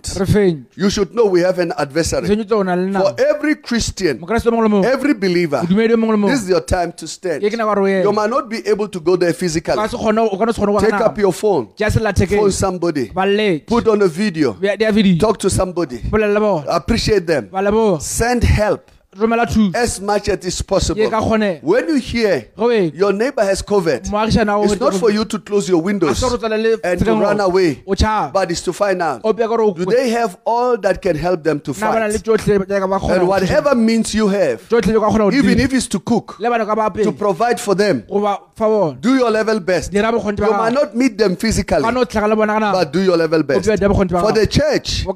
You 0.76 0.88
should 0.88 1.16
know 1.16 1.26
we 1.26 1.40
have 1.40 1.58
an 1.58 1.72
adversary. 1.76 2.28
tshwanetse 2.28 2.52
o 2.52 2.62
na 2.62 2.74
le 2.76 2.92
For 2.92 3.14
every 3.18 3.56
Christian, 3.56 4.20
mokeresete 4.20 4.48
o 4.48 4.52
mongwe 4.52 4.62
le 4.62 4.68
mongwe? 4.68 4.86
every 4.86 5.14
believer, 5.14 5.62
modumedi 5.62 5.94
o 5.94 5.96
mongwe 5.96 6.16
le 6.16 6.30
this 6.30 6.42
is 6.44 6.48
your 6.48 6.60
time 6.64 6.92
to 6.92 7.08
stand. 7.08 7.42
ke 7.42 7.50
ke 7.50 7.56
na 7.56 7.64
gore 7.64 7.80
o 7.82 7.86
You 8.02 8.12
might 8.12 8.30
not 8.30 8.48
be 8.48 8.58
able 8.68 8.86
to 8.86 9.00
go 9.00 9.16
there 9.16 9.32
physically. 9.32 9.74
ka 9.74 9.88
se 9.88 9.96
kgone 9.96 10.18
o 10.20 10.38
ka 10.38 10.44
no 10.44 10.52
se 10.52 10.60
kgone 10.60 10.78
go 10.78 10.78
Take 10.78 10.92
up 11.00 11.18
your 11.18 11.32
phone, 11.32 11.70
phone 11.74 12.52
somebody, 12.52 13.10
put 13.66 13.88
on 13.88 14.00
a 14.02 14.06
video, 14.06 14.52
talk 15.18 15.38
to 15.40 15.50
somebody, 15.50 16.00
appreciate 16.68 17.26
them, 17.26 17.50
send 17.98 18.44
help 18.44 18.92
romela 19.16 19.46
thuso. 19.46 19.74
As 19.74 20.00
much 20.00 20.28
as 20.28 20.44
is 20.44 20.60
ye 20.60 20.64
possible. 20.66 21.10
ka 21.10 21.20
When 21.62 21.88
you 21.88 21.96
hear 21.96 22.48
e 22.58 22.92
your 22.94 23.12
neighbor 23.12 23.44
has 23.44 23.62
COVID, 23.62 24.10
it's 24.64 24.80
not 24.80 24.94
for 24.94 25.10
you 25.10 25.24
to 25.24 25.38
close 25.38 25.68
your 25.68 25.80
windows 25.82 26.20
go 26.20 26.36
tswela 26.36 26.58
le 26.62 26.78
and 26.84 27.00
to 27.00 27.12
run 27.14 27.40
away, 27.40 27.82
o 27.86 27.94
tšhaba 27.94 28.32
but 28.32 28.50
it's 28.50 28.62
to 28.62 28.72
find 28.72 29.02
out. 29.02 29.20
O 29.24 29.32
pea 29.32 29.46
gore 29.46 29.62
o 29.62 29.72
do 29.72 29.84
they 29.84 30.10
have 30.10 30.36
all 30.44 30.76
that 30.76 31.00
can 31.00 31.16
help 31.16 31.42
them 31.42 31.60
to 31.60 31.72
na 31.72 31.92
bana 31.92 32.06
le 32.06 32.12
fight? 32.12 32.24
tsotlhe 32.24 32.66
jaaka 32.66 32.88
ba 32.88 33.14
And 33.14 33.28
whatever 33.28 33.74
means 33.74 34.14
you 34.14 34.28
have, 34.28 34.62
tsotlhe 34.68 34.92
le 34.94 35.00
ka 35.00 35.10
kgona 35.10 35.30
go 35.30 35.36
even 35.36 35.60
if 35.60 35.72
it's 35.72 35.86
to 35.88 36.00
cook, 36.00 36.38
le 36.38 36.50
bana 36.50 36.66
ka 36.66 36.74
ba 36.74 37.02
to 37.02 37.12
provide 37.12 37.60
for 37.60 37.74
them, 37.74 38.04
go 38.08 38.20
fa 38.54 38.64
bona. 38.64 38.96
do 39.00 39.16
your 39.16 39.30
level 39.30 39.60
best. 39.60 39.92
dira 39.92 40.10
You 40.12 40.50
might 40.50 40.72
not 40.72 40.96
meet 40.96 41.18
them 41.18 41.36
physically, 41.36 41.82
ka 41.82 41.90
no 41.90 42.04
tlhaga 42.04 42.28
le 42.28 42.36
bona 42.36 42.60
ka 42.60 42.72
but 42.72 42.92
do 42.92 43.02
your 43.02 43.16
level 43.16 43.42
best. 43.42 43.66
Obia 43.68 43.78
dia 43.78 43.88
bokgoni 43.88 44.10
ba 44.10 44.20
For 44.20 44.32
the 44.32 44.46
church, 44.46 45.06
o 45.06 45.12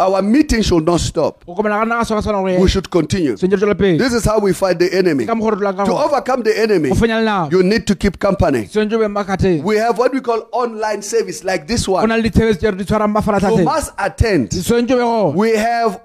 our 0.00 0.22
meeting 0.22 0.62
should 0.62 0.84
not 0.86 1.00
stop. 1.00 1.42
o 1.46 1.54
komana 1.54 1.78
ka 1.80 1.84
nna 1.84 1.98
ka 1.98 2.04
sona 2.04 2.22
sona 2.22 2.42
We 2.42 2.68
should 2.68 2.88
continue. 2.90 3.34
sentse 3.36 3.52
re 3.52 3.58
tswela 3.58 3.74
pele 3.78 3.98
This 3.98 4.12
is 4.14 4.24
how 4.24 4.38
we 4.38 4.52
fight 4.52 4.78
the 4.78 4.92
enemy. 4.96 5.26
ka 5.26 5.34
mokgwa 5.34 5.50
re 5.52 5.56
dulang 5.58 5.76
ka 5.76 5.84
To 5.84 5.92
overcome 6.06 6.42
the 6.42 6.54
enemy, 6.58 6.88
go 6.90 6.94
fenya 6.94 7.18
le 7.18 7.24
nao 7.24 7.48
you 7.50 7.62
need 7.62 7.86
to 7.86 7.94
keep 7.96 8.18
company. 8.18 8.66
sentse 8.66 8.92
o 8.94 8.98
be 8.98 9.06
makgatheng 9.06 9.62
We 9.62 9.76
have 9.76 9.98
what 9.98 10.12
we 10.12 10.20
call 10.20 10.46
online 10.52 11.02
service, 11.02 11.42
like 11.44 11.66
this 11.66 11.88
one. 11.88 12.08
na 12.08 12.14
le 12.16 12.22
ditshebetso 12.22 12.58
tse 12.58 12.70
re 12.70 12.76
di 12.76 12.84
tshwarang 12.84 13.58
You 13.58 13.64
must 13.64 13.92
attend. 13.98 14.50
sentse 14.50 14.92
o 14.92 14.96
be 14.96 15.02
gona 15.02 15.34
We 15.34 15.56
have 15.56 16.00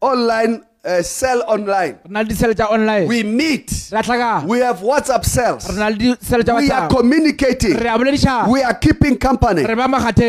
online 0.00 0.62
uh, 0.84 1.02
sell 1.02 1.42
online. 1.46 1.98
re 2.04 2.10
na 2.10 2.20
le 2.20 2.28
disele 2.28 2.54
tsa 2.54 2.66
online 2.70 3.06
We 3.06 3.22
meet. 3.22 3.70
We 4.46 4.58
have 4.60 4.78
WhatsApp 4.80 5.24
cells. 5.24 5.68
re 5.68 5.76
na 5.76 5.88
le 5.88 5.96
disele 5.96 6.44
tsa 6.44 6.54
We 6.54 6.70
are 6.70 6.88
communicating. 6.88 7.76
We 8.48 8.62
are 8.62 8.74
keeping 8.74 9.16
company. 9.16 9.64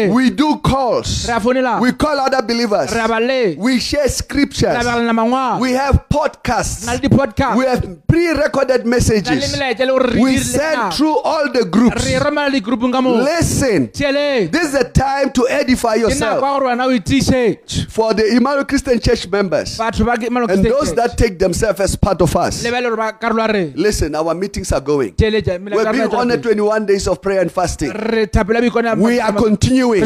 We 0.09 0.29
do 0.29 0.57
calls. 0.57 1.27
We 1.81 1.91
call 1.93 2.19
other 2.19 2.41
believers. 2.41 2.93
We 3.57 3.79
share 3.79 4.07
scriptures. 4.07 4.85
a 4.85 5.57
We 5.59 5.71
have 5.73 5.95
re 6.09 6.85
na 6.85 6.93
le 6.93 7.09
podcasts. 7.09 7.57
We 7.57 7.65
have 7.65 8.07
pre-recorded 8.07 8.85
messages. 8.85 9.51
melaetša 9.55 9.85
le 9.85 9.91
gore 9.91 10.07
re 10.13 10.21
We 10.21 10.37
send 10.37 10.93
through 10.93 11.17
all 11.19 11.51
the 11.51 11.65
groups. 11.65 12.05
re 12.05 12.19
romela 12.19 12.49
di-groupong 12.51 12.91
ka 12.91 13.01
moo 13.01 13.15
Listen, 13.23 13.89
this 13.91 14.63
is 14.65 14.71
the 14.71 14.89
time 14.93 15.31
to 15.31 15.47
edify 15.49 15.95
yourself 15.95 16.35
ya 16.35 16.39
gore 16.41 16.65
wena 16.67 16.85
o 16.85 16.91
itišetše 16.91 17.89
for 17.89 18.13
the 18.13 18.25
Emmanuel 18.35 18.65
Christian 18.65 18.99
Church 18.99 19.27
members 19.27 19.77
batho 20.47 20.55
ba 20.57 20.63
ke- 20.63 20.65
Emmanuel 20.65 20.79
and 20.79 20.87
those 20.87 20.93
that 20.95 21.17
take 21.17 21.39
themselves 21.39 21.79
as 21.79 21.95
part 21.95 22.21
of 22.21 22.35
us. 22.35 22.63
le 22.63 22.71
ba 22.71 22.81
le 22.81 22.89
gore 22.89 22.97
ba 22.97 23.13
karolo 23.19 23.39
ya 23.39 23.47
re 23.47 23.73
Listen, 23.75 24.15
our 24.15 24.33
meetings 24.33 24.71
are 24.71 24.81
going. 24.81 25.13
We've 25.19 25.33
ya 25.43 25.57
been 25.59 25.75
rena 25.75 26.13
e 26.13 26.15
on 26.15 26.31
a 26.31 26.37
21 26.37 26.85
days 26.85 27.07
of 27.07 27.21
prayer 27.21 27.41
and 27.41 27.51
fasting. 27.51 27.91
re 27.91 28.25
thapela 28.27 28.61
boikone 28.61 28.85
ya- 28.85 28.95
We 28.95 29.19
are 29.19 29.33
continuing. 29.33 30.01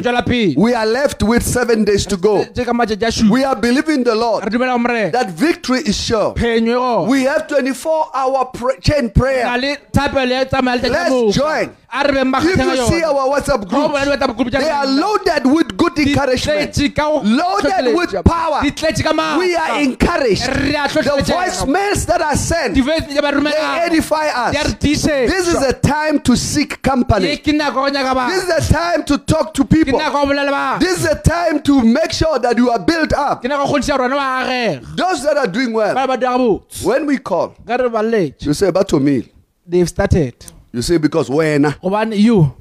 We 0.58 0.74
are 0.74 0.86
left 0.86 1.24
with 1.24 1.44
seven 1.44 1.84
days 1.86 2.06
to 2.08 2.18
go. 2.18 2.44
tse 2.44 2.66
ka 2.66 2.74
matšatši 2.74 3.08
a 3.08 3.12
šupa 3.12 3.30
We 3.32 3.44
are 3.44 3.56
believing 3.56 4.04
the 4.04 4.16
Lord 4.16 4.44
dumela 4.46 4.74
go 4.74 4.78
morena 4.80 5.12
that 5.12 5.30
victory 5.32 5.80
is 5.80 5.96
sure. 6.00 6.34
We 6.36 7.24
have 7.24 7.48
24 7.48 8.08
hour 8.14 8.46
pray- 8.54 8.80
chain 8.82 9.10
prayer. 9.10 9.58
le 9.58 9.78
thapelo 9.94 10.46
tsamaya 10.50 10.82
le 10.82 10.90
Let's 10.90 11.36
join. 11.38 11.70
If 11.92 12.58
you 12.58 12.88
see 12.88 13.04
our 13.04 13.26
WhatsApp 13.34 13.68
Ga 13.68 13.86
o 13.86 13.90
bona 13.90 14.06
groups, 14.06 14.20
di-WhatsApp 14.20 14.36
group 14.38 14.52
they 14.52 14.70
are 14.70 14.86
loaded 14.86 15.46
with 15.46 15.76
good 15.76 15.98
encouragement. 15.98 16.78
Loaded 17.26 17.96
with 17.96 18.24
power. 18.24 18.62
di 18.62 18.72
tletše 18.72 19.04
ka 19.04 19.12
maatla. 19.14 19.40
We 19.40 19.56
are 19.56 19.82
encouraged. 19.82 20.44
The 20.46 21.24
voicemails 21.34 22.06
that 22.06 22.22
are 22.22 22.36
sent, 22.36 22.76
Di-voice 22.76 23.08
tša 23.10 23.22
ba 23.22 23.32
they 23.42 23.86
edify 23.90 24.52
di 24.52 24.58
a 24.58 24.64
re 24.64 24.70
us. 24.70 24.78
This 24.80 25.48
is 25.48 25.62
a 25.64 25.74
time 25.74 26.20
to 26.22 26.36
seek 26.36 26.82
company. 26.82 27.38
ke 27.38 27.54
nako 27.58 27.60
ya 27.60 27.72
go 27.72 27.98
nyaka 27.98 28.14
ba 28.14 28.28
This 28.30 28.44
is 28.44 28.70
a 28.70 28.74
time 28.74 29.04
to 29.06 29.18
talk 29.18 29.54
to 29.56 29.66
people. 29.66 29.98
nako 30.00 30.14
ya 30.14 30.26
go 30.26 30.34
bolela 30.34 30.52
ba 30.52 30.78
This 30.80 31.00
is 31.00 31.06
a 31.06 31.16
time 31.20 31.62
to 31.64 31.82
make 31.82 32.12
sure 32.12 32.38
that 32.38 32.56
you 32.58 32.70
are 32.70 32.80
built 32.80 33.14
up. 33.14 33.42
ke 33.42 33.46
nako 33.50 33.66
ya 33.66 33.66
go 33.66 33.74
kgodiša 33.74 33.98
rona 33.98 34.16
ba 34.16 34.46
agega 34.46 34.96
Those 34.96 35.24
that 35.24 35.38
are 35.38 35.48
doing 35.48 35.74
well, 35.74 35.96
ba 35.96 36.06
ba 36.06 36.18
dira 36.18 36.38
botse 36.38 36.84
when 36.86 37.06
we 37.08 37.18
call, 37.18 37.56
ka 37.66 37.76
re 37.78 37.90
ba 37.90 38.00
lletše 38.06 38.46
you 38.46 38.54
say, 38.54 38.70
Batomil. 38.72 39.28
they've 39.66 39.90
started 39.90 40.36
You 40.72 40.82
say, 40.82 40.98
because 40.98 41.30
when 41.30 41.64
gobane 41.64 42.18
you 42.18 42.54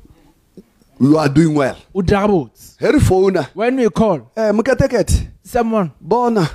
you 1.01 1.17
are 1.19 1.29
doing 1.29 1.55
well. 1.55 1.77
botse 1.95 2.77
Harry 2.81 3.01
phone. 3.01 3.37
when 3.55 3.79
you 3.79 3.91
call 3.91 4.31
Eh, 4.37 4.53
mukateket. 4.53 5.29
someone 5.43 5.91
Bona. 6.01 6.49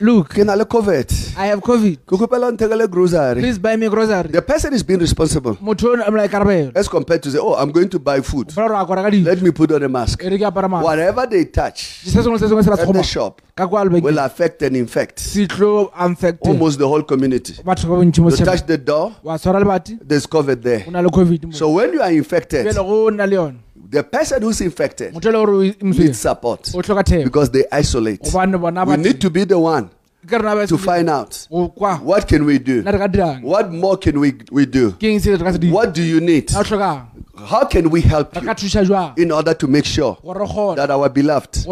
Look 0.00 0.34
ke 0.34 0.44
na 0.44 0.54
le 0.54 0.64
covid. 0.64 1.36
I 1.36 1.46
have 1.46 1.60
covid. 1.60 1.98
Ke 2.06 2.12
o 2.12 2.26
nthekele 2.26 2.90
grocery. 2.90 3.40
Please 3.40 3.58
buy 3.58 3.76
me 3.76 3.88
grocery. 3.88 4.28
The 4.28 4.42
person 4.42 4.72
is 4.74 4.82
being 4.82 5.00
responsible. 5.00 5.56
Motho 5.56 5.92
o 5.92 5.94
na 5.94 6.26
ikarabelo. 6.26 6.72
As 6.76 6.88
compared 6.88 7.22
to 7.22 7.30
say 7.30 7.38
oh 7.38 7.54
i'm 7.54 7.70
going 7.70 7.88
to 7.88 7.98
buy 7.98 8.20
food. 8.20 8.48
Fela 8.48 8.68
gore 8.68 8.82
a 8.82 8.86
kora 8.86 9.02
ka 9.02 9.10
dijo. 9.10 9.24
Let 9.24 9.42
me 9.42 9.50
put 9.50 9.72
on 9.72 9.82
a 9.82 9.88
mask. 9.88 10.22
E 10.22 10.28
re 10.28 10.38
ke 10.38 10.42
apara 10.42 10.68
ma 10.68 10.82
whatever 10.82 11.26
they 11.26 11.44
touch 11.44 11.80
se 12.04 12.22
sengwe 12.22 12.32
le 12.32 12.38
se 12.38 12.48
sengwe 12.48 12.64
se 12.64 12.70
ba 12.70 12.76
se 12.76 12.82
at 12.82 12.92
the 12.92 13.02
shop 13.02 13.42
ka 13.56 13.66
kwa 13.66 13.84
will 13.84 14.18
affect 14.18 14.62
and 14.62 14.76
infect 14.76 15.18
se 15.20 15.46
tlo 15.46 15.90
infect 16.06 16.46
almost 16.46 16.78
the 16.78 16.88
whole 16.88 17.02
community. 17.02 17.54
batho 17.62 17.88
ba 17.88 17.96
bontši 17.96 18.20
mo 18.20 18.30
you 18.30 18.36
setšhabeng. 18.36 18.44
touch 18.44 18.66
the 18.66 18.78
door 18.78 19.14
wa 19.22 19.38
tshwara 19.38 19.60
lebati. 19.64 19.98
there's 20.08 20.26
covid 20.26 20.62
there. 20.62 20.84
O 20.86 20.90
na 20.90 21.00
le 21.00 21.10
covid 21.10 21.44
mo. 21.44 21.52
So 21.52 21.70
when 21.70 21.92
you 21.92 22.02
are 22.02 22.12
infected 22.12 22.66
pele 22.66 22.82
go 22.84 23.08
na 23.10 23.24
le 23.24 23.34
yone 23.34 23.58
the 23.90 24.02
person 24.02 24.42
who's 24.42 24.60
infected 24.60 25.14
motho 25.14 25.28
e 25.28 25.32
le 25.32 25.38
gore 25.44 25.54
o 25.54 25.62
imswe 25.62 26.04
needs 26.04 26.18
support 26.18 26.74
o 26.74 26.82
tlhoka 26.82 27.04
thebo 27.04 27.24
because 27.24 27.50
they 27.50 27.64
isolate. 27.72 28.22
Gobane 28.22 28.60
bona 28.60 28.84
we 28.84 28.96
ba 28.96 29.02
need 29.02 29.20
to 29.20 29.30
be 29.30 29.44
the 29.44 29.58
one 29.58 29.88
ke 29.88 29.88
rena 29.88 29.94
ba 29.94 29.97
to 30.28 30.78
find 30.78 31.08
out. 31.10 31.46
What 31.50 32.28
can 32.28 32.44
we 32.44 32.58
do? 32.58 32.82
Nna 32.82 32.92
re 32.92 32.98
ka 32.98 33.08
dirang? 33.08 33.42
What 33.42 33.72
more 33.72 33.96
can 33.96 34.20
we 34.20 34.34
we 34.50 34.66
do? 34.66 34.92
Ke 34.92 35.04
eng 35.04 35.20
se 35.20 35.32
re 35.32 35.38
ka 35.38 35.52
se 35.52 35.58
dira 35.58 35.72
what 35.72 35.94
do 35.94 36.02
you 36.02 36.20
need? 36.20 36.50
A 36.54 36.60
o 36.60 36.62
tlhokang? 36.62 37.06
How 37.46 37.64
can 37.64 37.90
we 37.90 38.00
help 38.00 38.34
you 38.34 38.42
ka 38.42 38.54
thuša 38.54 38.84
jwang? 38.86 39.18
in 39.18 39.30
order 39.32 39.54
to 39.54 39.66
make 39.66 39.84
sure 39.84 40.18
gore 40.22 40.40
re 40.40 40.46
kgone. 40.46 40.76
that 40.76 40.90
our 40.90 41.08
beloved 41.08 41.66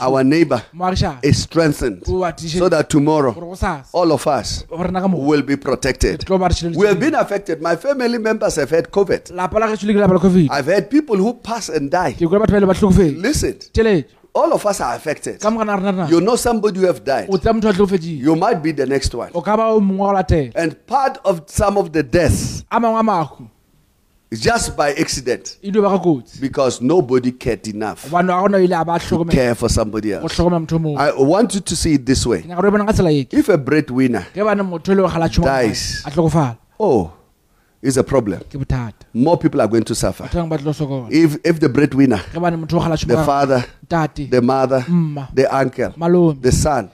our 0.00 0.24
neighbor 0.24 0.62
is 1.22 1.42
strengthened 1.42 2.04
so 2.06 2.68
that 2.68 2.88
tomorrow 2.88 3.32
gore 3.32 3.48
go 3.48 3.54
sasa 3.54 3.88
all 3.92 4.12
of 4.12 4.26
us 4.26 4.62
gore 4.62 4.88
nna 4.88 5.00
ka 5.00 5.08
mogo 5.08 5.26
will 5.26 5.42
be 5.42 5.56
protected. 5.56 6.20
Tlo 6.20 6.38
ba 6.38 6.48
re 6.48 6.54
tšhile 6.54 6.76
we 6.76 6.86
have 6.86 6.98
been 7.00 7.14
affected. 7.14 7.60
My 7.62 7.76
family 7.76 8.18
members 8.18 8.56
have 8.56 8.70
had 8.70 8.90
covid. 8.90 9.30
Lapa 9.30 9.58
la 9.58 9.66
gešo 9.68 9.86
le 9.86 9.94
ke 9.94 10.00
lapa 10.00 10.14
la 10.14 10.20
covid. 10.20 10.48
I've 10.50 10.66
had 10.66 10.90
people 10.90 11.16
who 11.16 11.34
pass 11.34 11.68
and 11.68 11.90
die. 11.90 12.12
Ke 12.12 12.26
kwa 12.28 12.40
batho 12.40 12.52
ba 12.52 12.58
ile 12.58 12.66
ba 12.66 12.74
tlhokofetse. 12.74 13.22
Listen 13.22 13.54
all 14.34 14.52
of 14.52 14.64
us 14.66 14.80
are 14.80 14.94
affected. 14.94 15.40
Ka 15.40 15.50
mogana 15.50 15.76
rena 15.76 15.92
rena 15.92 16.08
you 16.10 16.20
know 16.20 16.36
somebody 16.36 16.80
who 16.80 16.86
have 16.86 17.04
died. 17.04 17.28
O 17.30 17.36
tsaya 17.36 17.54
motho 17.54 17.70
a 17.70 17.72
tlhokofetseng 17.72 18.18
you 18.18 18.36
might 18.36 18.62
be 18.62 18.72
the 18.72 18.86
next 18.86 19.14
one. 19.14 19.30
O 19.34 19.40
ka 19.40 19.56
ba 19.56 19.64
o 19.64 19.80
mongwe 19.80 19.98
wa 19.98 20.12
go 20.12 20.18
latela 20.18 20.52
and 20.54 20.86
part 20.86 21.18
of 21.24 21.42
some 21.50 21.76
of 21.76 21.92
the 21.92 22.02
deaths 22.02 22.64
a 22.70 22.80
mangwe 22.80 23.00
a 23.00 23.02
mahu. 23.02 23.48
is 24.30 24.40
just 24.40 24.76
by 24.76 24.92
accident. 24.94 25.58
Dio 25.62 25.82
ba 25.82 25.88
ka 25.90 25.98
kotsi. 26.02 26.40
Because 26.40 26.80
nobody 26.80 27.32
cared 27.32 27.68
enough 27.68 28.08
gobane 28.08 28.28
ga 28.28 28.42
gona 28.42 28.64
ile 28.64 28.80
a 28.80 28.84
ba 28.84 28.98
to 28.98 29.24
care 29.26 29.54
for 29.54 29.68
somebody 29.68 30.12
else. 30.12 30.34
tlhokomela 30.34 30.60
motho 30.66 30.76
o 30.76 30.78
mongwe 30.78 30.98
i 30.98 31.22
want 31.22 31.54
you 31.54 31.60
to 31.60 31.76
see 31.76 31.94
it 31.94 32.06
this 32.06 32.26
way. 32.26 32.42
Ke 32.42 32.48
nyaka 32.48 32.62
re 32.62 32.70
bona 32.70 32.86
ka 32.86 32.92
tsela 32.92 33.12
eke 33.12 33.34
if 33.34 33.48
a 33.48 33.58
breadwinner 33.58 34.26
ge 34.34 34.42
bane 34.42 34.62
motho 34.62 34.96
le 34.96 35.02
go 35.02 35.08
gala 35.08 35.28
tšhomo 35.28 35.44
Dies. 35.44 36.04
oh 36.80 37.12
is 37.82 37.96
a 37.96 38.04
problem. 38.04 38.40
More 39.12 39.36
people 39.36 39.60
are 39.60 39.66
going 39.68 39.82
to 39.84 39.94
suffer. 39.94 40.24
Batho 40.24 40.38
bangwe 40.38 40.50
ba 40.50 40.58
tlo 40.58 40.72
sokola. 40.72 41.10
If 41.10 41.36
if 41.44 41.60
the 41.60 41.68
breadwinner 41.68 42.22
ge 42.32 42.40
bane 42.40 42.56
motho 42.56 42.78
o 42.78 42.80
gala 42.80 42.96
the 42.96 43.24
father 43.26 43.64
the 44.30 44.40
mother 44.40 44.84
mma 44.88 45.28
the 45.34 45.46
uncle 45.54 45.92
the 46.40 46.52
son 46.52 46.88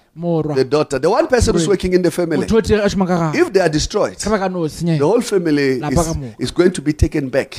the 0.57 0.64
daughter 0.64 0.99
the 0.99 1.09
one 1.09 1.28
person 1.28 1.55
who's 1.55 1.68
working 1.68 1.92
in 1.92 2.03
the 2.03 2.11
family. 2.11 2.44
Motho 2.44 2.57
o 2.57 2.61
tee 2.61 2.74
a 2.74 2.88
šoma 2.90 3.07
ka 3.07 3.30
gage 3.30 3.40
if 3.42 3.53
they 3.53 3.61
are 3.61 3.68
destroyed 3.68 4.16
the 4.18 5.07
whole 5.07 5.20
family 5.20 5.78
is, 5.78 6.16
is 6.40 6.51
going 6.51 6.72
to 6.72 6.82
be 6.82 6.92
taken 6.92 7.28
back. 7.28 7.55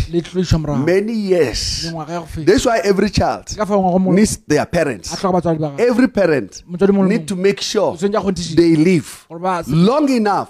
Many 0.85 1.13
years. 1.13 1.85
Mengwaga 1.85 2.13
ya 2.13 2.19
go 2.19 2.25
feta. 2.25 2.45
That's 2.51 2.65
why 2.65 2.79
every 2.83 3.09
child 3.09 3.45
ka 3.55 3.65
fa 3.65 3.73
ngwago 3.77 3.99
mongwe 3.99 4.15
needs 4.15 4.37
their 4.47 4.65
parents. 4.65 5.09
tlhoka 5.15 5.33
batswadi 5.33 5.59
ba 5.59 5.69
gage 5.77 5.87
every 5.89 6.07
parent 6.09 6.63
need 7.07 7.27
to 7.27 7.35
make 7.37 7.61
sure 7.61 7.93
o 7.93 7.95
tshwanetse 7.95 8.17
a 8.17 8.21
kgontišitše 8.21 8.55
they 8.55 8.75
live 8.75 9.07
gore 9.29 9.39
ba 9.39 9.63
se- 9.63 9.71
long 9.71 10.09
enough 10.09 10.49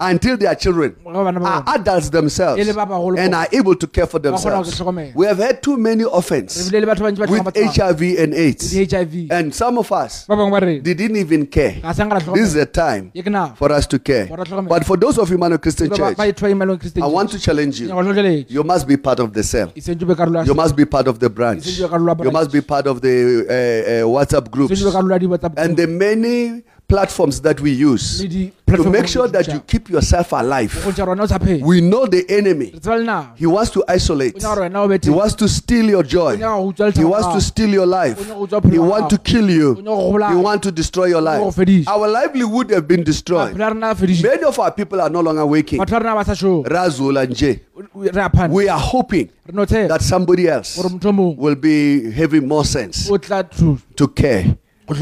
until 0.00 0.36
their 0.38 0.54
children 0.54 0.94
ge 1.04 1.12
bana 1.12 1.40
ba 1.40 1.46
are 1.46 1.64
adults 1.76 2.08
themselves 2.10 2.66
le 2.66 2.72
ba 2.72 2.86
bagolo 2.86 3.18
and 3.18 3.34
are 3.34 3.48
able 3.52 3.74
to 3.76 3.86
care 3.86 4.06
for 4.06 4.18
themselves. 4.22 4.80
We 5.14 5.26
have 5.26 5.38
had 5.38 5.62
too 5.62 5.76
many 5.76 6.04
orphans 6.04 6.70
bile 6.70 6.80
le 6.80 6.86
batho 6.86 7.04
bantši 7.04 7.26
ba 7.26 7.30
with 7.30 7.42
tlhoka 7.42 7.52
batho 7.52 7.66
ba- 7.66 7.72
HIV 7.76 8.02
and 8.22 8.34
AIDS, 8.34 8.72
hiv 8.74 9.14
and 9.30 9.54
some 9.54 9.78
of 9.78 9.90
us 9.92 10.24
ba 10.26 10.36
bangwe 10.36 10.50
ba 10.54 10.60
re 10.66 10.74
they 10.80 10.94
didn't 10.94 11.16
even 11.16 11.46
care. 11.46 11.76
ga 11.82 11.92
sanga 11.92 12.14
la 12.18 12.34
This 12.34 12.48
is 12.54 12.56
a 12.56 12.66
time 12.66 13.10
ye 13.14 13.22
ke 13.22 13.30
nao 13.36 13.54
for 13.60 13.70
us 13.72 13.86
to 13.86 13.98
care. 13.98 14.26
But 14.74 14.84
for 14.86 14.96
those 14.96 15.18
of 15.18 15.30
you, 15.30 15.38
man, 15.38 15.56
Christian 15.58 15.88
Church, 15.90 16.16
ba 16.16 16.26
itwa 16.32 16.50
imelong 16.54 16.80
christian 16.80 17.02
I 17.02 17.06
want 17.06 17.30
to 17.30 17.38
challenge 17.38 17.80
you. 17.80 17.88
You 18.48 18.64
must 18.64 18.86
be 18.88 18.96
part 18.96 19.20
of 19.20 19.32
the 19.32 19.42
cell. 19.42 19.72
sentse 19.76 20.06
be 20.06 20.14
karolo 20.14 20.40
ya 20.40 20.44
You 20.50 20.54
must 20.54 20.76
be 20.76 20.84
part 20.84 21.06
of 21.08 21.18
the 21.18 21.30
branch. 21.30 21.66
You 21.66 21.86
a 21.86 21.88
karolo 21.88 22.18
ya 22.18 22.24
You 22.24 22.30
must 22.30 22.52
be 22.52 22.60
part 22.60 22.86
of 22.86 23.00
the 23.00 23.14
uh, 23.14 23.52
uh, 23.52 24.10
WhatsApp 24.14 24.50
groups. 24.50 24.72
Sentse 24.72 24.84
be 24.90 24.94
karolo 24.96 25.12
ya 25.16 25.18
di-whatsapp 25.18 25.58
and 25.58 25.76
the 25.76 25.86
many 25.86 26.62
platforms 26.92 27.40
that 27.40 27.58
we 27.60 27.70
use 27.70 28.06
to 28.76 28.90
make 28.90 29.06
sure 29.06 29.28
that 29.28 29.46
you 29.48 29.60
keep 29.60 29.88
yourself 29.88 30.32
alive. 30.32 30.72
go 30.84 30.90
ntša 30.92 31.04
rona 31.06 31.22
o 31.22 31.26
sa 31.26 31.38
phela 31.38 31.64
We 31.64 31.80
know 31.80 32.06
the 32.06 32.22
enemy. 32.28 32.70
re 32.74 32.80
tseba 32.80 32.96
le 32.98 33.04
nao 33.04 33.24
He 33.36 33.46
wants 33.46 33.70
to 33.76 33.84
isolate. 33.96 34.34
o 34.36 34.38
nyaka 34.38 34.54
gore 34.54 34.62
wena 34.68 34.80
o 34.84 34.88
bete 34.88 35.04
He 35.04 35.10
wants 35.10 35.34
to 35.42 35.48
steal 35.48 35.86
your 35.94 36.02
joy. 36.04 36.32
o 36.34 36.36
nyaka 36.36 36.56
go 36.56 36.68
utswa 36.72 36.92
He 37.02 37.04
wants 37.04 37.28
to 37.34 37.40
steal 37.40 37.70
your 37.78 37.86
life. 37.86 38.18
O 38.20 38.24
nyaka 38.24 38.34
go 38.34 38.46
utswa 38.46 38.60
bophelo 38.60 38.72
He 38.72 38.78
wants 38.92 39.08
to 39.14 39.18
kill 39.18 39.50
you. 39.50 39.74
He 39.74 40.36
wants 40.48 40.62
to 40.66 40.72
destroy 40.72 41.06
your 41.06 41.22
o 41.22 41.24
nyaka 41.24 41.38
go 41.40 41.62
life. 41.62 41.88
Our 41.88 42.08
livelihood 42.08 42.70
have 42.70 42.86
been 42.88 43.04
destroyed. 43.04 43.54
maphelo 43.56 43.66
a 43.70 43.74
rena 43.74 43.90
a 43.90 43.94
fedisa 43.94 44.22
Many 44.22 44.44
of 44.44 44.58
our 44.58 44.70
people 44.72 45.00
are 45.00 45.10
no 45.10 45.20
longer 45.20 45.46
waking. 45.46 45.78
batho 45.80 45.92
ba 45.98 46.04
rena 46.04 46.14
ba 46.14 46.24
sa 46.24 46.32
shome 46.34 46.64
Razul 46.76 47.22
and 47.22 47.34
Jay. 47.36 47.60
re 47.94 48.08
a 48.08 48.30
phana 48.30 48.50
We 48.52 48.68
are 48.68 48.78
hoping 48.80 49.28
re 49.46 49.52
no 49.54 49.64
tshepa 49.66 49.88
that 49.88 50.02
somebody 50.02 50.48
else 50.48 50.76
gore 50.76 50.90
motho 50.90 51.08
o 51.08 51.12
mongwe 51.12 51.36
will 51.38 51.54
be 51.56 52.10
having 52.12 52.46
more 52.48 52.64
sense 52.64 53.10
o 53.10 53.16
tla 53.18 53.42
thusa 53.44 53.80
to 53.96 54.08
care. 54.08 54.56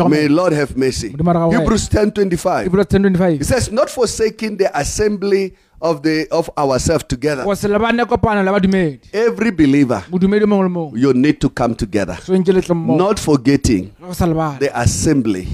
May 0.08 0.28
Lord 0.28 0.52
have 0.52 0.76
mercy. 0.76 1.10
Modimo 1.10 1.30
a 1.30 1.50
re 1.50 1.58
Hebrews 1.58 1.88
10:25. 1.88 2.64
Hebrews 2.64 2.86
10:25 2.86 3.40
It 3.40 3.44
says, 3.44 3.70
"Not 3.72 3.88
forsaking 3.90 4.56
the 4.56 4.70
assembly 4.78 5.52
of 5.80 6.02
the 6.02 6.26
of 6.30 6.50
ourselves 6.58 7.04
together." 7.08 7.44
go 7.44 7.54
se 7.54 7.68
lebane 7.68 8.04
kopano 8.04 8.42
la 8.44 8.52
badumedi. 8.52 9.00
Every 9.12 9.50
believer, 9.50 10.02
modumedi 10.10 10.44
o 10.44 10.46
mongwe 10.46 10.62
le 10.64 10.68
mongwe. 10.68 11.00
you 11.00 11.12
need 11.12 11.38
to 11.40 11.48
come 11.48 11.74
together, 11.74 12.18
swentse 12.26 12.52
letlo 12.52 12.74
mmogo 12.74 12.98
not 12.98 13.18
forgetting 13.18 13.90
go 14.06 14.12
sa 14.12 14.26
lebane 14.26 14.58
the 14.58 14.70
assembly 14.78 15.48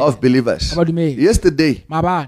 of 0.00 0.20
believers. 0.20 0.74
Yesterday, 1.18 1.82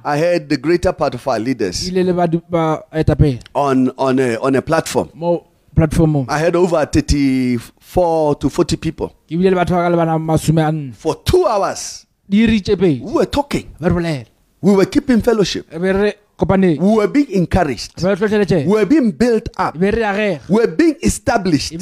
I 0.04 0.18
heard 0.18 0.48
the 0.48 0.56
greater 0.56 0.92
part 0.92 1.14
of 1.14 1.26
our 1.26 1.38
leaders 1.40 1.88
ile 1.88 2.04
le 2.04 2.12
badu- 2.12 2.42
baetapele 2.50 3.40
on 3.54 3.90
on 3.96 4.18
a 4.20 4.36
on 4.40 4.54
a 4.56 4.62
platform. 4.62 5.08
I 6.28 6.38
had 6.38 6.56
over 6.56 6.84
34 7.94 8.34
to 8.40 8.48
40 8.48 8.76
people 8.76 9.08
ke 9.28 9.36
bile 9.38 9.50
le 9.50 9.56
batho 9.56 9.74
ba 9.74 9.82
ka 9.84 9.88
le 9.88 9.96
bana 9.96 10.18
masome 10.18 10.62
a 10.62 10.72
nne 10.72 10.92
for 10.92 11.14
two 11.24 11.44
hours. 11.46 12.06
di 12.28 12.46
ritse 12.46 12.76
pedi 12.76 13.00
We 13.02 13.12
were 13.12 13.26
talking. 13.26 13.66
ba 13.80 13.88
re 13.88 14.26
We 14.60 14.72
were 14.74 14.86
keeping 14.86 15.20
fellowship. 15.22 15.70
be 15.70 15.92
re 15.92 16.12
We 16.40 16.76
were 16.78 17.08
being 17.08 17.30
encouraged. 17.32 17.96
be 17.96 18.06
re 18.06 18.14
tlhotlheletse 18.16 18.64
We 18.66 18.72
were 18.72 18.86
being 18.86 19.10
built 19.10 19.48
up. 19.58 19.76
be 19.78 19.90
re 19.90 20.02
agega 20.02 20.40
We 20.48 20.60
were 20.60 20.68
being 20.76 20.96
established. 21.02 21.72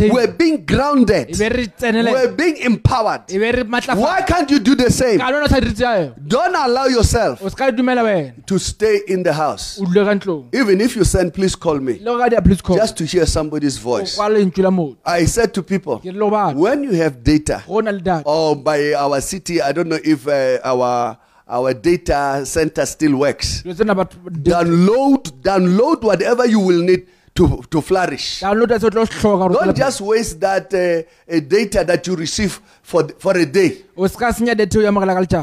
We 0.00 0.10
were 0.10 0.26
being 0.26 0.64
grounded. 0.66 1.38
We 1.38 2.12
were 2.12 2.32
being 2.34 2.56
empowered. 2.56 3.22
Why 3.30 4.22
can't 4.22 4.50
you 4.50 4.58
do 4.58 4.74
the 4.74 4.90
same? 4.90 5.18
ka 5.20 5.28
lona 5.30 5.44
o 5.44 5.48
sa 5.48 5.60
diritse 5.60 5.84
yayo 5.84 6.14
Don't 6.26 6.54
allow 6.56 6.86
yourself 6.86 7.40
o 7.42 7.48
se 7.48 7.54
ka 7.54 7.70
dumela 7.70 8.02
wena 8.02 8.46
to 8.46 8.58
stay 8.58 9.00
in 9.06 9.22
the 9.22 9.32
house. 9.32 9.78
o 9.80 9.84
dule 9.84 10.04
ka 10.04 10.14
ntlong 10.18 10.48
Even 10.54 10.80
if 10.80 10.96
you 10.96 11.04
send, 11.04 11.32
please 11.32 11.54
call 11.54 11.78
me 11.78 11.94
le 12.00 12.10
go 12.10 12.18
ka 12.18 12.28
dia 12.28 12.42
please 12.42 12.60
call 12.62 12.76
just 12.76 12.96
to 12.96 13.04
hear 13.04 13.26
somebody's 13.26 13.76
voice. 13.78 14.16
kwa 14.16 14.28
lentswe 14.28 14.62
la 14.64 14.70
motho 14.70 14.96
I 15.04 15.24
said 15.26 15.54
to 15.54 15.62
people, 15.62 15.98
ke 16.00 16.06
re 16.10 16.12
le 16.12 16.18
go 16.18 16.30
batho 16.30 16.56
when 16.56 16.82
you 16.82 16.92
have 16.98 17.22
data, 17.22 17.62
go 17.68 17.78
na 17.80 17.90
le 17.92 18.00
data 18.00 18.22
or 18.26 18.56
by 18.56 18.92
our 18.94 19.20
city, 19.20 19.60
I 19.62 19.70
don't 19.72 19.88
know 19.88 20.00
if 20.02 20.26
uh, 20.26 20.58
our 20.64 21.16
our 21.50 21.74
data 21.74 22.42
center 22.46 22.86
still 22.86 23.16
works. 23.16 23.62
Download, 24.42 25.22
download 25.42 26.02
whatever 26.02 26.46
you 26.46 26.60
will 26.60 26.82
need 26.82 27.06
to, 27.34 27.62
to 27.70 27.80
flourish. 27.80 28.42
Don't 29.66 29.76
just 29.76 30.00
waste 30.00 30.40
that 30.40 30.72
uh, 30.74 30.78
uh, 31.36 31.40
data 31.40 31.84
that 31.84 32.06
you 32.06 32.16
receive 32.16 32.60
for 32.82 33.08
for 33.18 33.36
a 33.36 33.46
day. 33.46 33.82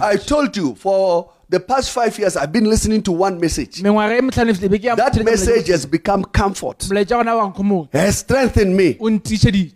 I 0.03 0.17
told 0.17 0.55
you 0.57 0.75
for 0.75 1.29
the 1.49 1.59
past 1.61 1.91
five 1.91 2.17
years, 2.19 2.35
I've 2.35 2.51
been 2.51 2.65
listening 2.69 3.01
to 3.03 3.11
one 3.11 3.39
message. 3.39 3.81
mengwaga 3.81 4.21
metlhano 4.21 4.53
fetile 4.53 4.69
be 4.69 4.79
ke 4.79 4.83
ya 4.83 4.95
That 4.95 5.23
message 5.23 5.67
has 5.67 5.85
become 5.85 6.23
comfort, 6.25 6.79
molaetša 6.89 7.15
gona 7.23 7.35
wa 7.35 7.47
nkgomotse 7.49 7.93
has 7.93 8.17
strengthened 8.17 8.75
me. 8.75 8.97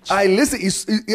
I 0.09 0.27
listen. 0.27 0.59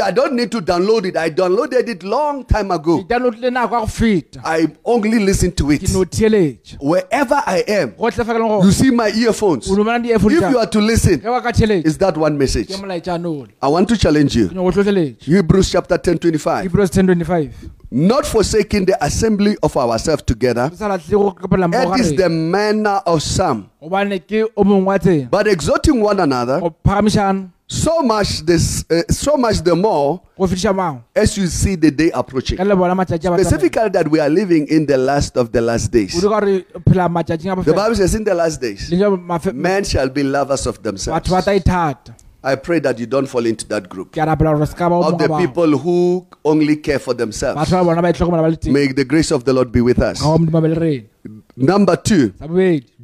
I 0.02 0.10
don't 0.10 0.32
need 0.34 0.50
to 0.52 0.60
download 0.60 1.04
it. 1.06 1.16
I 1.16 1.30
downloaded 1.30 1.88
it 1.88 2.02
long 2.02 2.44
time 2.44 2.70
ago. 2.70 3.02
downloadile 3.04 3.50
nako 3.50 3.74
ya 3.74 3.80
go 3.80 3.86
feta 3.86 4.40
I 4.44 4.66
only 4.84 5.18
listen 5.18 5.52
to 5.52 5.70
it 5.72 5.82
ke 5.82 5.92
no 5.92 6.04
theeletša 6.04 6.78
wherever 6.80 7.42
I 7.46 7.58
am. 7.68 7.90
gotlhe 7.92 8.24
fa 8.24 8.32
ke 8.34 8.64
You 8.64 8.72
see 8.72 8.90
my 8.90 9.10
earphones. 9.14 9.70
o 9.70 9.74
nomana 9.76 10.02
di-earphone 10.02 10.32
If 10.32 10.50
you 10.50 10.58
are 10.58 10.66
to 10.66 10.80
listen, 10.80 11.20
ge 11.20 11.24
ba 11.24 11.42
ka 11.42 11.52
theeletša 11.52 11.86
it's 11.86 11.96
that 11.98 12.16
one 12.16 12.38
message. 12.38 12.68
ke 12.68 12.80
molaetša 12.80 13.14
anole 13.18 13.48
I 13.60 13.68
want 13.68 13.88
to 13.90 13.96
challenge 13.96 14.34
you. 14.36 14.48
ke 14.48 14.54
nyako 14.54 14.72
tlhotlheletša 14.72 15.36
Hebrews 15.36 15.70
chapter 15.70 15.98
10 15.98 16.18
25. 16.18 16.62
hebrews 16.62 16.90
1025 16.90 17.52
Not 17.90 18.26
forsaking 18.26 18.86
the 18.86 19.04
assembly 19.04 19.56
of 19.62 19.76
ourselves 19.76 20.22
together, 20.22 20.68
re 20.70 20.76
sa 20.76 20.88
latlhe 20.88 21.10
go 21.10 21.30
kapela 21.30 21.70
that 21.70 22.00
is 22.00 22.16
the 22.16 22.28
manner 22.28 23.00
of 23.06 23.22
some, 23.22 23.70
gobane 23.80 24.18
ke 24.18 24.42
o 24.56 24.64
mongwe 24.64 24.84
wa 24.84 24.98
tsena 24.98 25.30
but 25.30 25.46
exhorting 25.46 26.00
one 26.00 26.18
another 26.18 26.60
so 27.68 28.00
much 28.00 28.40
this, 28.40 28.84
uh, 28.90 29.02
so 29.08 29.36
much 29.36 29.60
the 29.62 29.74
more 29.74 30.20
go 30.36 30.46
fetiša 30.46 30.74
mangwe 30.74 31.02
as 31.14 31.38
you 31.38 31.46
see 31.46 31.76
the 31.76 31.90
day 31.90 32.10
approaching. 32.12 32.56
ka 32.58 32.64
le 32.64 32.74
bona 32.74 32.94
matšatši 32.94 33.26
a 33.26 33.30
ba 33.30 33.36
tsamaya. 33.36 33.44
Specifically, 33.46 33.88
that 33.90 34.10
we 34.10 34.18
are 34.18 34.30
living 34.30 34.66
in 34.66 34.86
the 34.86 34.96
last 34.98 35.36
of 35.36 35.52
the 35.52 35.60
last 35.60 35.92
days. 35.92 36.14
kudu 36.14 36.28
ka 36.28 36.40
gore 36.40 36.64
phela 36.90 37.08
matšatšing 37.08 37.52
a 37.52 37.62
The 37.62 37.72
Bible 37.72 37.94
says, 37.94 38.14
in 38.16 38.24
the 38.24 38.34
last 38.34 38.60
days, 38.60 38.90
le 38.90 38.98
jo 38.98 39.16
mafe- 39.16 39.54
men 39.54 39.84
shall 39.84 40.08
be 40.08 40.24
lovers 40.24 40.66
of 40.66 40.82
themselves. 40.82 41.22
I 42.46 42.54
pray 42.54 42.78
that 42.78 43.00
you 43.00 43.06
don't 43.06 43.26
fall 43.26 43.44
into 43.44 43.66
that 43.68 43.88
group. 43.88 44.12
Ke 44.12 44.18
a 44.18 44.26
rapela 44.26 44.54
gore 44.56 44.66
se 44.66 44.76
ka 44.80 44.88
ba 44.88 44.94
o 44.94 45.02
of 45.12 45.18
the 45.18 45.26
people 45.36 45.76
who 45.84 46.28
only 46.44 46.76
care 46.76 47.00
for 47.00 47.12
themselves. 47.12 47.58
batho 47.60 47.72
ba 47.78 47.84
bona 47.88 48.02
ba 48.02 48.12
itlhokomela 48.12 48.42
ba 48.46 48.50
le 48.52 48.56
teng. 48.56 48.72
May 48.72 48.86
the 48.92 49.04
grace 49.04 49.32
of 49.32 49.42
the 49.44 49.52
Lord 49.52 49.72
be 49.72 49.80
with 49.80 49.98
us. 49.98 50.20
ga 50.22 50.28
wa 50.30 50.38
modimo 50.38 50.58
a 50.58 50.62
be 50.62 50.68
le 50.74 50.80
rena 50.80 51.04
Number 51.56 51.96
two, 51.96 52.34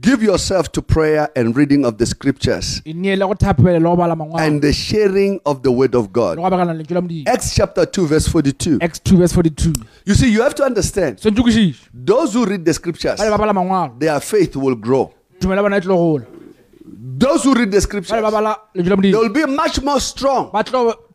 give 0.01 0.23
yourself 0.23 0.71
to 0.73 0.83
prayer 0.83 1.29
and 1.35 1.57
reading 1.57 1.85
of 1.85 1.99
the 1.99 2.07
scriptures. 2.07 2.81
Neele 2.87 3.27
go 3.27 3.35
thapele 3.35 3.81
le 3.81 3.81
go 3.81 3.97
bala 3.97 4.15
mangwao 4.15 4.39
and 4.39 4.63
the 4.63 4.73
sharing 4.73 5.41
of 5.45 5.65
the 5.65 5.73
word 5.73 5.97
of 5.97 6.13
God. 6.13 6.37
go 6.37 6.45
abekana 6.45 6.77
lentswe 6.79 6.95
la 6.95 7.01
modimo. 7.01 7.27
Acts 7.27 7.53
chapter 7.53 7.85
2, 7.85 8.07
verse 8.07 8.29
42. 8.29 8.79
acts 8.81 9.01
2 9.01 9.17
verse 9.17 9.33
42 9.33 9.73
You 10.07 10.15
see, 10.15 10.31
you 10.31 10.43
have 10.43 10.55
to 10.55 10.65
understand 10.65 11.19
se 11.19 11.31
ntse 11.31 11.43
kwešiše 11.43 11.89
those 11.93 12.33
who 12.35 12.45
read 12.45 12.65
the 12.65 12.75
scriptures, 12.75 13.19
ba 13.19 13.25
le 13.25 13.31
ba 13.31 13.39
bala 13.39 13.53
mangwalo. 13.53 13.99
their 13.99 14.21
faith 14.21 14.55
will 14.55 14.77
grow. 14.77 15.11
Those 16.85 17.45
who 17.45 17.55
read 17.55 17.71
the 17.71 17.81
scriptures, 17.81 18.21
ba 18.21 18.31
bala 18.31 18.57
lentswe 18.75 18.91
la 18.91 18.97
they 19.03 19.13
will 19.13 19.29
be 19.33 19.47
much 19.47 19.81
more 19.83 20.01
strong. 20.01 20.51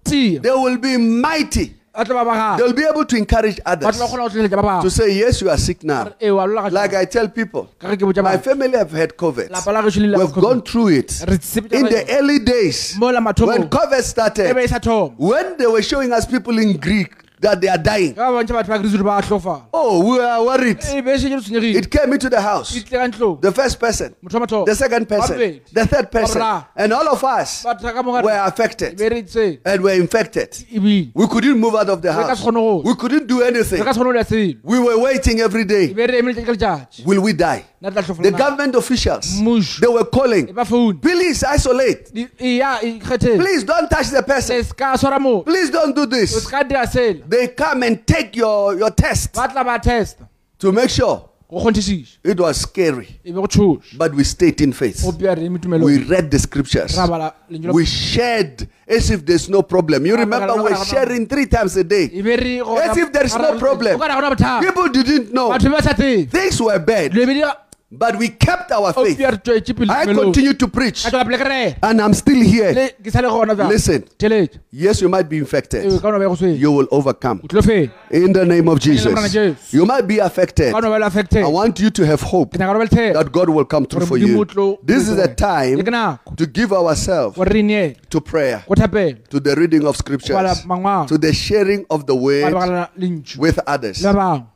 They 0.05 0.39
will 0.63 0.77
be 0.77 0.97
mighty. 0.97 1.73
ba 1.93 2.05
tlo 2.05 2.13
ba 2.13 2.23
They 2.23 2.63
bagala 2.63 2.67
will 2.67 2.73
be 2.73 2.83
able 2.85 3.05
to 3.05 3.17
encourage 3.17 3.59
others. 3.65 3.97
Tlo 3.97 3.99
ba 3.99 4.07
kgona 4.07 4.17
go 4.17 4.29
tlhotlheletša 4.29 4.61
ba 4.61 4.81
to 4.81 4.89
say, 4.89 5.11
Yes, 5.17 5.41
you 5.41 5.49
are 5.49 5.57
sick 5.57 5.83
now. 5.83 6.13
ee 6.21 6.31
wa 6.31 6.45
lola 6.45 6.69
Like 6.69 6.93
I 6.93 7.05
tell 7.05 7.27
people, 7.27 7.67
ka 7.79 7.89
ge 7.93 7.99
ke 7.99 8.03
botša 8.11 8.23
my 8.23 8.37
family 8.37 8.77
have 8.77 8.91
had 8.91 9.17
COVID. 9.17 9.49
lapa 9.51 9.71
la 9.71 9.81
gešo 9.81 9.99
le 9.99 10.07
ile 10.07 10.17
We've 10.17 10.33
gone 10.33 10.61
through 10.61 10.87
it. 10.99 11.11
In 11.21 11.85
the 11.95 12.05
early 12.17 12.39
days, 12.39 12.95
when 12.99 13.67
COVID 13.77 14.01
started, 14.03 14.55
when 15.17 15.57
they 15.57 15.67
were 15.67 15.81
showing 15.81 16.13
us 16.13 16.25
people 16.25 16.57
in 16.59 16.77
Greek 16.77 17.26
that 17.39 17.61
they 17.61 17.67
are 17.67 17.77
dying, 17.77 18.13
ka 18.15 18.31
ba 18.31 18.37
bontšha 18.37 18.55
batho 18.57 18.69
ba 18.69 18.79
keresuri 18.79 19.03
ba 19.03 19.21
tlhofala 19.21 19.65
oh, 19.73 19.99
we 20.03 20.17
were 20.19 20.45
worried. 20.45 20.79
Eh, 20.83 20.99
e 20.99 21.17
tshwenyegile. 21.17 21.75
It 21.75 21.91
came 21.91 22.13
into 22.13 22.29
the 22.29 22.41
house. 22.41 22.73
tle 22.83 22.97
ka 22.97 23.07
ntlong. 23.07 23.41
The 23.41 23.51
first 23.51 23.79
person, 23.79 24.15
motho 24.23 24.39
wa 24.39 24.45
mathomo 24.45 24.65
the 24.65 24.75
second 24.75 25.07
person, 25.07 25.61
the 25.71 25.85
third 25.85 26.11
person, 26.11 26.41
and 26.75 26.93
all 26.93 27.07
of 27.07 27.23
us 27.23 27.63
batho 27.63 27.93
ka 27.93 28.01
mogare 28.01 28.23
were 28.23 28.41
affected. 28.45 28.97
be 28.97 29.09
re 29.09 29.21
tse 29.23 29.59
and 29.65 29.81
were 29.81 29.93
infected. 29.93 30.49
We 30.71 31.27
couldn't 31.27 31.59
move 31.59 31.75
out 31.75 31.89
of 31.89 32.01
the 32.01 32.13
house. 32.13 32.39
se 32.39 32.43
kgone 32.43 32.55
go 32.55 32.81
We 32.81 32.95
couldn't 32.95 33.27
do 33.27 33.41
anything. 33.41 33.83
ka 33.83 33.93
se 33.93 33.99
kgone 33.99 34.13
go 34.13 34.17
ya 34.17 34.23
selo 34.23 34.59
We 34.63 34.79
were 34.79 34.97
waiting 34.99 35.41
every 35.41 35.65
day. 35.65 35.93
be 35.93 36.07
re 36.07 36.19
eme 36.19 36.33
letšatši 36.33 36.45
ka 36.45 36.53
letšatši 36.57 37.05
Will 37.05 37.21
we 37.21 37.33
die? 37.33 37.65
The 37.79 38.33
government 38.35 38.73
officials, 38.73 39.39
they 39.79 39.87
were 39.87 40.05
calling, 40.05 40.47
please 40.99 41.43
isolate. 41.43 42.11
Di- 42.11 42.57
ya 42.57 42.79
kgethele 42.79 43.37
Please 43.37 43.63
don't 43.63 43.87
touch 43.87 44.09
the 44.09 44.23
person. 44.23 44.63
se 44.63 44.73
ka 44.75 44.95
swara 44.97 45.19
mo 45.19 45.41
Please 45.43 45.69
don't 45.69 45.95
do 45.95 46.07
this. 46.07 46.43
se 46.43 46.49
ka 46.49 46.63
dira 46.63 46.87
sela 46.87 47.21
They 47.29 47.49
come 47.49 47.83
and 47.83 48.05
take 48.07 48.35
your, 48.35 48.75
your 48.75 48.89
test 48.89 49.33
ba 49.33 49.47
tla 49.47 49.63
ba 49.63 49.79
to 50.59 50.71
make 50.71 50.89
sure. 50.89 51.29
It 51.49 52.39
was 52.39 52.57
scary, 52.61 53.19
be 53.23 53.31
go 53.31 53.43
tshoša 53.43 53.97
but 53.97 54.13
we 54.13 54.23
stayed 54.23 54.59
in 54.59 54.73
faith. 54.73 55.01
go 55.03 55.11
pia 55.13 55.35
re 55.35 55.47
We 55.47 56.03
read 56.03 56.31
the 56.31 56.39
scriptures. 56.39 56.97
ra 56.97 57.05
bala 57.07 57.33
lentswe 57.49 57.67
la- 57.67 57.73
We 57.73 57.85
shared 57.85 58.67
as 58.87 59.11
if 59.11 59.23
there's 59.23 59.47
no 59.47 59.61
problem. 59.61 60.05
You 60.05 60.17
remember 60.17 60.61
we're 60.63 60.83
sharing 60.83 61.27
three 61.27 61.45
times 61.45 61.77
a 61.77 61.83
day. 61.83 62.07
be 62.09 62.21
re 62.21 62.57
go- 62.57 62.77
As 62.77 62.97
if 62.97 63.13
there 63.13 63.23
is 63.25 63.35
no 63.37 63.57
problem. 63.59 63.95
o 63.95 63.99
ka 63.99 64.07
ra 64.07 64.15
gona 64.19 64.35
bothata 64.35 64.61
People 64.65 64.89
didn't 64.89 65.31
know. 65.31 65.55
Things 66.27 66.59
were 66.59 66.79
bad, 66.79 67.13
le 67.13 67.25
be 67.27 67.33
di 67.35 67.43
but 67.89 68.17
we 68.17 68.27
kept 68.29 68.71
our 68.71 68.91
faith. 68.91 69.19
I 69.21 70.05
continue 70.05 70.53
to 70.53 70.67
preach, 70.67 71.03
ka 71.03 71.09
tswela 71.09 71.23
pele 71.23 71.37
ke 71.37 71.47
re 71.47 71.75
and 71.83 72.01
I'm 72.01 72.13
still 72.13 72.41
here. 72.41 72.73
le 72.73 72.89
ke 73.01 73.11
sa 73.11 73.21
le. 73.21 73.67
Listen. 73.69 74.03
Yes, 74.71 75.01
you 75.01 75.07
might 75.07 75.29
be 75.29 75.37
infected. 75.37 76.01
ka 76.01 76.07
ona 76.07 76.17
ba 76.19 76.25
ye 76.25 76.29
go 76.29 76.35
swele 76.35 76.59
You 76.59 76.71
will 76.73 76.87
overcome. 76.91 77.41
o 77.43 77.47
tlo 77.47 77.61
fela 77.61 77.91
In 78.11 78.33
the 78.33 78.45
name 78.45 78.67
of 78.67 78.79
Jesus. 78.79 79.73
You 79.73 79.85
might 79.85 80.05
be 80.05 80.19
affected. 80.19 80.71
ka 80.71 80.77
ona 80.77 80.89
ba 80.89 80.99
le 80.99 81.05
affected 81.05 81.43
I 81.43 81.47
want 81.47 81.79
you 81.79 81.89
to 81.89 82.05
have 82.05 82.21
hope 82.21 82.51
ke 82.53 82.59
nyaka 82.59 82.73
gore 82.73 82.79
ba 82.79 82.83
le 82.83 82.89
thela 82.89 83.13
that 83.13 83.31
God 83.31 83.49
will 83.49 83.65
come 83.65 83.85
through 83.85 84.05
for 84.05 84.17
you. 84.17 84.35
Modimo 84.35 84.41
o 84.41 84.45
tlo- 84.45 84.77
This 84.83 85.07
is 85.07 85.17
a 85.17 85.33
time 85.33 85.79
to 86.35 86.45
give 86.45 86.73
ourselves 86.73 87.37
gore 87.37 87.47
re 87.47 87.61
ineele 87.63 87.95
to 88.09 88.21
prayer, 88.21 88.63
to 89.29 89.39
the 89.39 89.55
reading 89.55 89.85
of 89.85 89.95
scriptures, 89.95 90.35
to 91.07 91.17
the 91.17 91.33
sharing 91.33 91.85
of 91.89 92.05
the 92.05 92.15
word 92.15 92.53
with 93.37 93.59
others. 93.67 94.05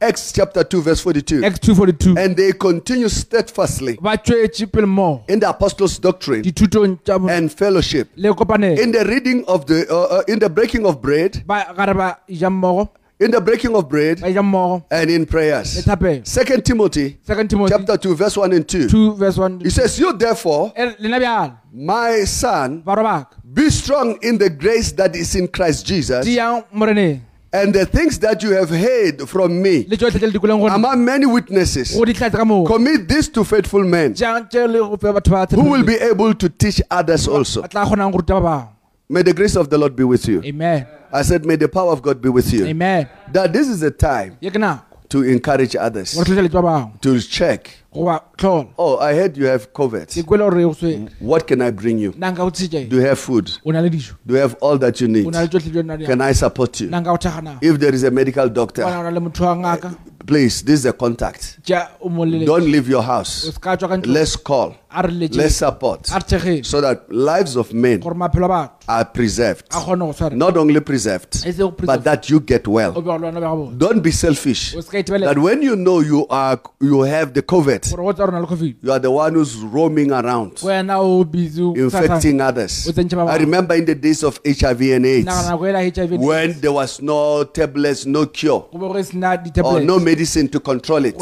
Acts 0.02 0.32
chapter 0.32 0.64
2, 0.64 0.82
verse 0.82 1.02
42. 1.02 1.44
Acts 1.44 1.60
242 1.60 2.18
And 2.18 2.36
they 2.36 2.52
continue 2.54 3.10
steadfastly 3.22 3.98
ba 4.02 4.18
tswetse 4.18 4.66
pele 4.72 4.86
mmogo 4.86 5.24
in 5.30 5.40
the 5.40 5.48
apostles' 5.50 6.00
doctrine 6.02 6.42
dithutong 6.42 6.98
tša 7.04 7.20
bo- 7.20 7.30
and 7.30 7.52
fellowship, 7.52 8.10
le 8.16 8.34
kopanelo 8.34 8.80
in 8.80 8.92
the 8.92 9.04
reading 9.06 9.44
of 9.48 9.66
the, 9.66 9.86
uh, 9.90 10.18
uh, 10.20 10.24
in 10.28 10.40
the 10.40 10.50
breaking 10.50 10.86
of 10.86 11.02
bread, 11.02 11.44
ba 11.48 11.66
gare 11.76 11.94
ba 11.94 12.18
ija 12.30 12.50
mmogo. 12.50 12.90
In 13.22 13.30
the 13.30 13.40
breaking 13.40 13.76
of 13.76 13.88
bread, 13.88 14.20
ba 14.22 14.28
ija 14.28 14.42
mmogo. 14.42 14.84
and 14.90 15.10
in 15.12 15.22
le 15.22 15.28
prayers. 15.28 15.84
Second 16.24 16.66
Timothy 16.66 17.18
second 17.22 17.50
timothy 17.50 17.72
chapter 17.78 17.96
2, 17.98 18.16
verse 18.16 18.36
1 18.38 18.52
and 18.54 18.68
2. 18.68 18.88
2 18.90 19.14
verse 19.16 19.38
1 19.38 19.60
He 19.62 19.70
says, 19.70 20.00
You 20.00 20.14
therefore, 20.14 20.74
lena 21.00 21.20
bjalo. 21.20 21.58
my 21.72 22.24
son, 22.26 22.82
baka. 22.82 23.28
be 23.54 23.70
strong 23.70 24.18
in 24.24 24.38
the 24.40 24.50
grace 24.50 24.92
that 24.94 25.16
is 25.16 25.36
in 25.36 25.48
Christ 25.48 25.86
Jesus, 25.86 26.26
moreneng 26.74 27.22
and 27.54 27.74
the 27.74 27.86
things 27.86 28.18
that 28.20 28.42
you 28.44 28.52
have 28.52 28.70
heard 28.70 29.28
from 29.28 29.62
me 29.62 29.86
le 29.90 29.98
tsotlhe 29.98 30.18
tse 30.20 30.26
le 30.26 30.32
dikoleng 30.32 30.60
gore 30.60 30.72
among 30.74 31.04
many 31.04 31.26
witnesses. 31.26 31.94
go 31.96 32.06
di 32.06 32.14
tlatse 32.14 32.38
ka 32.38 32.46
moo 32.46 32.64
Commit 32.66 33.08
this 33.08 33.28
to 33.30 33.44
faithful 33.44 33.84
men 33.84 34.14
jang 34.16 34.46
tše 34.48 34.68
le 34.68 34.80
go 34.80 34.96
fe 34.98 35.12
batho 35.12 35.32
ba 35.32 35.46
who 35.56 35.70
will 35.70 35.84
be 35.84 35.96
able 35.96 36.34
to 36.34 36.48
teach 36.50 36.82
others 36.90 37.28
also. 37.28 37.62
ba 37.62 37.68
tla 37.68 37.86
kgonang 37.86 38.12
go 38.12 38.18
ruta 38.20 38.34
ba 38.40 38.42
bangwe 38.42 38.68
May 39.12 39.24
the 39.24 39.34
grace 39.34 39.58
of 39.58 39.70
the 39.70 39.78
Lord 39.78 39.94
be 39.94 40.06
with 40.06 40.26
you. 40.26 40.42
amen 40.46 40.88
I 41.12 41.24
said, 41.24 41.46
May 41.46 41.58
the 41.58 41.68
power 41.68 41.92
of 41.92 42.02
God 42.02 42.22
be 42.22 42.30
with 42.30 42.54
you. 42.54 42.66
amen 42.66 43.10
That 43.34 43.52
this 43.52 43.68
is 43.68 43.84
a 43.84 43.92
time 43.92 44.38
ye 44.40 44.50
ke 44.50 44.56
nako 44.56 44.91
to 45.12 45.24
encourage 45.28 45.76
others, 45.76 46.14
gore 46.16 46.26
tlhotlheletse 46.26 46.62
bangwe 46.62 46.92
to 47.02 47.20
check. 47.20 47.70
tlhola 47.94 48.68
Oh, 48.78 48.98
I 49.00 49.14
heard 49.14 49.36
you 49.38 49.46
have 49.46 49.68
ke 49.68 49.74
COVID. 49.74 50.08
kwele 50.26 50.44
gore 50.50 50.64
go 50.64 50.74
swele 50.74 50.98
mm. 50.98 51.10
What 51.20 51.46
can 51.48 51.62
I 51.62 51.72
bring 51.72 52.00
you? 52.00 52.12
nna 52.18 52.32
nka 52.32 52.38
go 52.44 52.50
tshitše 52.50 52.90
Do 52.90 52.96
you 52.96 53.02
have 53.08 53.20
food? 53.20 53.52
o 53.66 53.72
na 53.72 53.82
le 53.82 53.90
dijo 53.90 54.14
Do 54.26 54.36
you 54.36 54.40
have 54.42 54.56
all 54.62 54.78
that 54.78 55.02
you 55.02 55.08
need? 55.08 55.28
o 55.28 55.30
na 55.30 55.42
le 55.42 55.48
tsotlhe 55.48 55.72
tse 55.72 55.80
o 55.80 55.82
na 55.84 55.98
Can 55.98 56.22
I 56.22 56.32
support 56.34 56.80
you? 56.82 56.88
nna 56.88 57.02
nka 57.02 57.12
go 57.12 57.18
thagana 57.18 57.58
If 57.62 57.80
there 57.80 57.94
is 57.94 58.04
a 58.04 58.12
medical 58.12 58.50
doctor, 58.50 58.84
o 58.86 58.90
na 59.04 59.10
le 59.10 59.20
motho 59.20 59.44
wa 59.46 59.56
ngaka 59.56 59.96
please, 60.26 60.62
this 60.64 60.80
is 60.82 60.86
a 60.86 60.94
contact. 60.94 61.58
tša 61.64 61.88
o 62.02 62.10
molele 62.10 62.46
Don't 62.46 62.66
leave 62.72 62.88
your 62.90 63.00
o 63.00 63.02
house. 63.14 63.34
se 63.44 63.60
ka 63.60 63.76
tswa 63.76 63.90
ka 63.90 63.98
ntlo 63.98 64.14
Let's 64.14 64.36
call. 64.38 64.76
Let's 64.94 65.56
support. 65.56 66.10
a 66.12 66.16
re 66.16 66.22
thegele 66.22 66.66
So 66.66 66.82
that 66.82 67.12
lives 67.12 67.56
of 67.56 67.74
men 67.74 68.00
gore 68.00 68.14
maphelo 68.16 68.46
a 68.46 68.50
batho 68.50 68.72
are 68.88 69.06
preserved. 69.06 69.66
a 69.72 69.76
kgone 69.80 70.00
go 70.00 70.12
swara 70.14 70.36
Not 70.36 70.58
only 70.58 70.80
preserved, 70.82 71.46
but 71.86 72.04
that 72.04 72.30
you 72.30 72.40
get 72.40 72.68
well. 72.68 72.92
be 72.92 73.02
go 73.02 73.12
lwana 73.18 73.34
ba 73.36 73.40
go 73.42 73.56
bona. 73.66 73.78
Don't 73.78 74.02
be 74.04 74.12
selfish. 74.12 74.76
o 74.76 74.82
se 74.82 74.90
ka 74.92 74.98
itebelela 74.98 75.34
That 75.34 75.40
when 75.42 75.62
you 75.62 75.76
know 75.76 76.00
you 76.02 76.28
are 76.30 76.60
you 76.82 77.02
have 77.04 77.34
the 77.34 77.42
COVID, 77.42 77.90
gore 77.96 78.04
go 78.04 78.12
tsa 78.14 78.26
rona 78.26 78.42
le 78.42 78.48
covid. 78.48 78.76
you 78.84 78.92
are 78.92 79.00
the 79.00 79.12
one 79.12 79.34
who's 79.34 79.56
roaming 79.58 80.12
around, 80.12 80.54
wena 80.58 81.00
o 81.00 81.24
busy 81.24 81.62
o- 81.62 81.74
infecting 81.74 82.42
others. 82.42 82.88
O 82.88 82.92
tsentše 82.92 83.16
ba 83.16 83.32
I 83.32 83.38
remember 83.38 83.76
in 83.76 83.86
the 83.86 83.96
days 83.96 84.24
of 84.24 84.40
HIV 84.46 84.82
and 84.96 85.06
AIDS, 85.06 85.28
nagana 85.28 85.58
go 85.58 85.66
ela 85.66 85.80
hiv 85.84 85.98
and 86.12 86.20
when 86.24 86.60
there 86.60 86.72
was 86.74 87.02
no 87.02 87.44
tablets, 87.44 88.06
no 88.06 88.26
cure, 88.26 88.68
go 88.72 88.78
be 88.78 88.94
go 88.94 89.02
se 89.02 89.18
na 89.18 89.38
or 89.64 89.80
no 89.80 90.00
medicine 90.00 90.48
to 90.50 90.60
control 90.60 91.06
it, 91.06 91.16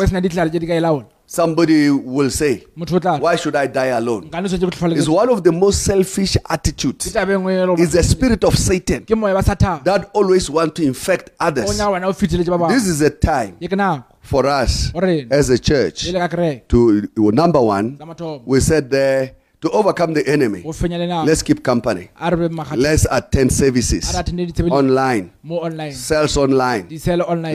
go 1.29 1.35
se 1.35 1.47
na 1.47 1.55
ditlhare 1.55 1.65
tše 1.65 1.65
di 1.65 1.69
ka 1.69 1.69
laola 1.69 1.89
somebody 1.89 1.89
will 1.89 2.29
say, 2.29 2.63
motho 2.75 2.95
o 2.95 2.99
tla 2.99 3.17
Why 3.19 3.35
should 3.35 3.55
I 3.55 3.67
die 3.67 3.87
alone? 3.87 4.29
nkane 4.29 4.49
swetse 4.49 4.65
go 4.65 4.69
tlhola 4.69 4.97
It's 4.97 5.07
one 5.09 5.29
of 5.29 5.43
the 5.43 5.51
most 5.51 5.83
selfish 5.83 6.37
attitudes. 6.49 7.11
tabe 7.13 7.33
engwe 7.33 7.55
le 7.59 7.65
gore 7.67 7.83
It's 7.83 7.93
the 7.93 8.03
spirit 8.03 8.43
of 8.43 8.55
Satan 8.57 9.05
ke 9.05 9.15
moya 9.15 9.33
ba 9.33 9.41
sathane. 9.43 9.83
that 9.83 10.09
always 10.13 10.49
want 10.49 10.75
to 10.75 10.83
infect 10.83 11.29
others. 11.39 11.77
nyaka 11.77 11.91
wena 11.91 12.07
o 12.07 12.13
fitlheletse 12.13 12.49
ba 12.49 12.67
This 12.67 12.87
is 12.87 13.01
a 13.01 13.09
time 13.09 13.55
ye 13.59 13.67
ke 13.67 13.73
nako. 13.77 14.03
for 14.21 14.45
us 14.45 14.91
as 15.31 15.49
a 15.49 15.57
church 15.57 16.07
le 16.11 16.19
ka 16.19 16.27
kereke 16.27 16.67
to 16.67 17.07
number 17.31 17.61
one, 17.61 17.97
we 18.45 18.59
said 18.59 18.89
there 18.89 19.35
to 19.61 19.69
overcome 19.71 20.13
the 20.13 20.25
enemy. 20.27 20.61
go 20.61 20.71
fenya 20.71 20.97
le 20.97 21.05
nako 21.07 21.25
Let's 21.27 21.43
keep 21.43 21.63
company. 21.63 22.09
a 22.19 22.29
re 22.31 22.47
be 22.47 22.55
magati 22.55 22.77
Let's 22.81 23.05
attend 23.11 23.51
services 23.51 24.13
re 24.13 24.19
attende 24.19 24.45
ditshebeletso 24.47 24.73
online, 24.79 25.91
sales 25.93 26.37
online. 26.37 26.87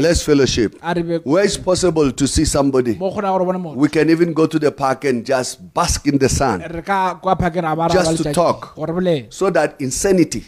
Let's 0.03 0.23
fellowship. 0.23 0.77
a 0.83 0.95
re 0.95 1.03
be 1.03 1.17
Where 1.25 1.45
it's 1.45 1.57
possible 1.57 2.13
to 2.13 2.27
see 2.27 2.45
somebody, 2.45 2.95
mo 2.97 3.11
kgona 3.11 3.29
gore 3.33 3.45
bona 3.47 3.59
motho 3.59 3.77
we 3.77 3.89
can 3.89 4.11
even 4.11 4.33
go 4.35 4.47
to 4.47 4.59
the 4.59 4.71
park 4.71 5.05
and 5.05 5.25
just 5.25 5.73
bask 5.73 6.07
in 6.07 6.19
the 6.19 6.29
sun 6.29 6.61
re 6.61 6.83
ka 6.83 7.15
kwa 7.15 7.37
phakeng 7.37 7.63
ra 7.63 7.75
ba 7.75 7.89
ra 7.89 7.95
Just 8.03 8.23
to 8.23 8.33
talk. 8.33 8.75
so 9.31 9.49
that 9.51 9.81
insanity. 9.81 10.45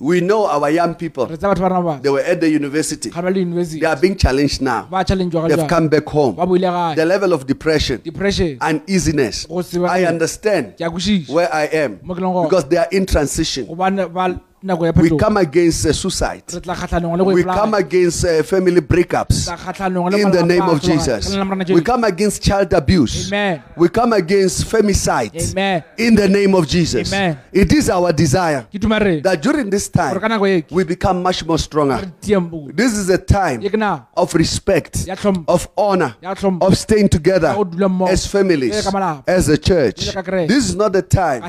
We 0.00 0.20
know 0.20 0.46
our 0.46 0.70
young 0.70 0.94
people, 0.96 1.26
re 1.26 1.36
tsa 1.36 1.46
batho 1.48 1.60
ba 1.62 1.68
rena 1.68 1.82
ba 1.82 2.00
they 2.02 2.10
were 2.10 2.20
at 2.20 2.40
the 2.40 2.48
university. 2.48 3.10
ga 3.10 3.22
ba 3.22 3.30
le 3.30 3.40
university 3.40 3.80
They 3.80 3.86
are 3.86 3.96
being 4.00 4.14
challenged 4.16 4.62
now. 4.62 4.86
ba 4.90 5.02
challenge 5.04 5.32
ga 5.32 5.48
They've 5.48 5.66
come 5.68 5.88
back 5.88 6.06
home. 6.06 6.36
ba 6.36 6.46
boile 6.46 6.70
gae 6.70 6.94
The 6.94 7.04
level 7.04 7.32
of 7.32 7.46
depression, 7.46 8.00
depression 8.04 8.58
uneasiness. 8.60 9.46
Go 9.46 9.62
se 9.62 9.78
ba- 9.78 9.90
I 9.90 10.04
understand 10.06 10.74
ke 10.75 10.75
a 10.75 10.75
kwešiša 10.75 10.75
where 11.28 11.52
I 11.52 11.64
am 11.72 12.00
Mo 12.02 12.14
ke 12.14 12.18
leng 12.20 12.32
gona. 12.32 12.48
because 12.48 12.64
they 12.68 12.76
are 12.76 12.88
in 12.92 13.06
transition. 13.06 13.66
Gobane 14.74 14.92
ba 14.92 14.94
nako 14.94 15.10
ya 15.10 15.16
We 15.16 15.18
come 15.18 15.36
against 15.36 15.86
uh, 15.86 15.92
suicide. 15.92 16.42
re 16.52 16.60
tla 16.60 16.74
kgatlhanong 16.74 17.18
le 17.18 17.24
go 17.24 17.32
We 17.32 17.44
come 17.44 17.74
against 17.74 18.24
uh, 18.24 18.42
family 18.42 18.80
breakups. 18.80 19.44
Tla 19.44 19.56
kgatlhanong 19.56 20.10
le 20.12 20.20
In 20.20 20.30
the 20.30 20.42
name 20.42 20.62
of. 20.62 20.80
Jesus. 20.86 21.26
Ka 21.26 21.30
leina 21.30 21.38
la 21.38 21.44
Morena 21.44 21.74
We 21.74 21.82
come 21.82 22.04
against 22.04 22.42
child 22.42 22.72
abuse. 22.72 23.28
Amen. 23.28 23.62
We 23.76 23.88
come 23.88 24.12
against 24.12 24.66
femicide. 24.66 25.34
Amen. 25.50 25.84
In 25.98 26.14
the 26.14 26.28
name 26.28 26.54
of 26.54 26.66
Jesus. 26.66 27.12
Amen. 27.12 27.38
It 27.52 27.72
is 27.72 27.90
our 27.90 28.12
desire 28.12 28.66
that 28.72 29.38
during 29.42 29.70
this 29.70 29.88
time 29.88 30.16
we 30.70 30.84
become 30.84 31.22
much 31.22 31.44
more 31.44 31.58
stronger. 31.58 32.12
This 32.74 32.92
is 32.94 33.10
a 33.10 33.18
time 33.18 33.62
of 34.16 34.34
respect, 34.34 35.08
of 35.48 35.68
honor, 35.76 36.16
of 36.60 36.76
staying 36.76 37.08
together 37.08 37.48
Ya 37.48 37.54
go 37.54 37.64
dula 37.64 37.88
mmogo. 37.88 38.10
as 38.10 38.26
families, 38.26 38.74
Jwalo 38.74 38.84
ka 38.84 38.90
malapa. 38.90 39.22
as 39.26 39.48
a 39.48 39.58
church. 39.58 40.00
Jwalo 40.06 40.14
ka 40.14 40.22
kereke. 40.22 40.48
This 40.48 40.68
is 40.68 40.74
not 40.74 40.92
the 40.92 41.02
time 41.02 41.42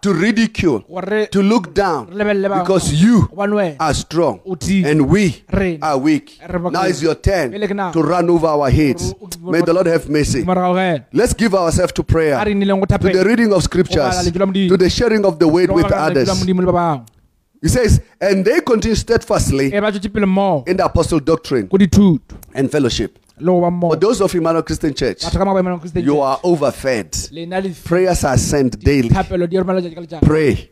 to 0.00 0.12
ridicule, 0.12 0.80
to 1.30 1.42
look 1.42 1.74
down, 1.74 2.06
re 2.08 2.14
lebelele 2.16 2.48
bangwe. 2.48 2.61
Because 2.62 2.92
you 2.92 3.28
are 3.80 3.94
strong 3.94 4.40
and 4.84 5.08
we 5.08 5.44
are 5.82 5.98
weak. 5.98 6.38
Now 6.70 6.84
is 6.84 7.02
your 7.02 7.14
turn 7.14 7.52
Pele 7.52 7.66
ke 7.68 7.74
nako. 7.74 7.92
to 7.92 8.02
run 8.02 8.30
over 8.30 8.46
our 8.46 8.70
heads. 8.70 9.14
May 9.42 9.60
the 9.62 9.72
Lord 9.72 9.86
have 9.86 10.08
mercy. 10.08 10.42
morago 10.44 10.74
ga 10.74 10.80
ena 10.94 11.06
Let's 11.12 11.34
give 11.34 11.54
ourselves 11.54 11.92
to 11.94 12.02
prayer, 12.02 12.36
re 12.44 12.54
nnileng 12.54 12.80
go 12.80 12.86
to 12.96 13.08
the 13.12 13.24
reading 13.24 13.52
of 13.52 13.62
scriptures, 13.62 14.30
to 14.32 14.76
the 14.76 14.90
sharing 14.90 15.24
of 15.24 15.38
the 15.38 15.48
word 15.48 15.70
with 15.70 15.90
others. 15.92 16.28
modimo 16.28 16.60
le 16.60 16.66
ba 16.66 16.72
bangwe 16.72 17.06
He 17.62 17.68
says, 17.68 18.00
and 18.20 18.44
they 18.44 18.60
continue 18.60 18.96
steadfastly 18.96 19.70
ba 19.70 19.90
tswetse 19.92 20.08
pele 20.12 20.26
mmogo 20.26 20.68
in 20.68 20.76
the 20.76 20.84
apostle 20.84 21.20
doctrine 21.20 21.68
and 22.54 22.70
fellowship. 22.70 23.18
le 23.38 23.46
go 23.52 23.60
ba 23.70 23.70
For 23.80 23.96
those 23.96 24.20
of 24.20 24.34
Emmanuel 24.34 24.62
Christian 24.62 24.94
Church, 24.94 25.22
you 25.94 26.20
are 26.20 26.38
overfed. 26.42 27.30
le 27.32 27.46
na 27.46 27.58
le 27.58 27.70
Prayers 27.84 28.24
are 28.24 28.36
sent 28.38 28.78
daily. 28.80 29.08
thapelo 29.08 29.46
di 29.48 29.56
romela 29.58 29.80
letšatši 29.80 29.94
ka 29.94 30.00
letšatši 30.06 30.26
Pray. 30.26 30.68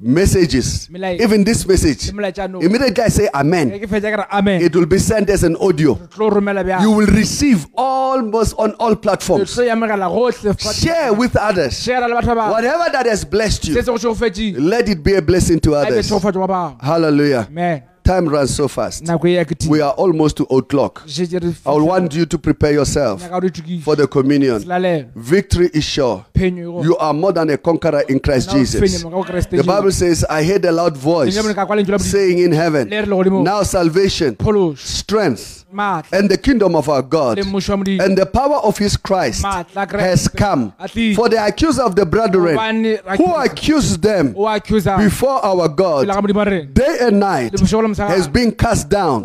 Messages. 0.00 0.88
Even 1.20 1.44
this 1.44 1.66
message. 1.66 2.08
le 2.08 2.12
molaetša 2.14 2.46
no 2.50 2.60
Immediately 2.60 3.04
I 3.04 3.08
say 3.08 3.28
amen. 3.34 3.70
ke 3.80 3.86
fetša 3.88 4.10
ke 4.12 4.16
re 4.18 4.24
amen 4.30 4.62
It 4.62 4.74
will 4.76 4.86
be 4.86 4.98
sent 4.98 5.30
as 5.30 5.42
an 5.44 5.56
audio. 5.60 5.94
re 5.94 6.06
tlo 6.08 6.30
romela 6.30 6.64
bjang 6.64 6.82
You 6.82 6.90
will 6.92 7.06
receive 7.06 7.66
almost 7.76 8.54
on 8.58 8.74
all 8.78 8.96
platforms. 8.96 9.54
tlo 9.54 9.64
ya 9.66 9.74
megala 9.74 10.08
gohle 10.08 10.54
Share 10.74 11.12
with 11.12 11.36
others. 11.36 11.82
share 11.82 12.00
le 12.08 12.14
batho 12.14 12.34
ba 12.34 12.34
bangwe 12.34 12.52
Whatever 12.52 12.90
that 12.92 13.06
has 13.06 13.24
blessed 13.24 13.68
you, 13.68 13.74
se 13.74 13.82
go 13.82 13.96
tšhogofetšeng 13.98 14.56
let 14.58 14.88
it 14.88 15.02
be 15.02 15.14
a 15.16 15.22
blessing 15.22 15.60
to 15.60 15.74
others. 15.74 16.06
tšhogofatšo 16.06 16.46
ba 16.46 16.48
bangwe 16.48 16.76
Hallelujah. 16.82 17.46
amen 17.48 17.82
Time 18.04 18.28
runs 18.28 18.54
so 18.54 18.68
fast. 18.68 19.04
nako 19.04 19.28
ya 19.28 19.44
ke 19.44 19.54
We 19.68 19.80
are 19.80 19.92
almost 19.92 20.36
to 20.38 20.44
o'clock. 20.44 21.02
I 21.66 21.72
want 21.72 22.14
you 22.14 22.26
to 22.26 22.38
prepare 22.38 22.72
yourself 22.72 23.22
nyaka 23.22 23.36
o 23.36 23.40
di 23.40 23.48
tukiše 23.50 23.82
for 23.82 23.96
the 23.96 24.06
communion. 24.06 24.62
Victory 25.14 25.70
is 25.74 25.84
sure. 25.84 26.24
You 26.34 26.96
are 26.98 27.12
more 27.12 27.32
than 27.32 27.50
a 27.50 27.58
conqueror 27.58 28.02
in 28.08 28.18
Christ 28.20 28.50
Jesus. 28.50 28.80
fenye 28.80 29.02
mo 29.04 29.10
ka 29.10 29.16
go 29.16 29.24
Kreste 29.24 29.56
The 29.56 29.62
Bible 29.64 29.92
says, 29.92 30.24
I 30.24 30.42
heard 30.42 30.64
a 30.64 30.72
loud 30.72 30.96
voice 30.96 31.36
Lentswe 31.36 31.54
ka 31.54 31.66
kwa 31.66 31.76
lentswe 31.76 31.92
la 31.92 31.98
bodimo 31.98 32.10
saying 32.10 32.38
in 32.38 32.52
heaven, 32.52 32.88
le 32.88 33.00
re 33.02 33.06
le 33.06 33.16
godimo 33.16 33.42
Now 33.44 33.62
salvation, 33.62 34.36
strength, 34.76 35.66
and 36.12 36.28
the 36.28 36.38
kingdom 36.42 36.74
of 36.74 36.88
our 36.88 37.02
God 37.02 37.38
le 37.38 37.44
mmušo 37.44 37.72
wa 37.72 37.76
modimo 37.76 38.04
and 38.04 38.16
the 38.16 38.26
power 38.26 38.56
of 38.64 38.78
his 38.78 38.96
Christ 38.96 39.44
Maatla 39.44 39.82
a 39.82 39.86
Kreste. 39.86 40.00
has 40.00 40.28
come. 40.28 40.72
For 41.14 41.28
the 41.28 41.44
accuser 41.46 41.82
of 41.82 41.94
the 41.94 42.06
brethren 42.06 42.56
who 43.16 43.34
accused 43.36 44.02
them 44.02 44.32
before 44.32 45.44
our 45.44 45.68
God 45.68 46.06
ga 46.06 46.20
modimo 46.20 46.40
a 46.40 46.44
reng 46.44 46.72
day 46.72 46.96
and 47.02 47.20
night 47.20 47.52
le 48.00 48.06
bošego 48.06 48.08
le 48.08 48.08
mosegare 48.08 48.08
has 48.08 48.28
been 48.28 48.52
cast 48.52 48.88
down, 48.88 49.24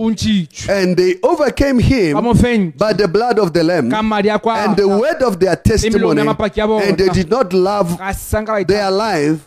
and 0.70 0.98
they 0.98 1.16
overcame 1.24 1.80
him 1.80 2.72
by 2.78 2.94
the 2.94 3.08
blood 3.08 3.40
of 3.40 3.54
the 3.54 3.64
Lamb 3.64 3.90
ka 3.90 4.02
madi 4.02 4.30
a 4.30 4.40
kwa. 4.40 4.54
and 4.56 4.76
the 4.78 4.88
word 4.88 5.22
of 5.22 5.40
their 5.40 5.56
testimony, 5.56 6.22
ya 6.22 6.34
mapaki 6.34 6.64
a 6.64 6.68
bona. 6.68 6.86
and 6.86 6.98
they 6.98 7.10
did 7.10 7.30
not 7.30 7.54
love 7.54 7.98
ga 7.98 8.12
sanka 8.12 8.52
ba 8.54 8.64
their 8.66 8.92
life 8.92 9.40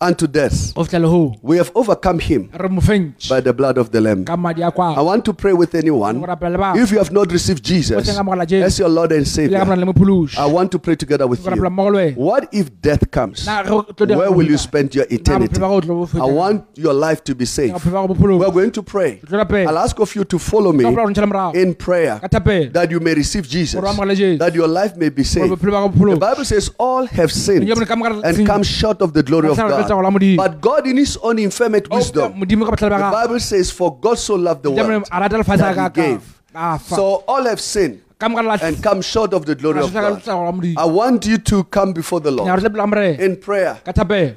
unto 0.00 0.26
death. 0.26 0.74
go 0.74 0.84
fitlha 0.84 1.00
lehoo 1.00 1.34
We 1.42 1.56
have 1.58 1.70
overcome 1.74 2.18
him 2.18 2.50
re 2.52 2.68
mo 2.68 2.80
fentše 2.80 3.28
by 3.28 3.40
the 3.40 3.52
blood 3.52 3.78
of 3.78 3.90
the 3.90 4.00
Lamb. 4.00 4.24
ka 4.24 4.36
madi 4.36 4.62
a 4.62 4.70
I 4.76 5.00
want 5.02 5.24
to 5.24 5.32
pray 5.32 5.52
with 5.52 5.74
anyone. 5.74 6.20
go 6.20 6.26
rapela 6.26 6.50
le 6.52 6.58
bangwe 6.58 6.82
If 6.82 6.90
you 6.92 6.98
have 6.98 7.12
not 7.12 7.30
received 7.32 7.62
Jesus 7.64 7.96
o 7.96 8.02
seng 8.02 8.16
amogela 8.18 8.46
jesu 8.46 8.64
as 8.66 8.78
your 8.78 8.88
Lord 8.88 9.12
and 9.12 9.26
Savior, 9.26 9.64
morena 9.64 9.84
le 9.86 9.92
mophološi 9.92 10.38
I 10.38 10.46
want 10.46 10.70
to 10.72 10.78
pray 10.78 10.96
together 10.96 11.26
with 11.26 11.44
you. 11.44 11.50
mmogo 11.50 11.90
le 11.90 11.96
wena 11.98 12.16
What 12.16 12.48
if 12.52 12.70
death 12.80 13.10
comes? 13.10 13.46
na 13.46 13.62
ge 13.62 13.70
o 13.70 13.82
tlo 13.82 14.06
dira 14.06 14.18
Where 14.18 14.32
will 14.32 14.48
you 14.48 14.58
spend 14.58 14.94
your 14.94 15.06
eternity? 15.10 15.58
bophelo 15.60 15.80
ba 15.80 15.86
go 15.86 16.06
tlo 16.06 16.18
bo 16.20 16.26
I 16.26 16.32
want 16.32 16.64
your 16.76 16.94
life 16.94 17.22
to 17.24 17.34
be 17.34 17.44
Na 17.44 17.48
safe. 17.56 17.72
bophelo 17.72 17.92
ba 17.92 18.06
go 18.08 18.14
bophelo 18.14 18.38
We're 18.38 18.50
going 18.50 18.70
to 18.72 18.82
pray. 18.82 19.10
Re 19.22 19.28
tlo 19.28 19.38
rapela. 19.44 19.68
I'll 19.70 19.78
ask 19.78 19.98
of 20.00 20.14
you 20.16 20.24
to 20.24 20.38
follow 20.38 20.72
me 20.72 20.84
Ka 20.84 20.90
gopola 20.90 21.04
gore 21.04 21.12
ntšhela 21.14 21.28
morago 21.32 21.54
in 21.62 21.74
prayer 21.74 22.20
that 22.72 22.90
you 22.90 23.00
may 23.00 23.14
receive 23.14 23.48
Jesus, 23.48 23.74
gore 23.80 23.88
o 23.88 23.92
amogele 23.92 24.16
jesu 24.16 24.38
that 24.38 24.54
your 24.54 24.68
life 24.68 24.96
may 24.96 25.08
be 25.08 25.24
saved. 25.24 25.50
bophelo 25.50 25.72
ba 25.72 25.88
go 25.98 26.10
The 26.14 26.20
Bible 26.20 26.44
says 26.44 26.70
all 26.78 27.06
have 27.06 27.32
sinned 27.32 27.66
Lentswe 27.68 27.86
ka 27.86 27.94
mogare 27.96 28.22
and 28.24 28.46
come 28.46 28.62
short 28.62 29.00
of 29.02 29.12
the 29.12 29.22
glory 29.22 29.48
of 29.48 29.56
Ka 29.56 29.62
tlhago- 29.68 29.70
ka 29.70 29.76
tlhago 29.76 29.80
la 29.80 29.82
God. 29.82 29.83
But 30.36 30.60
God, 30.60 30.86
in 30.86 30.96
His 30.96 31.16
own 31.18 31.38
infinite 31.38 31.88
oh, 31.90 31.96
wisdom, 31.96 32.32
ka 32.32 32.44
botlhale 32.46 32.98
the 32.98 33.10
Bible 33.12 33.40
says, 33.40 33.70
For 33.70 33.96
God 33.98 34.18
so 34.18 34.34
loved 34.36 34.62
the 34.62 34.70
world 34.70 35.08
a 35.10 35.20
rata 35.20 35.36
lefatshe 35.36 35.58
that 35.58 35.96
He 35.96 36.02
gave. 36.02 36.40
Ah, 36.54 36.76
so 36.78 37.24
all 37.26 37.44
have 37.44 37.60
sinned 37.60 38.00
ka 38.18 38.28
mogare 38.28 38.46
la 38.46 38.58
and 38.62 38.82
come 38.82 39.02
short 39.02 39.32
of 39.34 39.44
the 39.46 39.54
glory 39.54 39.80
of 39.80 39.92
God. 39.92 40.22
tlhago 40.22 40.44
la 40.44 40.52
modimo 40.52 40.78
I 40.78 40.84
want 40.86 41.26
you 41.26 41.38
to 41.38 41.64
come 41.64 41.92
before 41.92 42.20
the 42.20 42.30
Lord 42.30 42.48
re 42.48 42.60
tle 42.60 42.70
pele 42.70 42.82
ga 42.82 42.86
morena 42.86 43.22
in 43.28 43.36
prayer, 43.36 43.74
ka 43.84 43.92
thapelo 43.92 44.34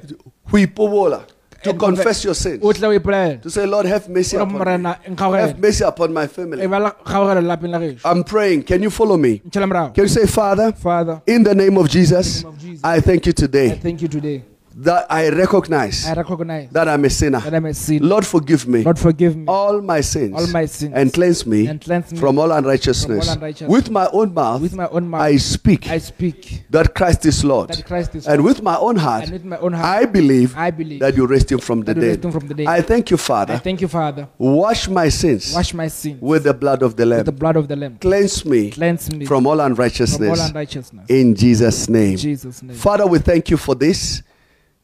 huipobola, 0.50 1.20
to 1.62 1.74
confess 1.74 2.24
your 2.24 2.34
sins, 2.34 2.60
o 2.62 2.72
tle 2.72 2.88
o 2.88 2.98
ipolela 2.98 3.40
to 3.42 3.50
say, 3.50 3.66
Lord, 3.66 3.86
have 3.86 4.08
mercy 4.08 4.36
upon 4.36 4.82
me. 4.82 4.90
Have 5.16 5.58
mercy 5.58 5.84
upon 5.84 6.12
my 6.12 6.26
family. 6.26 6.66
ba 6.66 6.80
le 6.86 6.90
kgaogelo 6.90 7.40
lelapeng 7.40 7.70
la 7.76 7.78
gešo 7.78 8.04
I'm 8.04 8.24
praying. 8.24 8.62
Can 8.64 8.82
you 8.82 8.90
follow 8.90 9.16
me? 9.16 9.38
Can 9.38 9.94
you 9.96 10.08
say, 10.08 10.26
Father, 10.26 10.72
father 10.72 11.22
in 11.26 11.42
the 11.42 11.54
name 11.54 11.76
of 11.78 11.88
Jesus, 11.88 12.42
name 12.42 12.52
of 12.52 12.58
Jesus. 12.58 12.84
I 12.84 13.00
thank 13.00 13.26
you 13.26 13.34
i 13.38 13.40
today 13.44 13.68
thank 13.88 14.02
you 14.02 14.08
today 14.08 14.42
that 14.80 15.06
I 15.10 15.28
recognize 15.30 16.06
i 16.06 16.14
recognize 16.14 16.70
that 16.70 16.86
I'm 16.88 17.04
a 17.04 17.10
sinner. 17.10 17.40
that 17.40 17.52
i'm 17.52 17.66
a 17.66 17.74
sin 17.74 18.08
Lord, 18.08 18.24
forgive 18.24 18.66
me 18.68 18.82
lord 18.84 18.98
forgive 18.98 19.36
me 19.36 19.44
all 19.48 19.80
my 19.82 20.00
sins 20.00 20.34
all 20.38 20.46
my 20.46 20.66
sins 20.66 20.92
and 20.94 21.12
cleanse 21.12 21.44
me 21.46 21.66
and 21.66 21.80
cleanse 21.80 22.12
me 22.12 22.18
from 22.18 22.38
all 22.38 22.52
unrighteousness. 22.52 23.24
from 23.24 23.28
all 23.28 23.34
unrighteousness. 23.34 23.68
With 23.70 23.90
my 23.90 24.08
own 24.12 24.32
mouth, 24.34 24.60
with 24.62 24.74
my 24.74 24.86
own 24.88 25.08
mouth 25.08 25.22
I 25.22 25.36
speak 25.36 25.88
i 25.88 25.98
speak 25.98 26.62
that 26.70 26.94
Christ 26.94 27.26
is 27.26 27.44
Lord. 27.44 27.70
that 27.70 27.84
christ 27.84 28.14
is 28.14 28.28
And 28.28 28.44
with 28.44 28.62
my 28.62 28.76
own 28.76 28.96
heart, 28.96 29.24
and 29.24 29.32
with 29.32 29.44
my 29.44 29.58
own 29.58 29.72
heart 29.72 29.86
I 30.02 30.04
believe 30.04 30.56
i 30.56 30.70
believe 30.70 31.00
that 31.00 31.16
you 31.16 31.26
raised 31.26 31.50
him 31.50 31.58
from 31.58 31.80
the 31.80 31.94
that 31.94 31.96
you 32.00 32.06
raised 32.08 32.20
dead. 32.20 32.28
him 32.28 32.40
from 32.40 32.46
the 32.46 32.54
dead. 32.54 32.66
I 32.68 32.80
thank 32.80 33.10
you, 33.10 33.16
Father. 33.16 33.54
i 33.54 33.58
thank 33.58 33.80
you 33.80 33.88
father 33.88 34.28
Wash 34.38 34.88
my 34.88 35.08
sins 35.08 35.52
wash 35.52 35.74
my 35.74 35.88
sin 35.88 36.18
with 36.20 36.44
the 36.44 36.54
blood 36.54 36.82
of 36.82 36.94
the 36.94 37.04
with 37.06 37.26
the 37.26 37.32
blood 37.32 37.56
of 37.56 37.66
the 37.66 37.74
lamb 37.74 37.98
Cleanse 37.98 38.44
me 38.44 38.70
cleanse 38.70 39.12
me 39.12 39.24
from 39.26 39.44
all 39.48 39.58
unrighteousness. 39.58 40.30
from 40.30 40.40
all 40.40 40.46
unrighteousness. 40.46 41.06
In 41.10 41.34
Jesus' 41.34 41.88
in 41.88 41.94
name. 41.94 42.16
jesus 42.16 42.62
name 42.62 42.76
Father, 42.76 43.06
we 43.06 43.18
thank 43.18 43.50
you 43.50 43.56
for 43.56 43.74
this. 43.74 44.22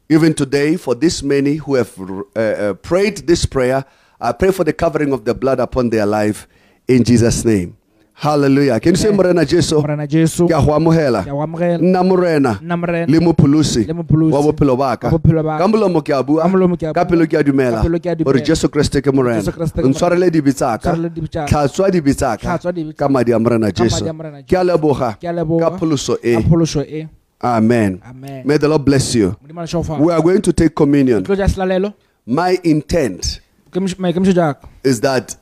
Even 0.07 0.33
today, 0.33 0.77
for 0.77 0.93
this 0.93 1.23
many 1.23 1.55
who 1.55 1.75
have 1.75 1.91
uh, 1.99 2.39
uh, 2.39 2.73
prayed 2.75 3.17
this 3.25 3.45
prayer, 3.45 3.83
I 4.21 4.31
pray 4.33 4.51
for 4.51 4.63
the 4.63 4.73
covering 4.73 5.11
of 5.11 5.25
the 5.25 5.33
blood 5.33 5.59
upon 5.59 5.89
their 5.89 6.05
life 6.05 6.47
in 6.87 7.03
Jesus' 7.03 7.43
name. 7.43 7.75
Hallelujah. 8.17 8.79
Can 8.79 8.91
you 8.93 8.95
say 8.95 9.11
Morena 9.11 9.43
Jesu? 9.45 9.81
morena 9.81 10.07
jesu. 10.07 10.47
Ke 10.47 10.51
a 10.51 10.61
go 10.63 10.71
amohela. 10.71 11.23
ke 11.25 11.27
a 11.27 11.31
go 11.31 11.43
amogela 11.43 11.79
Nna 11.81 12.03
morena. 12.07 12.59
Nna 12.61 12.77
morena. 12.79 13.11
Le 13.11 13.19
mopholosi 13.19 13.85
Le 13.85 13.93
mopholosi 13.93 14.31
wa 14.31 14.41
bophelo 14.41 14.77
ba 14.77 14.95
ka. 14.95 15.09
Wa 15.09 15.17
bophelo 15.17 15.43
ba 15.43 15.57
ka. 15.57 15.65
ka 15.65 15.67
molomo 15.67 16.01
ke 16.01 16.13
a 16.17 16.23
bua. 16.23 16.43
Ka 16.43 16.47
molomo 16.47 16.77
ke 16.79 16.83
a 16.87 16.93
ka 16.93 17.03
pelo 17.03 17.25
ke 17.27 17.33
a 17.33 17.43
dumela. 17.43 17.81
Ka 17.81 17.83
pelo 17.83 17.99
ke 17.99 18.05
a 18.05 18.15
dumela. 18.15 18.23
gore 18.31 18.41
jesu 18.45 18.69
kreste 18.69 19.01
ke 19.01 19.11
morena. 19.13 19.41
Jesu 19.41 19.51
Kriste 19.51 19.81
ke 19.81 19.85
o 19.85 19.89
ntshwarele 19.89 20.31
dibe 20.31 20.53
tsaka 20.53 20.95
Tshwarele 20.95 21.09
dibe 21.13 21.27
tša 21.27 21.43
ka. 21.43 21.47
tlhatswa 21.51 21.91
dibe 21.91 22.13
tsaka 22.15 22.47
Hlatswa 22.47 22.71
dibe 22.71 22.93
tša 22.93 22.97
ka 22.97 23.09
madi 23.09 23.31
a 23.33 23.39
morena 23.39 23.71
Ka 23.73 23.83
jesu 23.83 23.95
madi 23.99 24.09
a 24.09 24.13
morena 24.13 24.43
ke 24.43 24.53
a 24.55 24.63
leboga. 24.63 25.09
Ke 25.19 25.27
a 25.27 25.33
leboga. 25.33 25.69
ka 25.71 25.77
pholoso 25.77 26.15
ka 26.15 26.23
e 26.23 26.43
phološo 26.47 26.81
e 26.87 27.07
amen. 27.41 28.01
Amen. 28.05 28.45
May 28.47 28.57
the 28.57 28.67
lord 28.67 28.85
bless 28.85 29.15
you. 29.15 29.35
Modimo 29.43 29.61
a 29.61 29.65
leša 29.65 29.99
we 29.99 30.13
are 30.13 30.21
going 30.21 30.41
to 30.41 30.53
take 30.53 30.75
communion. 30.75 31.23
Tlo 31.23 31.35
ja 31.35 31.47
selalelo 31.47 31.93
my 32.25 32.57
intent 32.63 33.41
Kemiš- 33.71 33.95
maikemišo 33.99 34.33
jaaka 34.33 34.67
is 34.83 34.99
that 35.01 35.35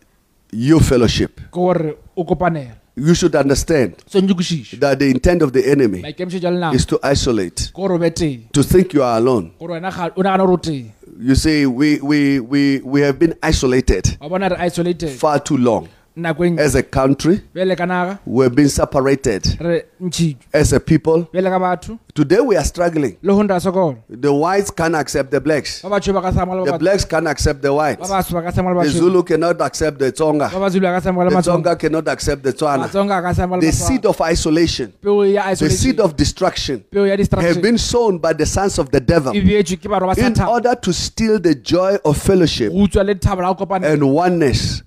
you 0.52 0.80
fellowship. 0.80 1.40
Ke 1.40 1.52
gore 1.52 1.96
o 2.18 2.24
kopanela 2.26 2.76
you 2.96 3.16
should 3.16 3.36
understand 3.36 3.96
that 4.12 5.00
the 5.00 5.10
intent 5.10 5.42
of 5.42 5.52
the 5.54 5.72
enemy 5.72 6.02
maikemišo 6.02 6.40
ja 6.42 6.50
lenao 6.52 6.74
is 6.76 6.86
to 6.86 7.00
isolate 7.12 7.56
ke 7.56 7.74
gore 7.74 7.94
o 7.94 7.98
be 7.98 8.10
tee 8.12 8.48
to 8.54 8.64
think 8.64 8.94
you 8.94 9.04
are 9.04 9.18
alone. 9.18 9.52
Gore 9.60 9.74
wena 9.74 9.92
ga- 9.92 10.12
o 10.16 10.22
nagana 10.24 10.38
gore 10.46 10.54
o 10.54 10.58
tee 10.58 10.92
you 11.20 11.36
see 11.36 11.66
we 11.66 12.00
we 12.02 12.40
we 12.40 12.80
we 12.84 13.02
have 13.02 13.18
been 13.20 13.34
isolated 13.44 14.18
wa 14.22 14.30
bona 14.30 14.50
re 14.50 14.56
isolated. 14.68 15.10
far 15.10 15.40
too 15.40 15.58
long 15.58 15.88
nako 16.16 16.46
e 16.46 16.56
as 16.60 16.76
a 16.76 16.84
country 16.84 17.42
bjale 17.54 17.76
ka 17.76 17.86
naga 17.86 18.20
we've 18.26 18.56
been 18.56 18.70
separated. 18.70 19.58
Re 19.60 19.86
ntšhitšwe 20.02 20.48
as 20.54 20.74
a 20.74 20.80
people 20.80 21.26
bjale 21.34 21.50
ka 21.50 21.60
batho 21.60 21.98
today 22.14 22.40
we 22.40 22.56
are 22.56 22.64
struggling. 22.64 23.18
Le 23.22 23.34
go 23.34 23.42
nra 23.44 23.60
sokola 23.60 23.98
the 24.10 24.32
whites 24.32 24.70
can't 24.72 24.96
accept 24.96 25.32
the 25.32 25.42
blacks. 25.42 25.82
Ba 25.82 25.90
batsho 25.90 26.14
ba 26.14 26.22
ka 26.22 26.32
samogela 26.32 26.66
the 26.66 26.78
blacks 26.78 27.06
can't 27.06 27.28
accept 27.28 27.62
the 27.62 27.74
whites. 27.74 28.10
baso 28.10 28.34
ba 28.34 28.44
ka 28.44 28.52
samogela 28.52 28.84
the 28.84 28.90
zulu 28.90 29.24
cannot 29.24 29.60
accept 29.62 29.98
the 30.00 30.06
ba 30.06 30.12
tsonga 30.12 30.50
bazulu 30.50 30.82
ba 30.82 31.00
ka 31.00 31.10
samogela 31.10 31.30
the 31.30 31.42
tsonga 31.42 31.80
cannot 31.80 32.08
accept 32.08 32.44
the 32.44 32.54
tswana. 32.54 32.88
matsonga 32.88 33.18
a 33.18 33.22
ka 33.22 33.34
samogela 33.34 33.62
the 33.62 33.72
seed 33.72 34.06
of 34.06 34.22
isolation. 34.22 34.94
The 35.02 35.70
seed 35.70 36.00
of 36.00 36.16
destruction 36.16 36.86
have 36.94 37.62
been 37.62 37.78
sown 37.78 38.20
by 38.20 38.34
the 38.34 38.46
sons 38.46 38.78
of 38.78 38.92
the 38.92 39.00
devil 39.00 39.34
beetswe 39.34 39.78
ke 39.78 39.90
barwa 39.90 40.16
ba 40.16 40.26
in 40.26 40.40
order 40.42 40.76
to 40.76 40.94
steal 40.94 41.40
the 41.40 41.56
joy 41.56 41.98
of 42.06 42.18
fellowship 42.18 42.72
go 42.72 42.86
utswa 42.86 43.04
le 43.06 43.16
thabo 43.16 43.42
la 43.42 43.54
go 43.54 43.66
kopana 43.66 43.88
and 43.92 44.04
oneness 44.04 44.82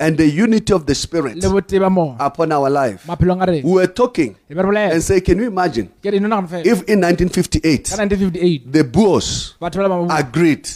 and 0.00 0.16
the 0.16 0.28
unity 0.28 0.72
of 0.72 0.86
the 0.86 0.94
spirit 0.94 1.36
le 1.42 1.48
botee 1.50 1.80
ba 1.80 1.90
moya 1.90 2.16
upon 2.20 2.52
our 2.52 2.70
life. 2.70 3.04
Maphelong 3.06 3.42
a 3.42 3.46
rena. 3.46 3.66
We 3.66 3.72
were 3.72 3.86
talking 3.86 4.36
be 4.48 4.54
re 4.54 4.62
bolela 4.62 4.92
and 4.92 5.02
say 5.02 5.20
can 5.20 5.38
you 5.38 5.46
imagine 5.46 5.90
ke 6.68 6.80
re 6.80 6.92
eno 6.92 7.00
nagane 7.00 7.30
fela 7.30 7.48
if 7.48 7.58
in 7.58 7.58
1958 7.58 7.96
1958 7.96 8.72
the 8.72 8.84
Boers 8.84 9.54
agreed 10.10 10.68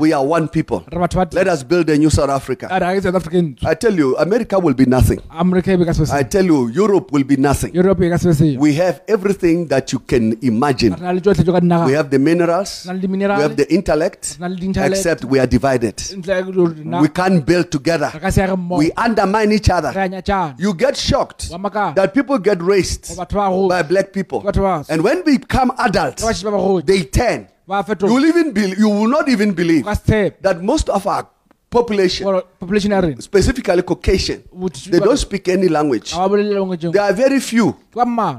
we 0.00 0.12
are 0.12 0.24
one 0.24 0.48
people, 0.48 0.84
re 0.92 0.98
batho 0.98 1.16
ba 1.16 1.28
let 1.36 1.48
us 1.48 1.62
build 1.62 1.88
a 1.90 1.96
new 1.96 2.10
South 2.10 2.30
Africa. 2.30 2.68
a 2.70 2.80
re 2.80 2.98
ke 2.98 3.02
South 3.02 3.14
African 3.14 3.56
I 3.64 3.74
tell 3.74 3.94
you, 3.94 4.16
America 4.18 4.58
will 4.58 4.74
be 4.74 4.86
nothing. 4.86 5.20
America 5.30 5.76
be 5.76 5.84
ka 5.84 5.92
se 5.92 6.04
I 6.12 6.22
tell 6.22 6.44
you, 6.44 6.68
Europe 6.68 7.12
will 7.12 7.24
be 7.24 7.36
nothing. 7.36 7.74
Europe 7.74 7.98
ka 7.98 8.16
se 8.16 8.32
se 8.32 8.56
We 8.56 8.74
have 8.74 9.00
everything 9.08 9.66
that 9.68 9.92
you 9.92 9.98
can 9.98 10.36
imagine. 10.42 10.92
re 10.94 11.00
na 11.00 11.12
le 11.12 11.20
tsohle 11.20 11.34
tse 11.34 11.44
ka 11.44 11.84
We 11.86 11.92
have 11.92 12.10
the 12.10 12.18
minerals, 12.18 12.86
re 12.86 12.94
na 12.94 13.00
le 13.00 13.36
we 13.36 13.42
have 13.42 13.56
the 13.56 13.72
intellect, 13.72 14.36
re 14.38 14.40
na 14.40 14.48
le 14.48 14.56
di-intellect 14.56 14.96
except 14.96 15.24
we 15.24 15.38
are 15.38 15.46
divided. 15.46 15.96
ntle 15.96 16.32
ya 16.32 16.40
rona 16.40 17.00
We 17.02 17.08
can't 17.08 17.44
build 17.44 17.70
together. 17.70 18.10
re 18.14 18.20
ka 18.20 18.30
se 18.30 18.42
age 18.42 18.50
mmogo 18.56 18.78
We 18.78 18.90
undermine 18.96 19.52
each 19.52 19.70
other. 19.70 19.92
You 20.58 20.74
get 20.74 20.96
shocked 20.96 21.50
that 21.94 22.14
people 22.14 22.38
get 22.38 22.62
raised 22.62 23.08
go 23.08 23.22
batho 23.22 23.36
ba 23.36 23.48
go 23.50 23.68
by 23.68 23.82
black 23.82 24.12
people. 24.12 24.42
And 24.88 25.02
when 25.02 25.22
we 25.24 25.35
become 25.38 25.72
adults, 25.78 26.22
they 26.84 27.04
turn. 27.04 27.48
You 27.68 28.14
will 28.14 28.24
even 28.24 28.52
be, 28.52 28.74
you 28.78 28.88
will 28.88 29.08
not 29.08 29.28
even 29.28 29.52
believe 29.52 29.84
ka 29.84 29.94
se 29.94 30.02
tshepe 30.06 30.42
that 30.42 30.62
most 30.62 30.88
of 30.88 31.06
our 31.06 31.26
population, 31.70 32.24
population 32.60 33.20
specifically 33.20 33.82
Caucasian, 33.82 34.42
they 34.88 35.00
don't 35.00 35.16
speak 35.16 35.48
any 35.48 35.68
language. 35.68 36.12
ga 36.12 36.22
ba 36.22 36.28
bolele 36.28 36.54
lengwetseng 36.54 36.92
There 36.92 37.02
are 37.02 37.12
very 37.12 37.40
few. 37.40 37.74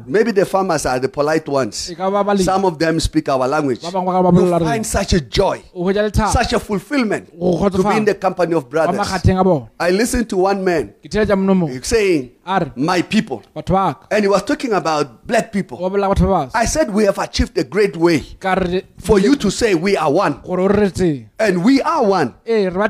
Maybe 0.08 0.32
the 0.32 0.46
farmers 0.46 0.86
are 0.86 1.00
the 1.00 1.10
polite 1.10 1.48
ones. 1.48 1.92
ka 1.98 2.10
ba 2.12 2.24
baleng 2.24 2.44
Some 2.46 2.66
of 2.66 2.78
them 2.78 3.00
speak 3.00 3.28
our 3.30 3.48
language. 3.48 3.82
ba 3.82 3.90
bangwe 3.92 4.06
ba 4.06 4.22
ka 4.22 4.32
ba 4.32 4.42
You 4.42 4.60
find 4.60 4.86
such 4.86 5.14
a 5.14 5.22
joy, 5.22 5.62
o 5.74 5.84
hwetša 5.84 6.12
lethabo 6.12 6.32
such 6.34 6.54
a 6.54 6.60
fulfillment 6.60 7.30
to 7.32 7.84
be 7.84 7.98
in 7.98 8.06
the 8.06 8.14
company 8.16 8.54
of 8.54 8.70
brothers. 8.70 8.96
makgatheng 9.00 9.40
a 9.40 9.44
bona 9.44 9.70
I 9.80 9.90
listened 9.92 10.30
to 10.30 10.38
one 10.38 10.64
man 10.64 10.94
ke 11.04 11.10
theletša 11.10 11.36
mono 11.38 11.54
mongwe 11.56 11.84
saying, 11.86 12.32
My 12.76 13.02
people. 13.02 13.42
batho 13.56 13.74
ba 13.74 13.96
ka 14.00 14.08
And 14.12 14.24
he 14.24 14.28
was 14.30 14.44
talking 14.44 14.74
about 14.74 15.26
black 15.26 15.52
people. 15.52 15.78
ba 15.80 15.90
bolela 15.90 16.14
batho 16.14 16.28
ba 16.30 16.46
basa 16.48 16.52
I 16.56 16.66
said, 16.66 16.94
We 16.94 17.06
have 17.06 17.18
achieved 17.18 17.58
a 17.58 17.64
great 17.64 17.98
way 17.98 18.20
for 19.00 19.20
you 19.20 19.36
to 19.38 19.50
say 19.50 19.74
we 19.74 19.98
are 19.98 20.12
one. 20.12 20.40
gore 20.46 20.62
o 20.62 20.68
re 20.68 20.90
teng 20.90 21.30
And 21.40 21.64
we 21.64 21.82
are 21.82 22.04
one. 22.04 22.34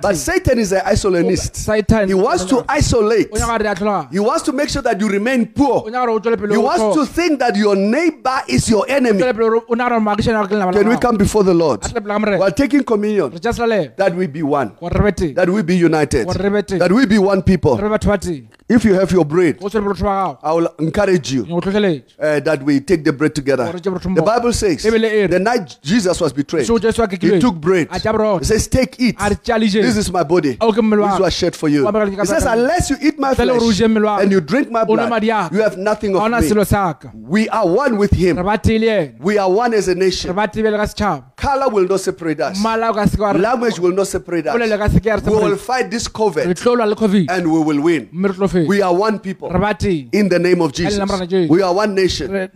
But 0.02 0.16
Satan 0.16 0.58
is 0.60 0.72
an 0.72 0.82
isolanist. 0.86 2.08
He 2.08 2.14
wants 2.14 2.46
to 2.46 2.64
isolate. 2.70 3.30
o 3.32 3.38
nyaka 3.38 3.60
re 3.64 3.68
a 3.70 3.76
tlholega 3.76 4.12
He 4.12 4.20
wants 4.20 4.44
to 4.44 4.52
make 4.54 4.70
sure 4.70 4.82
that 4.82 5.00
you 5.00 5.08
remain 5.08 5.46
poor. 5.48 5.90
nyaka 5.90 6.57
gore 6.62 6.74
o 6.74 6.78
tswele 6.78 6.78
pele 6.78 6.88
He 6.88 6.94
wants 6.94 6.98
to 6.98 7.06
think 7.22 7.40
that 7.40 7.56
your 7.56 7.76
neighbor 7.76 8.40
is 8.48 8.70
your 8.70 8.86
enemy. 8.90 9.20
tswele 9.20 9.34
pele 9.34 9.62
o 9.68 9.76
nyaka 9.76 9.90
gore 9.90 10.00
maagišane 10.00 10.38
gore 10.38 10.48
ke 10.48 10.52
lelapa 10.54 10.72
la 10.74 10.80
Can 10.82 10.90
we 10.90 10.98
come 10.98 11.18
before 11.18 11.44
the 11.44 11.54
Lord? 11.54 11.86
a 11.86 11.90
tlele 11.90 12.02
pele 12.04 12.14
ga 12.14 12.20
morena 12.20 12.38
While 12.40 12.52
taking 12.52 12.84
communion, 12.84 13.32
that 13.32 14.14
we 14.16 14.28
be 14.28 14.44
one, 14.44 14.72
gore 14.80 14.92
re 14.94 15.12
be 15.12 15.12
teng 15.12 15.36
that 15.36 15.50
we 15.50 15.62
be 15.64 15.76
united, 15.76 16.26
gore 16.26 16.44
re 16.44 16.50
be 16.50 16.64
teng 16.64 16.80
that 16.80 16.92
we 16.92 17.06
be 17.06 17.18
one 17.18 17.42
people. 17.42 17.76
be 17.78 17.84
batho 17.84 18.08
ba 18.08 18.18
teng 18.18 18.48
If 18.70 18.84
you 18.84 18.96
have 18.96 19.12
your 19.12 19.26
bread, 19.26 19.60
go 19.60 19.68
tswele 19.70 19.84
pele 19.84 19.94
batho 19.94 20.04
ba 20.04 20.16
gago 20.18 20.40
I 20.44 20.54
will 20.54 20.70
encourage 20.80 21.32
you 21.32 21.44
uh, 21.44 22.40
that 22.40 22.64
we 22.64 22.80
take 22.80 23.04
the 23.04 23.14
bread 23.14 23.34
together. 23.36 23.66
Gore 23.66 23.80
tše 23.80 23.92
batho 23.92 24.16
The. 24.16 24.22
Bible 24.22 24.54
says 24.54 24.84
the 24.84 25.40
night 25.40 25.78
Jesus 25.82 26.20
was 26.20 26.34
betrayed, 26.34 26.68
he 26.68 27.40
took 27.40 27.56
bread. 27.56 27.88
He 27.92 28.44
says, 28.44 28.68
Take, 28.68 29.00
it. 29.00 29.16
a 29.20 29.30
re 29.30 29.36
tša 29.36 29.82
This 29.82 29.98
is 29.98 30.12
my 30.12 30.24
body. 30.24 30.58
Ao 30.60 30.72
ke 30.72 30.78
mmele 30.78 31.02
wa 31.02 31.12
This 31.12 31.20
was 31.20 31.34
shed 31.34 31.56
for 31.56 31.70
you. 31.70 31.88
He 31.88 32.26
says. 32.26 32.46
Unless 32.46 32.90
you 32.90 32.98
eat 33.02 33.20
my 33.20 33.34
Ntle 33.34 33.46
le 33.46 33.54
gore 33.60 33.68
o 33.68 33.72
je 33.72 33.86
mmele 33.88 34.04
wa 34.06 34.16
flesh 34.16 34.24
and 34.24 34.32
you 34.32 34.42
drink 34.42 34.72
my 34.72 34.84
blood, 34.84 35.10
madi 35.10 35.30
a 35.30 35.34
ka. 35.34 35.50
you 35.52 35.62
have 35.62 35.78
nothing 35.78 36.16
of 36.16 36.24
me. 36.24 36.47
Selo 36.50 36.64
sa 36.66 36.94
ka 36.94 37.12
We 37.14 37.50
are 37.50 37.68
one 37.68 37.98
with 37.98 38.12
him. 38.12 38.36
ba 38.44 38.58
tee 38.58 38.78
le 38.80 39.14
We 39.20 39.38
are 39.38 39.50
one 39.50 39.74
as 39.74 39.88
a 39.88 39.94
re 39.94 40.00
nation. 40.00 40.34
ba 40.36 40.48
tebele 40.48 40.78
ka 40.78 40.86
setšhaba 40.86 41.24
Color 41.36 41.70
will 41.70 41.88
not 41.88 42.00
separate 42.02 42.40
us. 42.42 42.58
mmala 42.60 42.90
o 42.90 42.94
ka 42.94 43.06
seke 43.06 43.20
wa 43.22 43.32
re 43.32 43.40
Language 43.40 43.80
will 43.80 43.94
not 43.94 44.08
separate 44.08 44.48
us. 44.48 44.54
ka 44.56 44.88
seke 44.90 45.06
ya 45.06 45.16
re 45.16 45.22
We 45.26 45.36
will 45.36 45.58
fight 45.58 45.92
this 45.92 46.08
re 46.08 46.14
COVID 46.14 46.56
tlolwa 46.56 46.88
le 46.90 46.96
covid 46.96 47.30
and 47.30 47.52
we 47.52 47.60
will 47.60 47.82
win. 47.82 48.10
mme 48.12 48.28
re 48.28 48.34
tlo 48.34 48.48
feta 48.50 48.68
We 48.68 48.82
are 48.82 48.94
one 48.94 49.20
people 49.20 49.50
re 49.50 50.10
in 50.12 50.30
the 50.30 50.40
name 50.40 50.62
of 50.62 50.72
Jesus. 50.74 50.98
Ka 50.98 51.06
leina 51.06 51.12
la 51.12 51.18
morena 51.18 51.28
Jesu. 51.28 51.54
We 51.54 51.62
are 51.62 51.74
one 51.74 51.96
nation 51.96 52.32
Re- 52.32 52.50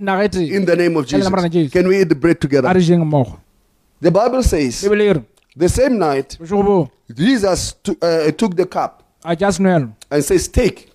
in 0.58 0.66
the 0.66 0.76
name 0.76 0.98
of 0.98 1.06
Ka 1.08 1.18
leina 1.18 1.24
la 1.24 1.30
morena 1.30 1.50
Jesus. 1.50 1.72
Jesu. 1.72 1.80
Can 1.80 1.88
we 1.88 2.02
eat 2.02 2.10
the 2.10 2.16
bread 2.16 2.36
a 2.38 2.40
together? 2.40 2.74
re 2.74 2.82
jeng 2.82 3.04
mmogo 3.06 3.38
The 4.02 4.12
Bible 4.12 4.44
says 4.44 4.82
bebele 4.84 5.04
e 5.10 5.14
re 5.14 5.22
the 5.56 5.70
same 5.70 5.98
night 6.00 6.38
boo 6.40 6.90
Jesus 7.14 7.74
t- 7.84 7.96
uh, 8.02 8.32
took 8.32 8.56
the 8.56 8.66
cup 8.66 9.04
a 9.24 9.36
tša 9.36 9.52
senwelo 9.52 9.94
and 10.10 10.24
says, 10.24 10.48
Take, 10.48 10.76
tšea 10.76 10.91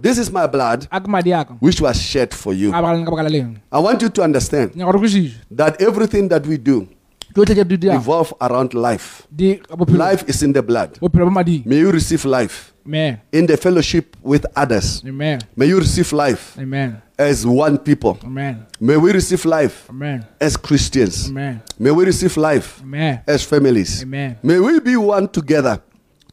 this 0.00 0.18
is 0.18 0.30
my 0.32 0.46
blood 0.46 0.88
a 0.90 1.00
ke 1.00 1.08
madi 1.08 1.32
aka 1.32 1.54
which 1.60 1.80
was 1.80 2.00
shed 2.00 2.32
for 2.32 2.52
you. 2.54 2.70
a 2.72 2.80
bagaleng 2.82 3.04
ka 3.04 3.10
baka 3.10 3.22
la 3.22 3.28
leng 3.30 3.56
I 3.72 3.78
want 3.78 4.00
you 4.02 4.08
to 4.08 4.22
understand 4.22 4.72
nyaka 4.74 4.92
gore 4.92 4.98
kwešiše 5.00 5.34
that 5.56 5.80
everything 5.82 6.28
that 6.28 6.46
we 6.46 6.56
do 6.56 6.88
tsotlhe 7.34 7.54
tše 7.64 7.92
revolve 7.92 8.32
around 8.40 8.72
life. 8.74 9.26
di 9.30 9.56
ka 9.56 9.76
bophelo 9.76 9.98
Life 9.98 10.24
is 10.28 10.42
in 10.42 10.52
the 10.52 10.62
blood. 10.62 10.98
bophelo 11.00 11.26
bo 11.28 11.30
mading 11.30 11.62
May 11.66 11.78
you 11.84 11.90
receive 11.92 12.24
life 12.24 12.72
amen 12.86 13.20
in 13.32 13.46
the 13.46 13.56
fellowship 13.56 14.16
with 14.22 14.46
others. 14.56 15.02
amen. 15.04 15.40
May 15.56 15.66
you 15.68 15.78
receive 15.80 16.12
life 16.16 16.56
amen. 16.58 17.02
as 17.18 17.44
one 17.44 17.76
people. 17.78 18.16
amen. 18.24 18.64
May 18.80 18.96
we 18.96 19.12
receive 19.12 19.44
life 19.44 19.90
amen. 19.90 20.24
as 20.40 20.56
Christians. 20.56 21.28
amen. 21.28 21.60
May 21.78 21.90
we 21.90 22.04
receive 22.06 22.36
life 22.38 22.80
amen. 22.80 23.20
as 23.26 23.44
families. 23.44 24.02
amen. 24.02 24.38
May 24.42 24.60
we 24.60 24.80
be 24.80 24.96
one 24.96 25.28
together 25.28 25.82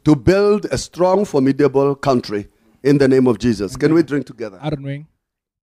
to 0.04 0.14
build 0.16 0.66
a 0.70 0.78
strong, 0.78 1.24
formidable 1.24 1.94
country 1.96 2.48
in 2.84 2.98
the 2.98 3.08
name 3.08 3.26
of 3.26 3.38
Jesus. 3.38 3.76
Can 3.76 3.94
we 3.94 4.02
drink 4.02 4.26
together? 4.26 4.58
a 4.62 4.70
re 4.70 4.76
nweng 4.76 5.04